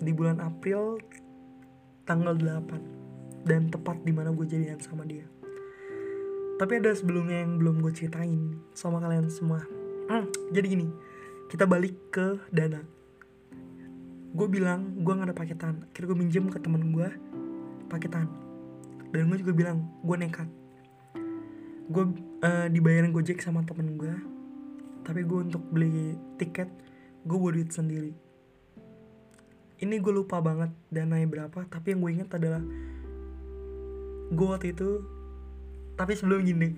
Di 0.00 0.12
bulan 0.12 0.40
April 0.40 1.00
tanggal 2.04 2.36
8 2.36 3.44
dan 3.48 3.68
tepat 3.68 4.00
di 4.04 4.12
mana 4.12 4.32
gue 4.32 4.44
jadian 4.48 4.80
sama 4.80 5.04
dia. 5.04 5.28
Tapi 6.54 6.80
ada 6.80 6.94
sebelumnya 6.96 7.44
yang 7.44 7.60
belum 7.60 7.84
gue 7.84 7.92
ceritain 7.92 8.56
sama 8.72 9.00
kalian 9.00 9.28
semua. 9.28 9.64
Hmm, 10.08 10.28
jadi 10.52 10.66
gini 10.70 10.88
kita 11.52 11.68
balik 11.68 11.96
ke 12.08 12.40
dana. 12.52 12.80
Gue 14.34 14.48
bilang 14.50 15.04
gue 15.04 15.12
gak 15.12 15.30
ada 15.30 15.36
paketan. 15.36 15.74
Akhirnya 15.88 16.08
gue 16.10 16.18
minjem 16.18 16.44
ke 16.48 16.58
temen 16.58 16.90
gue 16.92 17.08
paketan. 17.92 18.26
Dan 19.12 19.30
gue 19.30 19.38
juga 19.40 19.52
bilang 19.54 19.84
gue 20.02 20.16
nekat 20.18 20.48
gue 21.84 22.04
uh, 22.40 22.66
dibayarin 22.72 23.12
gojek 23.12 23.44
sama 23.44 23.60
temen 23.68 24.00
gue 24.00 24.14
tapi 25.04 25.20
gue 25.20 25.44
untuk 25.44 25.60
beli 25.68 26.16
tiket 26.40 26.72
gue 27.28 27.36
bawa 27.36 27.52
duit 27.56 27.72
sendiri. 27.72 28.12
Ini 29.84 30.00
gue 30.00 30.12
lupa 30.16 30.40
banget 30.40 30.72
dananya 30.88 31.28
berapa 31.28 31.68
tapi 31.68 31.92
yang 31.92 32.00
gue 32.00 32.10
ingat 32.16 32.30
adalah 32.40 32.64
gue 34.32 34.46
waktu 34.48 34.72
itu 34.72 35.04
tapi 36.00 36.16
sebelum 36.16 36.40
gini 36.48 36.72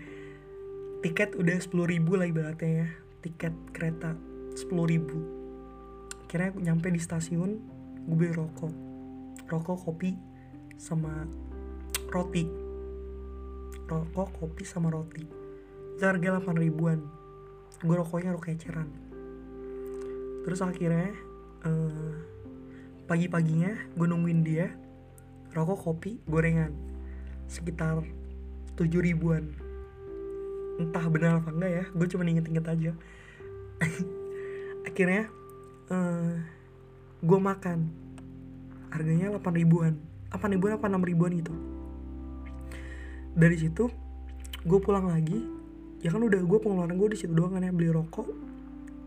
tiket 1.07 1.38
udah 1.38 1.54
sepuluh 1.62 1.86
ribu 1.86 2.18
lah 2.18 2.26
ibaratnya 2.26 2.70
ya. 2.82 2.88
Tiket 3.22 3.54
kereta 3.70 4.18
sepuluh 4.59 4.90
ribu. 4.90 5.18
Kira 6.26 6.50
nyampe 6.50 6.90
di 6.90 6.98
stasiun 6.98 7.62
gue 8.11 8.16
beli 8.18 8.34
rokok. 8.34 8.74
Rokok 9.46 9.86
kopi 9.86 10.18
sama 10.74 11.30
roti 12.11 12.65
rokok 13.87 14.34
kopi 14.43 14.66
sama 14.66 14.91
roti. 14.91 15.22
Itu 15.97 16.03
harga 16.03 16.43
8 16.43 16.59
ribuan. 16.59 17.01
Gue 17.80 17.95
rokoknya 17.95 18.34
rokok 18.34 18.51
eceran. 18.53 18.91
Terus 20.43 20.61
akhirnya 20.62 21.14
uh, 21.66 22.14
pagi-paginya 23.07 23.74
gue 23.95 24.07
nungguin 24.07 24.43
dia 24.43 24.74
rokok 25.55 25.78
kopi 25.87 26.18
gorengan. 26.26 26.74
Sekitar 27.47 28.03
7 28.74 28.87
ribuan. 28.99 29.55
Entah 30.76 31.07
benar 31.09 31.41
apa 31.41 31.55
enggak 31.55 31.72
ya 31.72 31.84
gue 31.95 32.07
cuma 32.11 32.26
inget-inget 32.26 32.66
aja. 32.66 32.93
Akhirnya 34.89 35.30
uh, 35.89 36.37
gue 37.22 37.39
makan. 37.39 37.89
Harganya 38.91 39.32
8 39.32 39.41
ribuan. 39.57 39.95
8 40.34 40.55
ribuan 40.59 40.76
apa 40.76 40.91
6 40.91 41.01
ribuan 41.07 41.32
gitu 41.39 41.76
dari 43.37 43.57
situ 43.61 43.93
gue 44.64 44.78
pulang 44.80 45.12
lagi. 45.12 45.37
Ya 46.01 46.09
kan 46.12 46.24
udah 46.24 46.41
gue 46.41 46.59
pengeluaran 46.59 46.97
gue 46.97 47.09
di 47.12 47.18
situ 47.20 47.32
doang 47.37 47.53
kan 47.53 47.62
ya 47.62 47.70
beli 47.70 47.93
rokok. 47.93 48.26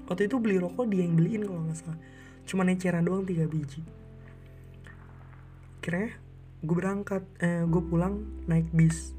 Waktu 0.06 0.30
itu 0.30 0.38
beli 0.38 0.62
rokok 0.62 0.86
dia 0.90 1.02
yang 1.06 1.18
beliin 1.18 1.44
kalau 1.50 1.66
nggak 1.66 1.78
salah. 1.82 2.00
Cuma 2.46 2.62
eceran 2.70 3.04
doang 3.06 3.26
tiga 3.26 3.50
biji. 3.50 3.82
Kira 5.82 6.14
gue 6.62 6.76
berangkat 6.76 7.26
eh, 7.42 7.66
gue 7.66 7.82
pulang 7.82 8.46
naik 8.46 8.70
bis. 8.70 9.18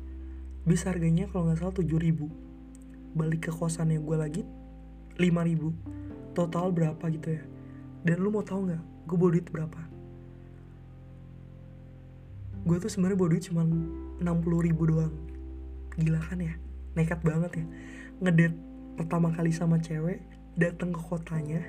Bis 0.63 0.87
harganya 0.87 1.27
kalau 1.31 1.51
nggak 1.51 1.59
salah 1.59 1.75
tujuh 1.75 1.99
ribu. 1.99 2.31
Balik 3.19 3.51
ke 3.51 3.53
kosannya 3.53 3.99
gue 3.99 4.17
lagi 4.17 4.43
lima 5.19 5.43
ribu. 5.43 5.75
Total 6.39 6.71
berapa 6.71 7.03
gitu 7.11 7.35
ya? 7.35 7.43
Dan 8.07 8.23
lu 8.23 8.31
mau 8.31 8.47
tahu 8.47 8.71
nggak 8.71 8.83
gue 9.11 9.17
bawa 9.19 9.31
duit 9.35 9.49
berapa 9.51 9.90
gue 12.61 12.77
tuh 12.77 12.91
sebenarnya 12.93 13.19
bawa 13.19 13.31
duit 13.33 13.45
cuma 13.49 13.63
60 13.65 14.67
ribu 14.67 14.83
doang. 14.85 15.15
Gila 15.97 16.21
kan 16.21 16.41
ya? 16.41 16.55
Nekat 16.97 17.21
banget 17.25 17.65
ya. 17.65 17.67
Ngedet 18.21 18.55
pertama 19.01 19.33
kali 19.33 19.51
sama 19.53 19.81
cewek 19.81 20.21
datang 20.61 20.93
ke 20.93 21.01
kotanya. 21.01 21.63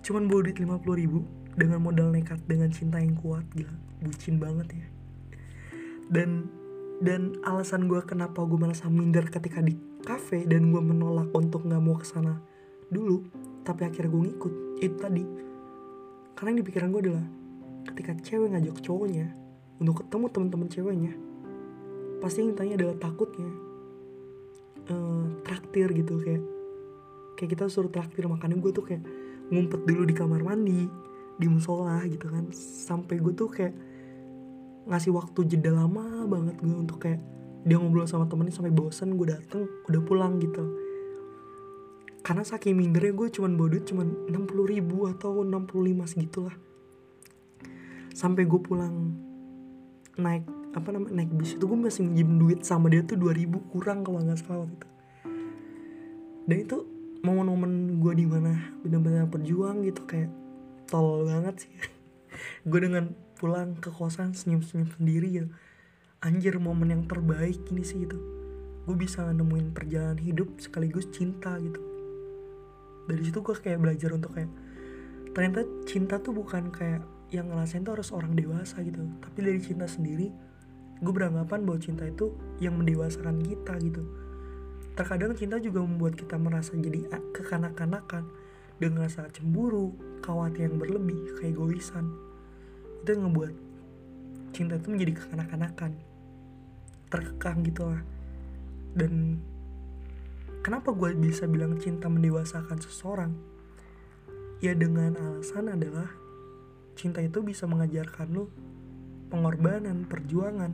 Cuman 0.00 0.30
bawa 0.30 0.40
duit 0.48 0.56
50 0.56 0.80
ribu 0.96 1.20
dengan 1.56 1.84
modal 1.84 2.12
nekat 2.12 2.40
dengan 2.48 2.72
cinta 2.72 2.96
yang 2.96 3.16
kuat 3.20 3.44
gila. 3.52 3.74
Bucin 4.00 4.40
banget 4.40 4.68
ya. 4.72 4.86
Dan 6.08 6.48
dan 7.04 7.36
alasan 7.44 7.92
gue 7.92 8.00
kenapa 8.08 8.40
gue 8.48 8.56
merasa 8.56 8.88
minder 8.88 9.28
ketika 9.28 9.60
di 9.60 9.76
cafe 10.00 10.48
dan 10.48 10.72
gue 10.72 10.80
menolak 10.80 11.28
untuk 11.36 11.68
nggak 11.68 11.82
mau 11.82 11.98
ke 12.00 12.08
sana 12.08 12.40
dulu 12.88 13.26
tapi 13.66 13.84
akhirnya 13.84 14.14
gue 14.14 14.22
ngikut 14.30 14.52
itu 14.80 14.96
tadi. 14.96 15.24
Karena 16.36 16.48
yang 16.52 16.58
di 16.62 16.66
pikiran 16.68 16.88
gue 16.94 17.02
adalah 17.10 17.26
ketika 17.92 18.12
cewek 18.20 18.52
ngajak 18.52 18.76
cowoknya 18.82 19.30
untuk 19.78 20.02
ketemu 20.02 20.26
teman-teman 20.32 20.68
ceweknya 20.68 21.12
pasti 22.18 22.42
yang 22.42 22.56
tanya 22.56 22.74
adalah 22.80 22.96
takutnya 22.96 23.50
uh, 24.90 25.26
traktir 25.44 25.92
gitu 25.92 26.18
kayak 26.20 26.42
kayak 27.36 27.50
kita 27.52 27.68
suruh 27.68 27.92
traktir 27.92 28.24
makanya 28.26 28.56
gue 28.56 28.72
tuh 28.72 28.84
kayak 28.84 29.04
ngumpet 29.52 29.84
dulu 29.86 30.02
di 30.08 30.14
kamar 30.16 30.42
mandi 30.42 30.88
di 31.36 31.46
musola 31.46 32.00
gitu 32.08 32.26
kan. 32.32 32.48
Sampai 32.50 33.20
gue 33.20 33.32
tuh 33.36 33.52
kayak 33.52 33.74
ngasih 34.88 35.12
waktu 35.12 35.40
jeda 35.50 35.74
lama 35.74 36.24
banget 36.24 36.56
gue 36.62 36.76
untuk 36.76 36.98
kayak 37.02 37.20
dia 37.66 37.76
ngobrol 37.76 38.06
sama 38.06 38.30
temennya 38.30 38.54
sampai 38.54 38.72
bosan 38.72 39.18
gue 39.18 39.28
dateng 39.28 39.68
udah 39.86 40.02
pulang 40.02 40.40
gitu. 40.40 40.64
Karena 42.24 42.42
saking 42.42 42.74
mindernya 42.74 43.14
gue 43.14 43.28
cuman 43.30 43.54
bawa 43.54 43.68
duit 43.70 43.86
cuman 43.86 44.26
60 44.32 44.72
ribu 44.72 45.06
atau 45.06 45.46
65 45.46 46.10
segitulah 46.10 46.56
sampai 48.16 48.48
gue 48.48 48.56
pulang 48.64 49.12
naik 50.16 50.48
apa 50.72 50.88
namanya 50.88 51.20
naik 51.20 51.36
bis 51.36 51.52
itu 51.60 51.68
gue 51.68 51.76
masih 51.76 52.08
minjem 52.08 52.40
duit 52.40 52.64
sama 52.64 52.88
dia 52.88 53.04
tuh 53.04 53.20
2000 53.20 53.52
kurang 53.68 54.00
kalau 54.08 54.24
nggak 54.24 54.40
salah 54.40 54.64
waktu 54.64 54.72
itu. 54.72 54.88
Dan 56.48 56.56
itu 56.64 56.76
momen-momen 57.20 58.00
gue 58.00 58.12
di 58.16 58.24
mana 58.24 58.72
benar-benar 58.80 59.28
berjuang 59.28 59.84
gitu 59.84 60.08
kayak 60.08 60.32
tol 60.88 61.28
banget 61.28 61.68
sih. 61.68 61.72
Gue 62.70 62.86
dengan 62.86 63.10
pulang 63.34 63.74
ke 63.82 63.90
kosan 63.90 64.30
senyum-senyum 64.30 64.94
sendiri 64.94 65.28
gitu. 65.42 65.48
Anjir 66.22 66.56
momen 66.62 66.94
yang 66.94 67.02
terbaik 67.10 67.58
ini 67.74 67.82
sih 67.82 68.06
itu 68.06 68.16
gue 68.86 68.94
bisa 68.94 69.26
nemuin 69.34 69.74
perjalanan 69.74 70.22
hidup 70.22 70.62
sekaligus 70.62 71.10
cinta 71.10 71.58
gitu. 71.58 71.82
Dari 73.10 73.22
situ 73.26 73.42
gue 73.42 73.56
kayak 73.58 73.82
belajar 73.82 74.14
untuk 74.14 74.38
kayak 74.38 74.48
ternyata 75.34 75.66
cinta 75.90 76.22
tuh 76.22 76.30
bukan 76.30 76.70
kayak 76.70 77.02
yang 77.34 77.50
ngerasain 77.50 77.82
tuh 77.82 77.98
harus 77.98 78.14
orang 78.14 78.38
dewasa 78.38 78.78
gitu. 78.86 79.02
Tapi 79.18 79.38
dari 79.42 79.58
cinta 79.58 79.90
sendiri 79.90 80.30
gue 80.96 81.12
beranggapan 81.12 81.60
bahwa 81.66 81.78
cinta 81.82 82.08
itu 82.08 82.32
yang 82.62 82.78
mendewasakan 82.78 83.42
kita 83.44 83.76
gitu. 83.82 84.02
Terkadang 84.96 85.36
cinta 85.36 85.60
juga 85.60 85.84
membuat 85.84 86.16
kita 86.16 86.40
merasa 86.40 86.72
jadi 86.72 87.04
kekanak-kanakan. 87.36 88.24
Dengan 88.76 89.08
rasa 89.08 89.24
cemburu 89.32 89.96
khawatir 90.20 90.68
yang 90.68 90.76
berlebih 90.76 91.40
keegoisan. 91.40 92.12
Itu 93.00 93.16
yang 93.16 93.32
ngebuat 93.32 93.54
cinta 94.52 94.76
itu 94.76 94.88
menjadi 94.92 95.12
kekanak-kanakan. 95.16 95.92
Terkekang 97.08 97.64
gitu 97.64 97.88
lah. 97.88 98.04
Dan 98.92 99.40
kenapa 100.60 100.92
gue 100.92 101.12
bisa 101.16 101.48
bilang 101.48 101.80
cinta 101.80 102.08
mendewasakan 102.12 102.76
seseorang? 102.80 103.32
Ya 104.60 104.72
dengan 104.76 105.16
alasan 105.16 105.72
adalah 105.72 106.08
cinta 106.96 107.20
itu 107.20 107.44
bisa 107.44 107.68
mengajarkan 107.68 108.26
lo 108.32 108.48
pengorbanan, 109.28 110.08
perjuangan, 110.08 110.72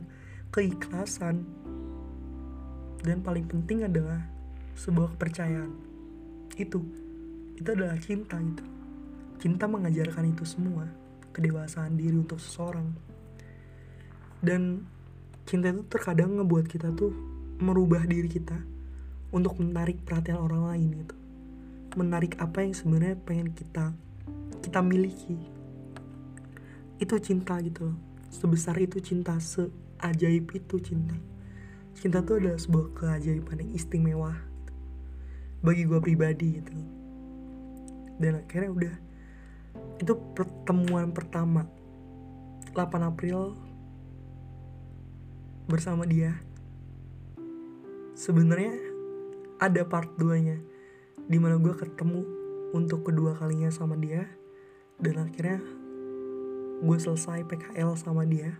keikhlasan, 0.49 1.43
dan 3.03 3.19
paling 3.19 3.43
penting 3.43 3.83
adalah 3.83 4.23
sebuah 4.79 5.19
kepercayaan. 5.19 5.71
Itu 6.55 6.79
itu 7.59 7.69
adalah 7.69 7.99
cinta 7.99 8.39
gitu. 8.39 8.63
Cinta 9.43 9.67
mengajarkan 9.67 10.31
itu 10.31 10.47
semua 10.47 10.87
kedewasaan 11.35 11.99
diri 11.99 12.15
untuk 12.15 12.39
seseorang. 12.39 12.87
Dan 14.39 14.87
cinta 15.43 15.67
itu 15.67 15.83
terkadang 15.91 16.39
ngebuat 16.39 16.65
kita 16.71 16.95
tuh 16.95 17.11
merubah 17.59 18.07
diri 18.07 18.31
kita 18.31 18.55
untuk 19.35 19.59
menarik 19.59 19.99
perhatian 20.07 20.39
orang 20.39 20.71
lain 20.71 20.89
gitu. 21.03 21.15
Menarik 21.99 22.39
apa 22.39 22.63
yang 22.63 22.73
sebenarnya 22.73 23.19
pengen 23.19 23.51
kita 23.51 23.91
kita 24.63 24.79
miliki 24.79 25.35
itu 27.03 27.19
cinta 27.19 27.59
gitu 27.59 27.91
loh. 27.91 27.97
Sebesar 28.33 28.79
itu 28.79 28.97
cinta 29.03 29.37
seajaib 29.37 30.49
itu 30.55 30.75
cinta. 30.81 31.13
Cinta 31.93 32.25
tuh 32.25 32.41
adalah 32.41 32.57
sebuah 32.57 32.87
keajaiban 32.97 33.61
yang 33.61 33.71
istimewa. 33.75 34.33
Bagi 35.61 35.85
gue 35.85 35.99
pribadi 36.01 36.59
gitu 36.59 37.03
dan 38.23 38.39
akhirnya 38.45 38.71
udah 38.71 38.95
itu 40.01 40.13
pertemuan 40.37 41.09
pertama 41.11 41.65
8 42.73 42.87
April 43.03 43.57
bersama 45.69 46.03
dia. 46.05 46.39
Sebenarnya 48.13 48.73
ada 49.61 49.81
part 49.85 50.09
2 50.17 50.45
nya 50.45 50.57
di 51.25 51.37
mana 51.39 51.57
gue 51.57 51.73
ketemu 51.73 52.21
untuk 52.73 53.07
kedua 53.07 53.37
kalinya 53.37 53.69
sama 53.69 53.97
dia. 53.97 54.27
Dan 54.97 55.19
akhirnya 55.19 55.59
gue 56.83 56.97
selesai 56.99 57.47
PKL 57.47 57.95
sama 57.95 58.27
dia 58.27 58.59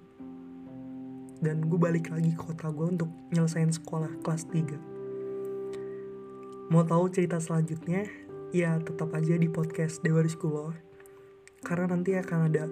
dan 1.43 1.67
gue 1.67 1.76
balik 1.76 2.07
lagi 2.07 2.32
ke 2.32 2.39
kota 2.39 2.71
gue 2.71 2.95
untuk 2.95 3.11
nyelesain 3.36 3.67
sekolah 3.67 4.24
kelas 4.24 4.47
3 4.47 4.93
mau 6.71 6.82
tahu 6.88 7.05
cerita 7.11 7.38
selanjutnya? 7.38 8.07
Ya 8.49 8.82
tetap 8.82 9.13
aja 9.13 9.38
di 9.38 9.45
podcast 9.45 10.01
Dewa 10.01 10.26
Rizkulo 10.26 10.74
karena 11.61 11.91
nanti 11.91 12.17
akan 12.17 12.39
ada 12.49 12.65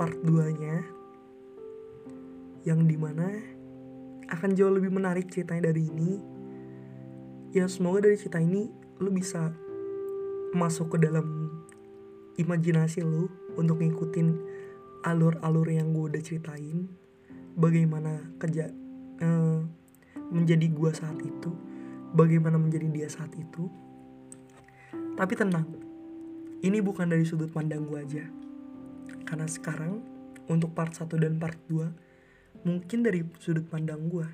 part 0.00 0.16
2 0.24 0.56
nya 0.56 0.80
yang 2.64 2.86
di 2.86 2.96
mana 2.96 3.28
akan 4.32 4.56
jauh 4.56 4.72
lebih 4.72 4.88
menarik 4.94 5.28
ceritanya 5.28 5.68
dari 5.68 5.84
ini. 5.84 6.16
Ya 7.52 7.68
semoga 7.68 8.08
dari 8.08 8.16
cerita 8.16 8.38
ini 8.38 8.72
lu 9.02 9.10
bisa 9.10 9.52
masuk 10.56 10.94
ke 10.94 11.04
dalam 11.04 11.52
imajinasi 12.38 13.04
lu 13.04 13.28
untuk 13.58 13.80
ngikutin 13.80 14.28
alur-alur 15.06 15.70
yang 15.70 15.94
gue 15.94 16.10
udah 16.10 16.22
ceritain 16.22 16.90
bagaimana 17.56 18.36
kerja 18.36 18.68
uh, 19.24 19.64
menjadi 20.28 20.66
gua 20.70 20.92
saat 20.92 21.16
itu 21.22 21.50
bagaimana 22.12 22.60
menjadi 22.60 22.86
dia 22.92 23.08
saat 23.08 23.32
itu. 23.34 23.70
Tapi 25.16 25.32
tenang 25.32 25.64
ini 26.60 26.82
bukan 26.84 27.08
dari 27.08 27.24
sudut 27.24 27.48
pandang 27.48 27.88
gua 27.88 28.04
aja. 28.04 28.26
Karena 29.26 29.48
sekarang 29.48 30.04
untuk 30.46 30.76
part 30.76 30.94
1 30.94 31.08
dan 31.18 31.40
part 31.40 31.58
2 31.66 32.66
mungkin 32.68 32.98
dari 33.02 33.24
sudut 33.40 33.64
pandang 33.66 34.06
gua. 34.12 34.28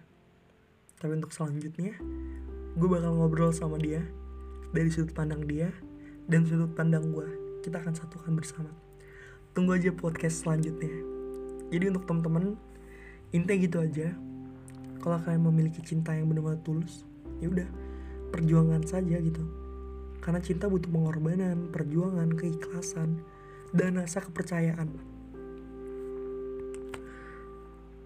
Tapi 0.99 1.19
untuk 1.19 1.35
selanjutnya 1.35 1.99
gue 2.73 2.89
bakal 2.89 3.13
ngobrol 3.13 3.53
sama 3.53 3.77
dia 3.77 4.01
dari 4.73 4.89
sudut 4.89 5.13
pandang 5.13 5.45
dia 5.45 5.69
dan 6.25 6.49
sudut 6.49 6.73
pandang 6.73 7.13
gue 7.13 7.29
kita 7.61 7.77
akan 7.85 7.93
satukan 7.93 8.33
bersama 8.33 8.73
tunggu 9.53 9.77
aja 9.77 9.93
podcast 9.93 10.45
selanjutnya. 10.45 10.89
Jadi 11.69 11.93
untuk 11.93 12.09
teman-teman 12.09 12.57
intinya 13.37 13.59
gitu 13.61 13.85
aja. 13.85 14.17
Kalau 15.05 15.19
kalian 15.21 15.45
memiliki 15.45 15.85
cinta 15.85 16.17
yang 16.17 16.31
benar-benar 16.33 16.63
tulus 16.65 17.05
ya 17.43 17.53
udah 17.53 17.69
perjuangan 18.33 18.81
saja 18.89 19.21
gitu. 19.21 19.45
Karena 20.25 20.41
cinta 20.41 20.73
butuh 20.73 20.89
pengorbanan 20.89 21.69
perjuangan 21.69 22.33
keikhlasan 22.33 23.21
dan 23.77 24.01
rasa 24.01 24.25
kepercayaan. 24.25 24.89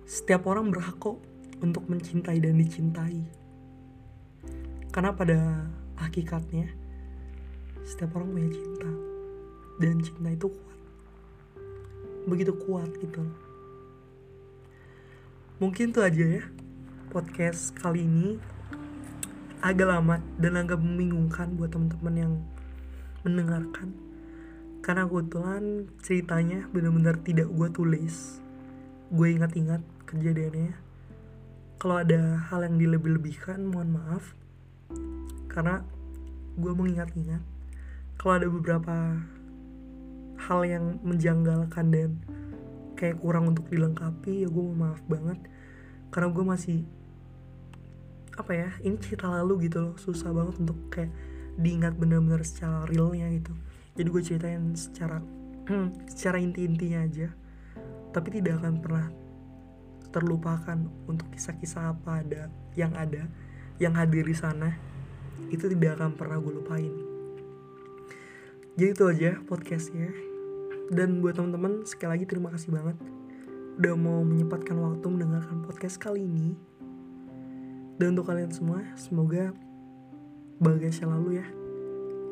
Setiap 0.06 0.50
orang 0.50 0.74
berhak 0.74 0.98
kok 0.98 1.22
untuk 1.62 1.86
mencintai 1.86 2.42
dan 2.42 2.58
dicintai. 2.58 3.22
Karena 4.90 5.14
pada 5.14 5.68
hakikatnya 6.00 6.74
setiap 7.86 8.18
orang 8.18 8.34
punya 8.34 8.50
cinta. 8.50 8.90
Dan 9.76 10.00
cinta 10.00 10.32
itu 10.32 10.48
kuat 10.48 10.75
begitu 12.26 12.52
kuat 12.66 12.90
gitu. 12.98 13.22
Mungkin 15.56 15.94
tuh 15.96 16.04
aja 16.04 16.20
ya 16.20 16.44
podcast 17.16 17.72
kali 17.72 18.04
ini. 18.04 18.36
Agak 19.64 19.88
lama 19.88 20.20
dan 20.36 20.60
agak 20.60 20.76
membingungkan 20.76 21.56
buat 21.56 21.72
teman-teman 21.72 22.14
yang 22.14 22.34
mendengarkan. 23.24 23.96
Karena 24.84 25.08
kebetulan 25.08 25.88
ceritanya 26.04 26.68
benar-benar 26.70 27.16
tidak 27.24 27.48
gue 27.48 27.68
tulis. 27.72 28.38
Gue 29.08 29.32
ingat-ingat 29.32 29.80
kejadiannya. 30.04 30.76
Kalau 31.80 32.04
ada 32.04 32.46
hal 32.52 32.68
yang 32.68 32.76
dilebih-lebihkan 32.76 33.64
mohon 33.64 33.96
maaf. 33.96 34.36
Karena 35.48 35.80
gue 36.60 36.72
mengingat-ingat. 36.76 37.40
Kalau 38.20 38.32
ada 38.36 38.48
beberapa 38.52 39.24
hal 40.46 40.62
yang 40.62 41.02
menjanggalkan 41.02 41.86
dan 41.90 42.10
kayak 42.94 43.18
kurang 43.18 43.50
untuk 43.50 43.66
dilengkapi 43.68 44.46
ya 44.46 44.48
gue 44.48 44.64
maaf 44.72 45.02
banget. 45.10 45.38
Karena 46.14 46.28
gue 46.30 46.44
masih 46.46 46.78
apa 48.36 48.52
ya 48.52 48.68
ini 48.84 49.00
cerita 49.00 49.32
lalu 49.32 49.66
gitu 49.66 49.80
loh 49.80 49.94
susah 49.96 50.28
banget 50.28 50.60
untuk 50.60 50.78
kayak 50.92 51.08
diingat 51.56 51.96
bener-bener 51.98 52.46
secara 52.46 52.86
realnya 52.86 53.26
gitu. 53.34 53.52
Jadi 53.96 54.08
gue 54.08 54.22
ceritain 54.22 54.64
secara 54.78 55.18
secara 56.12 56.38
inti-intinya 56.38 57.04
aja. 57.04 57.28
Tapi 58.14 58.28
tidak 58.40 58.62
akan 58.62 58.74
pernah 58.80 59.06
terlupakan 60.14 60.78
untuk 61.04 61.28
kisah-kisah 61.34 61.92
apa 61.92 62.24
ada 62.24 62.48
yang 62.78 62.94
ada 62.96 63.28
yang 63.82 63.92
hadir 63.98 64.24
di 64.24 64.36
sana. 64.36 64.72
Itu 65.52 65.68
tidak 65.68 66.00
akan 66.00 66.16
pernah 66.16 66.38
gue 66.40 66.52
lupain. 66.54 66.94
Jadi 68.76 68.92
itu 68.92 69.04
aja 69.08 69.40
podcastnya 69.48 70.35
dan 70.92 71.18
buat 71.18 71.34
teman-teman 71.34 71.82
sekali 71.82 72.18
lagi 72.18 72.24
terima 72.28 72.54
kasih 72.54 72.70
banget 72.70 72.98
udah 73.76 73.92
mau 73.92 74.24
menyempatkan 74.24 74.72
waktu 74.80 75.04
mendengarkan 75.04 75.60
podcast 75.60 76.00
kali 76.00 76.24
ini. 76.24 76.56
Dan 78.00 78.16
untuk 78.16 78.32
kalian 78.32 78.48
semua, 78.48 78.80
semoga 78.96 79.52
bahagia 80.56 80.92
selalu 80.96 81.44
ya. 81.44 81.46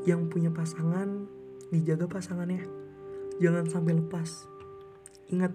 Yang 0.08 0.32
punya 0.32 0.48
pasangan, 0.48 1.28
dijaga 1.68 2.08
pasangannya. 2.08 2.64
Jangan 3.44 3.64
sampai 3.68 3.92
lepas. 3.92 4.48
Ingat, 5.28 5.52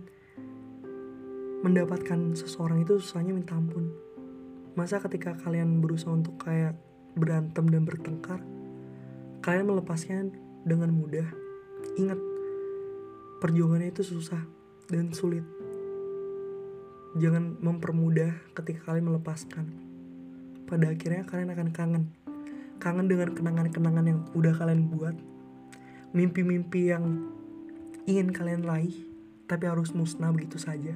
mendapatkan 1.65 2.37
seseorang 2.37 2.85
itu 2.85 3.01
susahnya 3.01 3.33
minta 3.33 3.57
ampun. 3.57 3.89
Masa 4.77 5.01
ketika 5.01 5.33
kalian 5.41 5.81
berusaha 5.81 6.13
untuk 6.13 6.37
kayak 6.37 6.77
berantem 7.17 7.65
dan 7.65 7.81
bertengkar, 7.81 8.45
kalian 9.41 9.73
melepasnya 9.73 10.29
dengan 10.69 10.93
mudah. 10.93 11.25
Ingat, 11.97 12.28
perjuangannya 13.39 13.95
itu 13.95 14.03
susah 14.03 14.43
dan 14.91 15.15
sulit. 15.15 15.47
Jangan 17.17 17.57
mempermudah 17.63 18.53
ketika 18.53 18.91
kalian 18.91 19.15
melepaskan. 19.15 19.65
Pada 20.67 20.93
akhirnya 20.93 21.25
kalian 21.25 21.49
akan 21.55 21.69
kangen. 21.73 22.03
Kangen 22.77 23.07
dengan 23.09 23.33
kenangan-kenangan 23.33 24.05
yang 24.05 24.19
udah 24.37 24.53
kalian 24.53 24.91
buat. 24.93 25.15
Mimpi-mimpi 26.13 26.91
yang 26.93 27.31
ingin 28.05 28.29
kalian 28.29 28.61
raih, 28.67 28.93
tapi 29.49 29.65
harus 29.65 29.95
musnah 29.95 30.29
begitu 30.29 30.61
saja. 30.61 30.93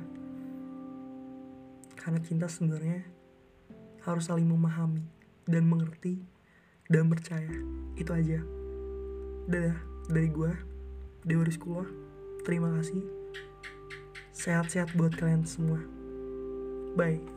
Karena 1.97 2.19
cinta 2.21 2.51
sebenarnya 2.51 3.07
harus 4.03 4.27
saling 4.27 4.45
memahami 4.45 5.07
dan 5.47 5.63
mengerti 5.65 6.19
dan 6.91 7.07
percaya. 7.07 7.51
Itu 7.95 8.11
aja. 8.11 8.43
Dadah 9.47 9.77
dari 10.11 10.29
gue, 10.29 10.51
Dewa 11.23 11.43
Rizkullah. 11.47 12.02
Terima 12.43 12.69
kasih. 12.79 13.01
Sehat-sehat 14.35 14.91
buat 14.99 15.15
kalian 15.15 15.47
semua. 15.47 15.79
Bye. 16.99 17.32